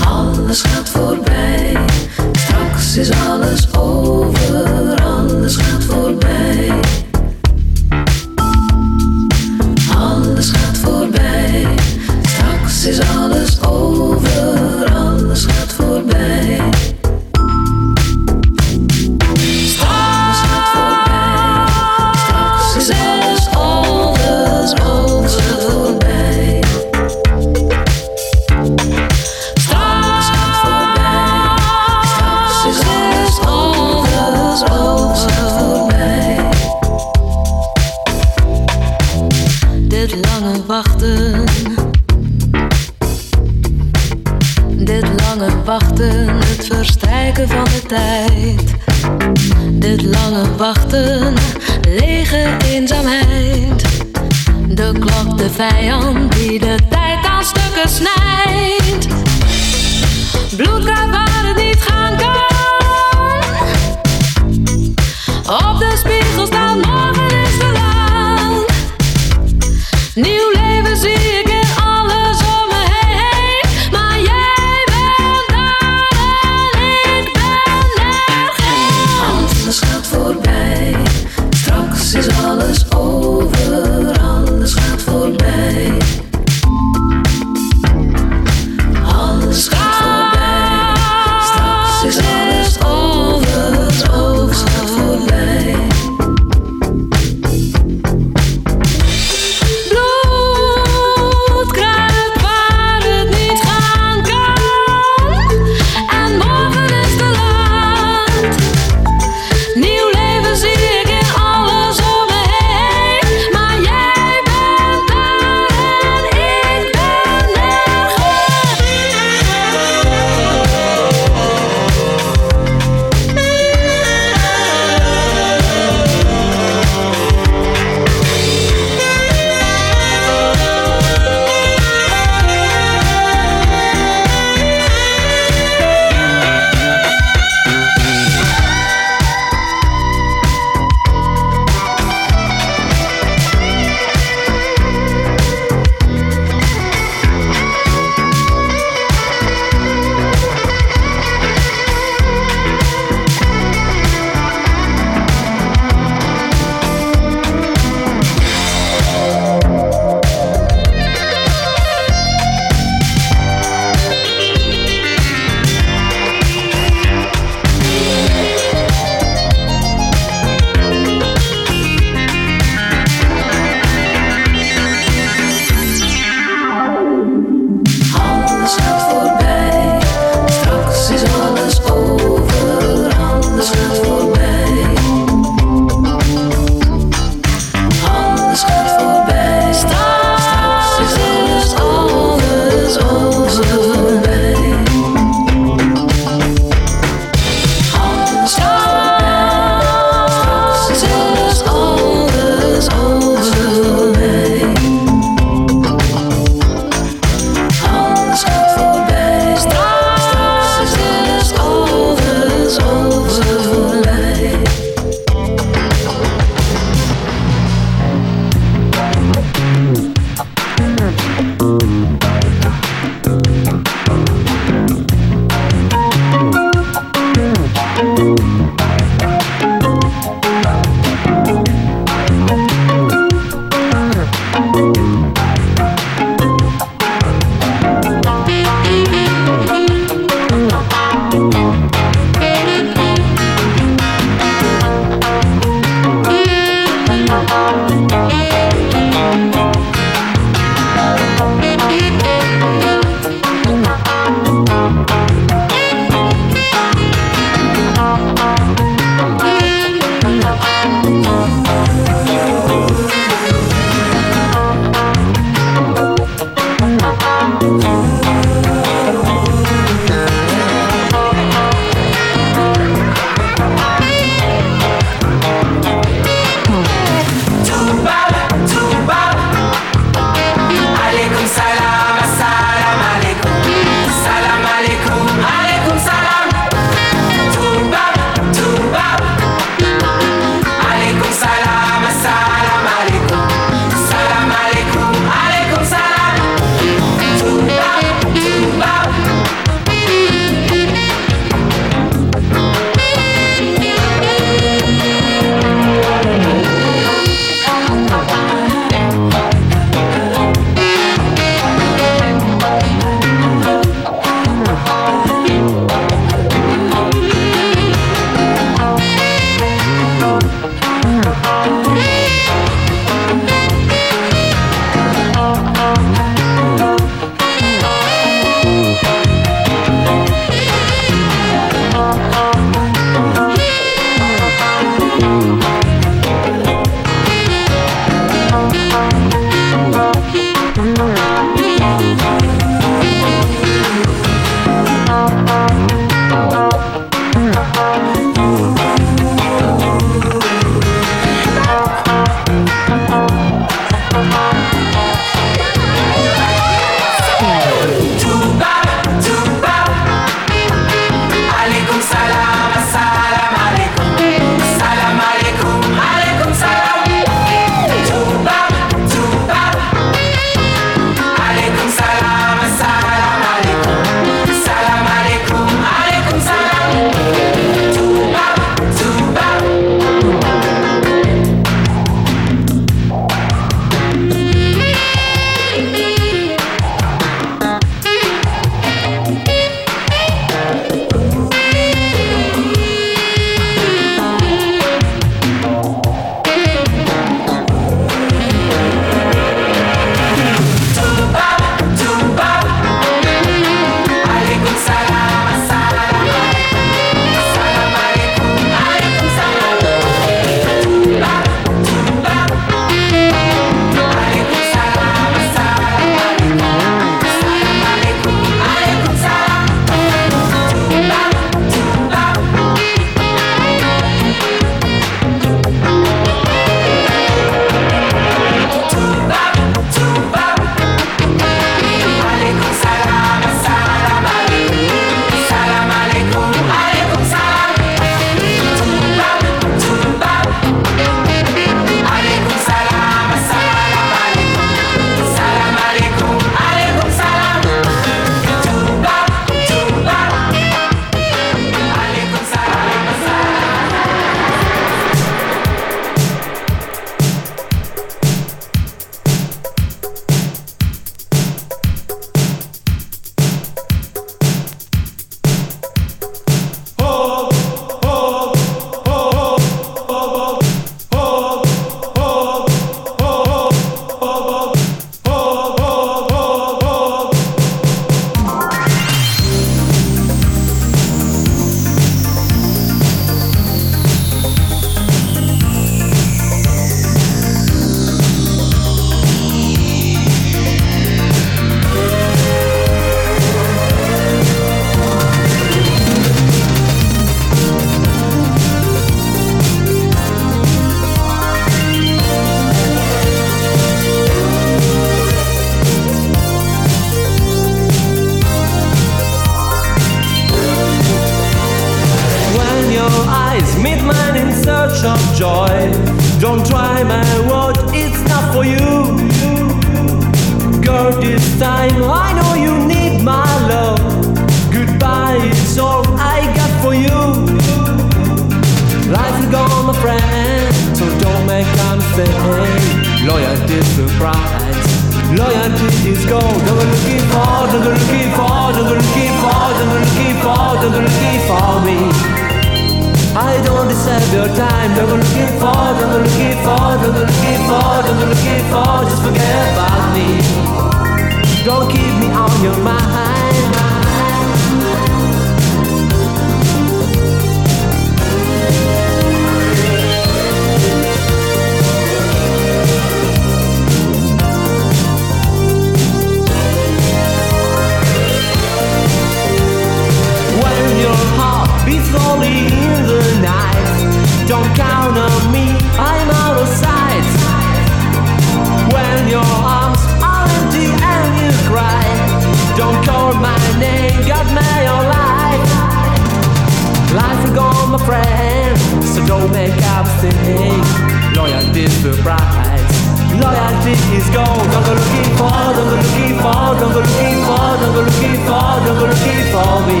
Is 593.88 594.28
gold. 594.28 594.44
Don't 594.44 594.84
go 594.84 594.92
looking 594.92 595.32
for, 595.38 595.48
don't 595.48 595.88
go 595.88 595.96
looking 595.96 596.36
for, 596.36 596.76
don't 596.76 596.92
go 596.92 597.00
looking 597.00 597.40
for, 597.48 597.56
don't 597.80 597.94
go 597.94 598.02
looking 598.04 598.40
for, 598.44 598.68
don't 598.84 598.98
go 599.00 599.06
looking 599.08 599.44
for 599.48 599.80
me. 599.88 600.00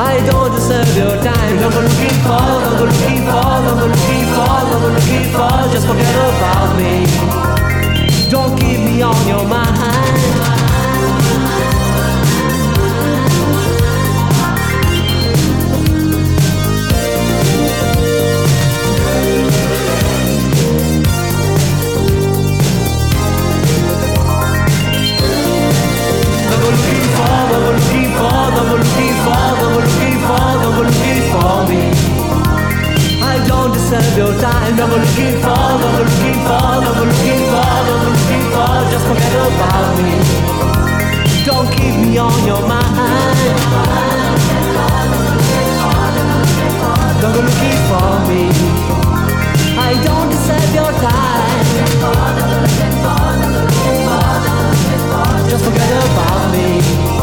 I 0.00 0.16
don't 0.24 0.50
deserve 0.54 0.96
your 0.96 1.22
time. 1.22 1.58
Don't 1.60 1.74
go 1.74 1.80
looking 1.82 2.18
for, 2.24 2.40
don't 2.40 2.78
go 2.78 2.84
looking 2.88 3.20
for, 3.28 3.52
don't 3.64 3.78
go 3.78 3.86
looking 3.92 4.24
for, 4.32 4.48
don't 4.64 4.80
go 4.80 4.88
looking 4.96 5.28
for. 5.28 5.72
Just 5.74 5.86
forget 5.86 6.14
about 6.16 6.74
me. 6.80 7.04
Don't 8.30 8.58
keep 8.58 8.80
me 8.80 9.02
on 9.02 9.28
your 9.28 9.44
mind. 9.46 10.57
Don't 33.90 34.16
your 34.16 34.32
time. 34.40 34.76
Don't 34.76 34.90
go 34.90 34.96
looking 34.96 35.40
for, 35.40 35.56
don't 35.56 35.80
go 35.80 36.04
looking 36.04 36.38
for, 36.44 36.60
don't 36.84 36.94
go 36.98 37.04
looking 37.08 37.40
for, 37.48 37.68
don't 37.88 38.00
go 38.04 38.10
looking 38.12 38.44
for. 38.52 38.72
Just 38.92 39.06
forget 39.08 39.34
about 39.48 39.88
me. 40.02 40.12
Don't 41.46 41.68
keep 41.72 41.94
me 41.96 42.18
on 42.18 42.46
your 42.46 42.62
mind. 42.68 43.48
Don't 47.20 47.32
go 47.32 47.40
looking 47.48 47.80
for 47.88 48.10
me. 48.28 48.42
I 49.78 49.90
don't 50.04 50.28
deserve 50.28 50.74
your 50.74 50.92
time. 51.00 51.48
Just 55.48 55.64
forget 55.64 55.92
about 56.04 56.52
me. 56.52 57.17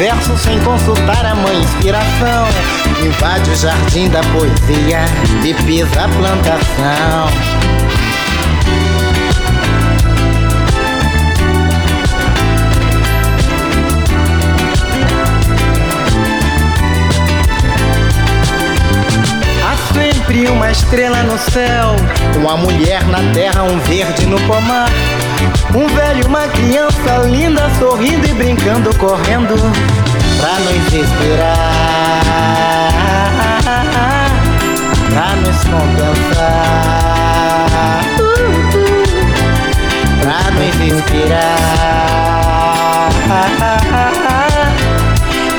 Verso 0.00 0.34
sem 0.38 0.58
consultar 0.60 1.26
a 1.26 1.34
mãe 1.34 1.60
inspiração. 1.60 2.48
Invade 3.04 3.50
o 3.50 3.54
jardim 3.54 4.08
da 4.08 4.22
poesia 4.32 5.00
e 5.44 5.52
pisa 5.66 6.04
a 6.04 6.08
plantação. 6.08 7.99
Uma 20.70 20.72
estrela 20.72 21.22
no 21.24 21.36
céu, 21.36 21.96
uma 22.36 22.56
mulher 22.56 23.04
na 23.08 23.18
terra, 23.32 23.64
um 23.64 23.76
verde 23.80 24.24
no 24.26 24.40
pomar. 24.42 24.88
Um 25.74 25.88
velho, 25.88 26.28
uma 26.28 26.46
criança 26.46 27.26
linda, 27.26 27.68
sorrindo 27.76 28.24
e 28.28 28.32
brincando, 28.34 28.96
correndo 28.96 29.56
pra 30.38 30.60
nos 30.60 30.94
inspirar, 30.94 31.72
pra 35.10 35.34
nos 35.34 35.56
compensar, 35.64 36.60
pra 40.22 40.50
nos 40.52 40.76
inspirar, 40.80 41.58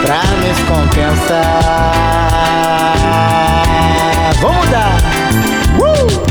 pra 0.05 0.23
nos 0.38 0.59
compensar. 0.69 2.01
Vamos 4.41 4.69
dar! 4.69 4.97
Uh! 5.80 6.22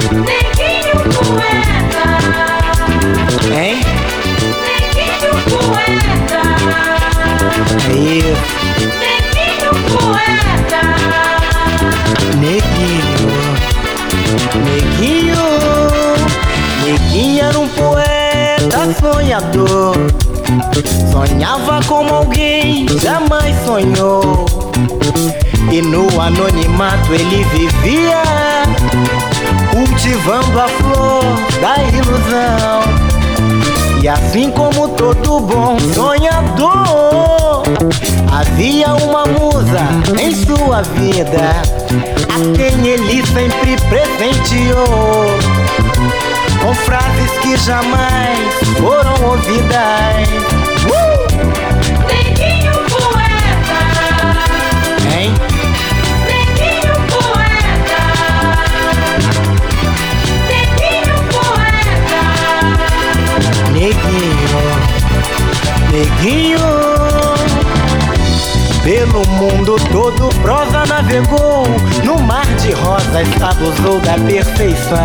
Neguinho 0.00 0.96
poeta, 1.14 2.06
Hein? 3.54 3.78
neguinho 4.66 5.32
poeta, 5.46 6.42
Isso, 7.90 8.36
neguinho 9.00 9.72
poeta. 9.92 10.82
neguinho. 12.40 13.30
Neguinho, 14.64 15.44
Neguinho 16.84 17.44
era 17.44 17.58
um 17.58 17.68
sonhador. 18.94 19.96
Sonhava 21.12 21.80
como 21.86 22.14
alguém 22.14 22.86
jamais 23.00 23.54
sonhou. 23.64 24.46
E 25.70 25.80
no 25.82 26.20
anonimato 26.20 27.14
ele 27.14 27.44
vivia, 27.44 28.22
cultivando 29.70 30.60
a 30.60 30.68
flor 30.68 31.22
da 31.60 31.76
ilusão. 31.84 33.10
E 34.02 34.08
assim 34.08 34.50
como 34.50 34.88
todo 34.88 35.40
bom 35.40 35.76
sonhador, 35.94 37.62
havia 38.32 38.94
uma 38.94 39.26
musa 39.26 39.80
em 40.18 40.34
sua 40.34 40.82
vida, 40.82 41.62
a 42.28 42.56
quem 42.56 42.86
ele 42.86 43.22
sempre 43.26 43.76
presenteou, 43.88 45.38
com 46.60 46.74
frases 46.74 47.30
que 47.42 47.56
jamais 47.56 48.54
foram 48.78 49.14
ouvidas. 49.30 50.28
Neguinho 52.06 52.72
poeta, 52.88 53.80
Hein? 55.16 55.34
neguinho 56.26 56.94
poeta, 57.08 58.02
neguinho 60.48 61.16
poeta. 61.32 62.22
Neguinho, 63.72 64.62
neguinho. 65.90 66.70
Pelo 68.82 69.22
mundo 69.28 69.76
todo 69.92 70.30
prosa 70.40 70.86
navegou 70.86 71.66
No 72.02 72.18
mar 72.18 72.46
de 72.70 72.76
rosas 72.76 73.28
abusou 73.42 73.98
da 74.00 74.14
perfeição. 74.14 74.98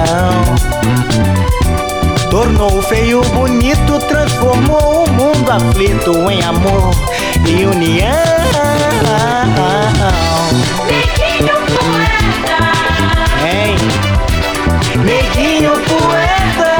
Tornou 2.29 2.77
o 2.77 2.81
feio 2.83 3.21
bonito 3.29 3.97
Transformou 4.07 5.05
o 5.05 5.11
mundo 5.11 5.49
aflito 5.49 6.11
em 6.29 6.43
amor 6.43 6.91
e 7.47 7.65
união. 7.65 8.05
Neguinho 10.85 11.55
poeta, 11.73 12.59
Hein? 13.47 13.75
Neguinho 15.03 15.71
poeta 15.71 16.75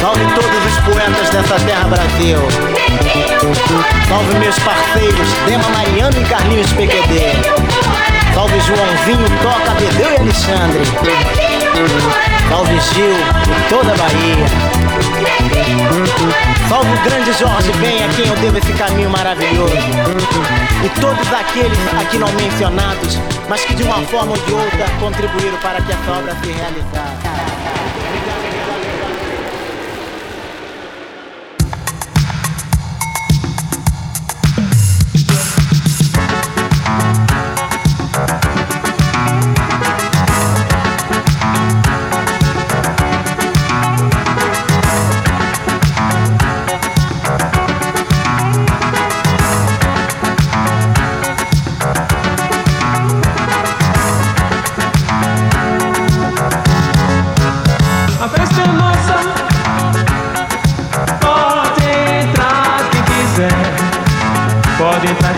Salve 0.00 0.24
todos 0.34 0.64
os 0.64 0.78
poetas 0.84 1.28
dessa 1.28 1.60
terra 1.66 1.86
Brasil. 1.88 2.38
Salve 4.08 4.38
meus 4.38 4.58
parceiros 4.60 5.28
Dema 5.46 5.68
Mariano 5.68 6.18
e 6.18 6.24
Carlinhos 6.24 6.72
PQD 6.72 7.76
Salve 8.32 8.58
Joãozinho, 8.60 9.26
Toca, 9.42 9.72
Bedeu 9.74 10.12
e 10.12 10.16
Alexandre. 10.16 10.80
Salve 12.48 12.80
Gil 12.80 13.10
e 13.10 13.68
toda 13.68 13.92
a 13.92 13.96
Bahia. 13.96 14.46
Salve 16.68 16.90
o 16.90 17.02
grande 17.02 17.32
Jorge 17.34 17.72
Ben, 17.80 18.02
a 18.02 18.08
quem 18.14 18.26
eu 18.26 18.36
devo 18.36 18.58
esse 18.58 18.72
caminho 18.72 19.10
maravilhoso. 19.10 19.76
E 20.84 21.00
todos 21.00 21.32
aqueles 21.32 21.78
aqui 22.00 22.18
não 22.18 22.30
mencionados 22.32 23.18
Mas 23.48 23.64
que 23.64 23.74
de 23.74 23.82
uma 23.82 24.00
forma 24.02 24.32
ou 24.32 24.38
de 24.38 24.52
outra 24.52 24.86
contribuíram 25.00 25.58
para 25.58 25.80
que 25.80 25.92
essa 25.92 26.12
obra 26.12 26.36
se 26.42 26.50
realizasse 26.52 27.15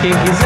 Thank 0.01 0.29
you. 0.29 0.38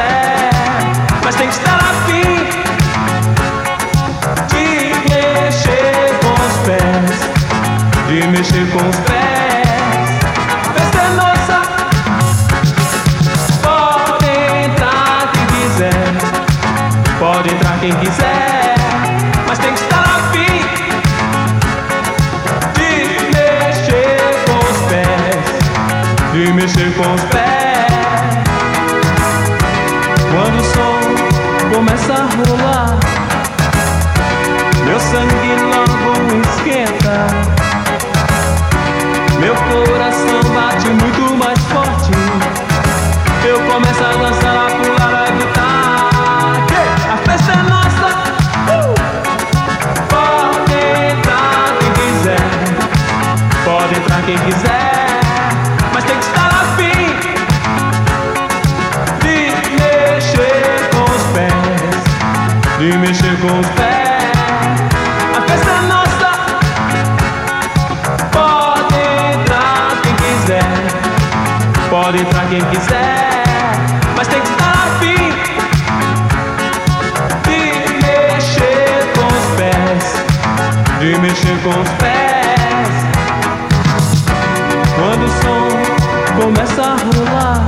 começa 86.43 86.81
a 86.81 86.95
rolar. 86.95 87.65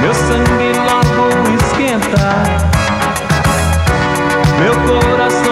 Meu 0.00 0.14
sangue 0.14 0.72
logo 0.78 1.56
esquenta, 1.56 2.42
meu 4.58 4.74
coração. 4.74 5.51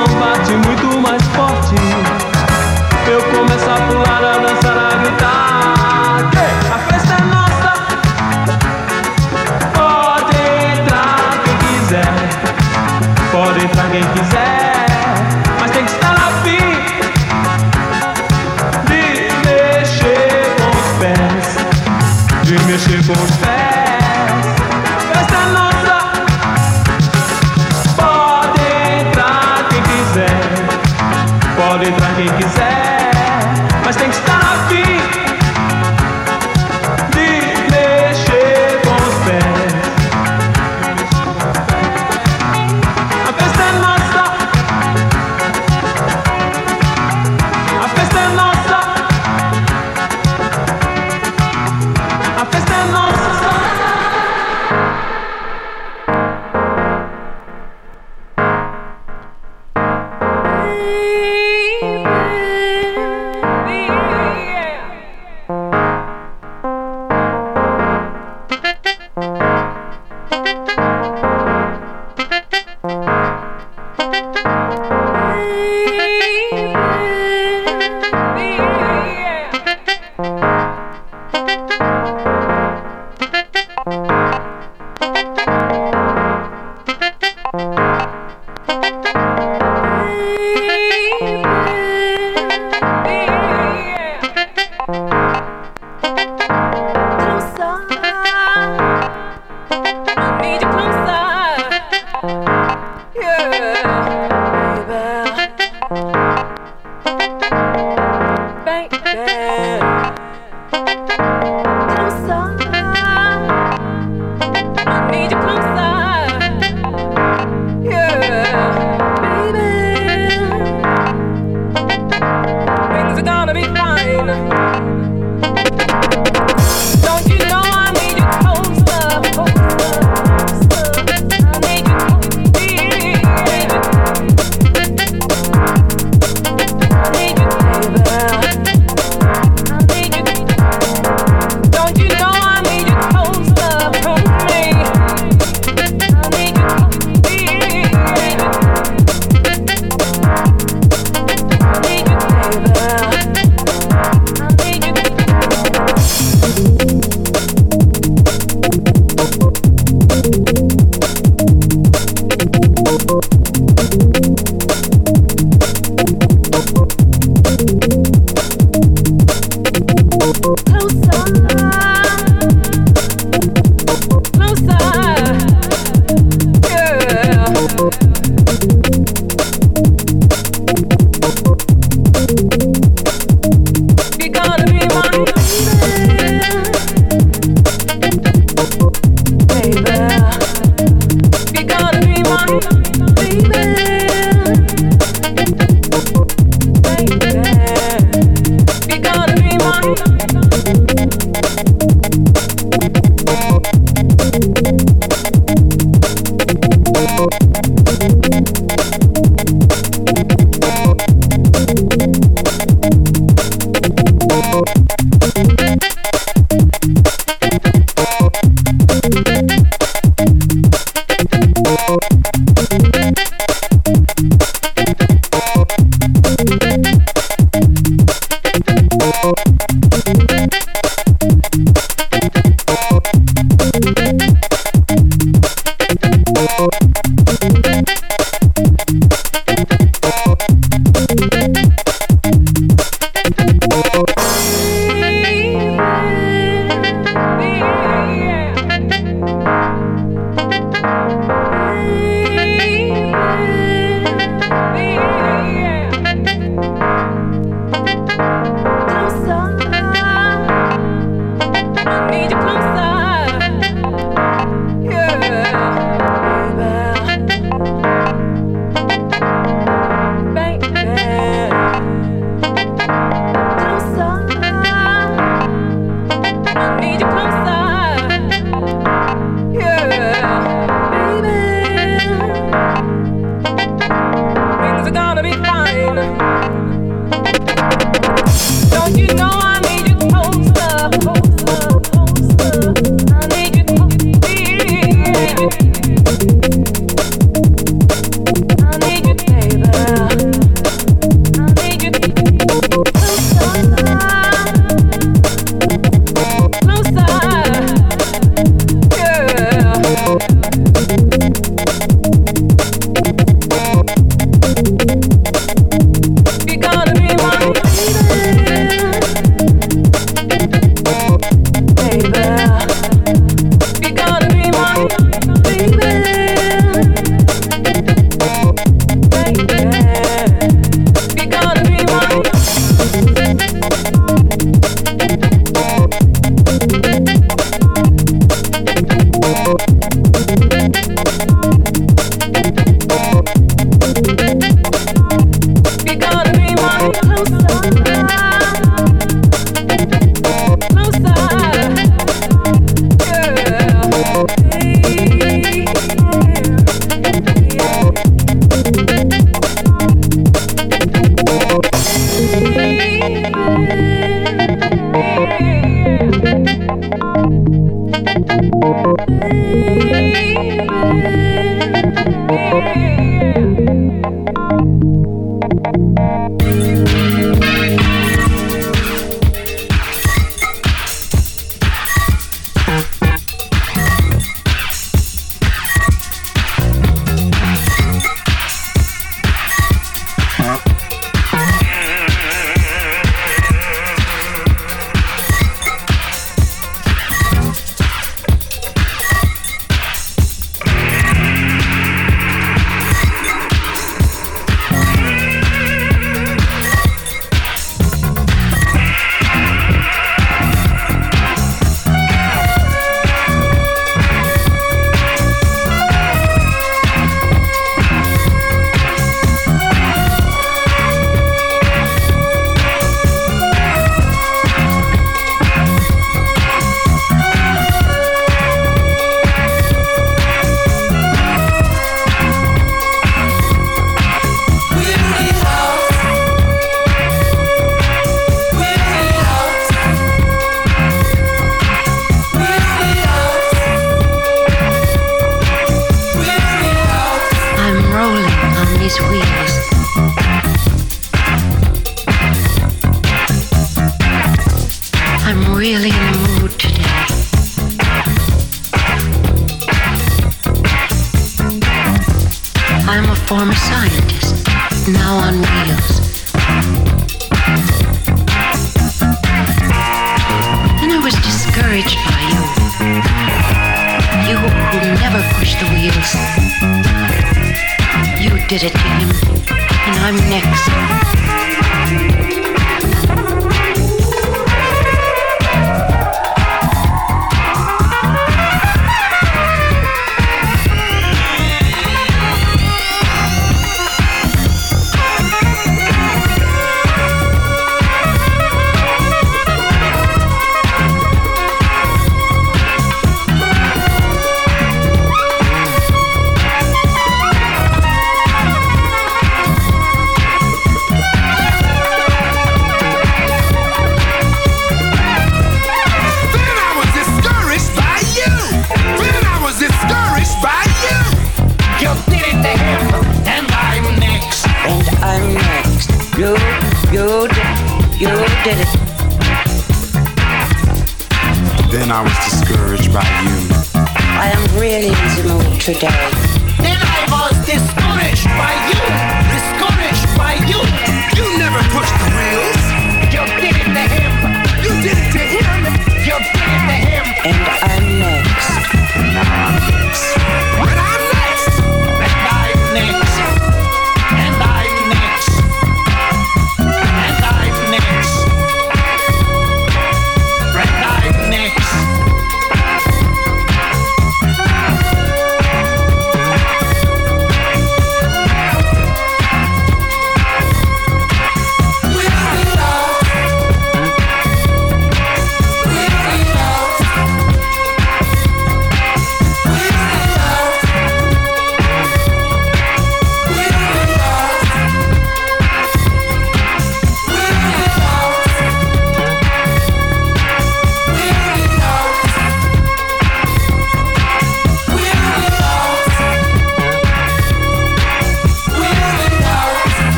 Thank 192.50 192.86
you. 192.86 192.89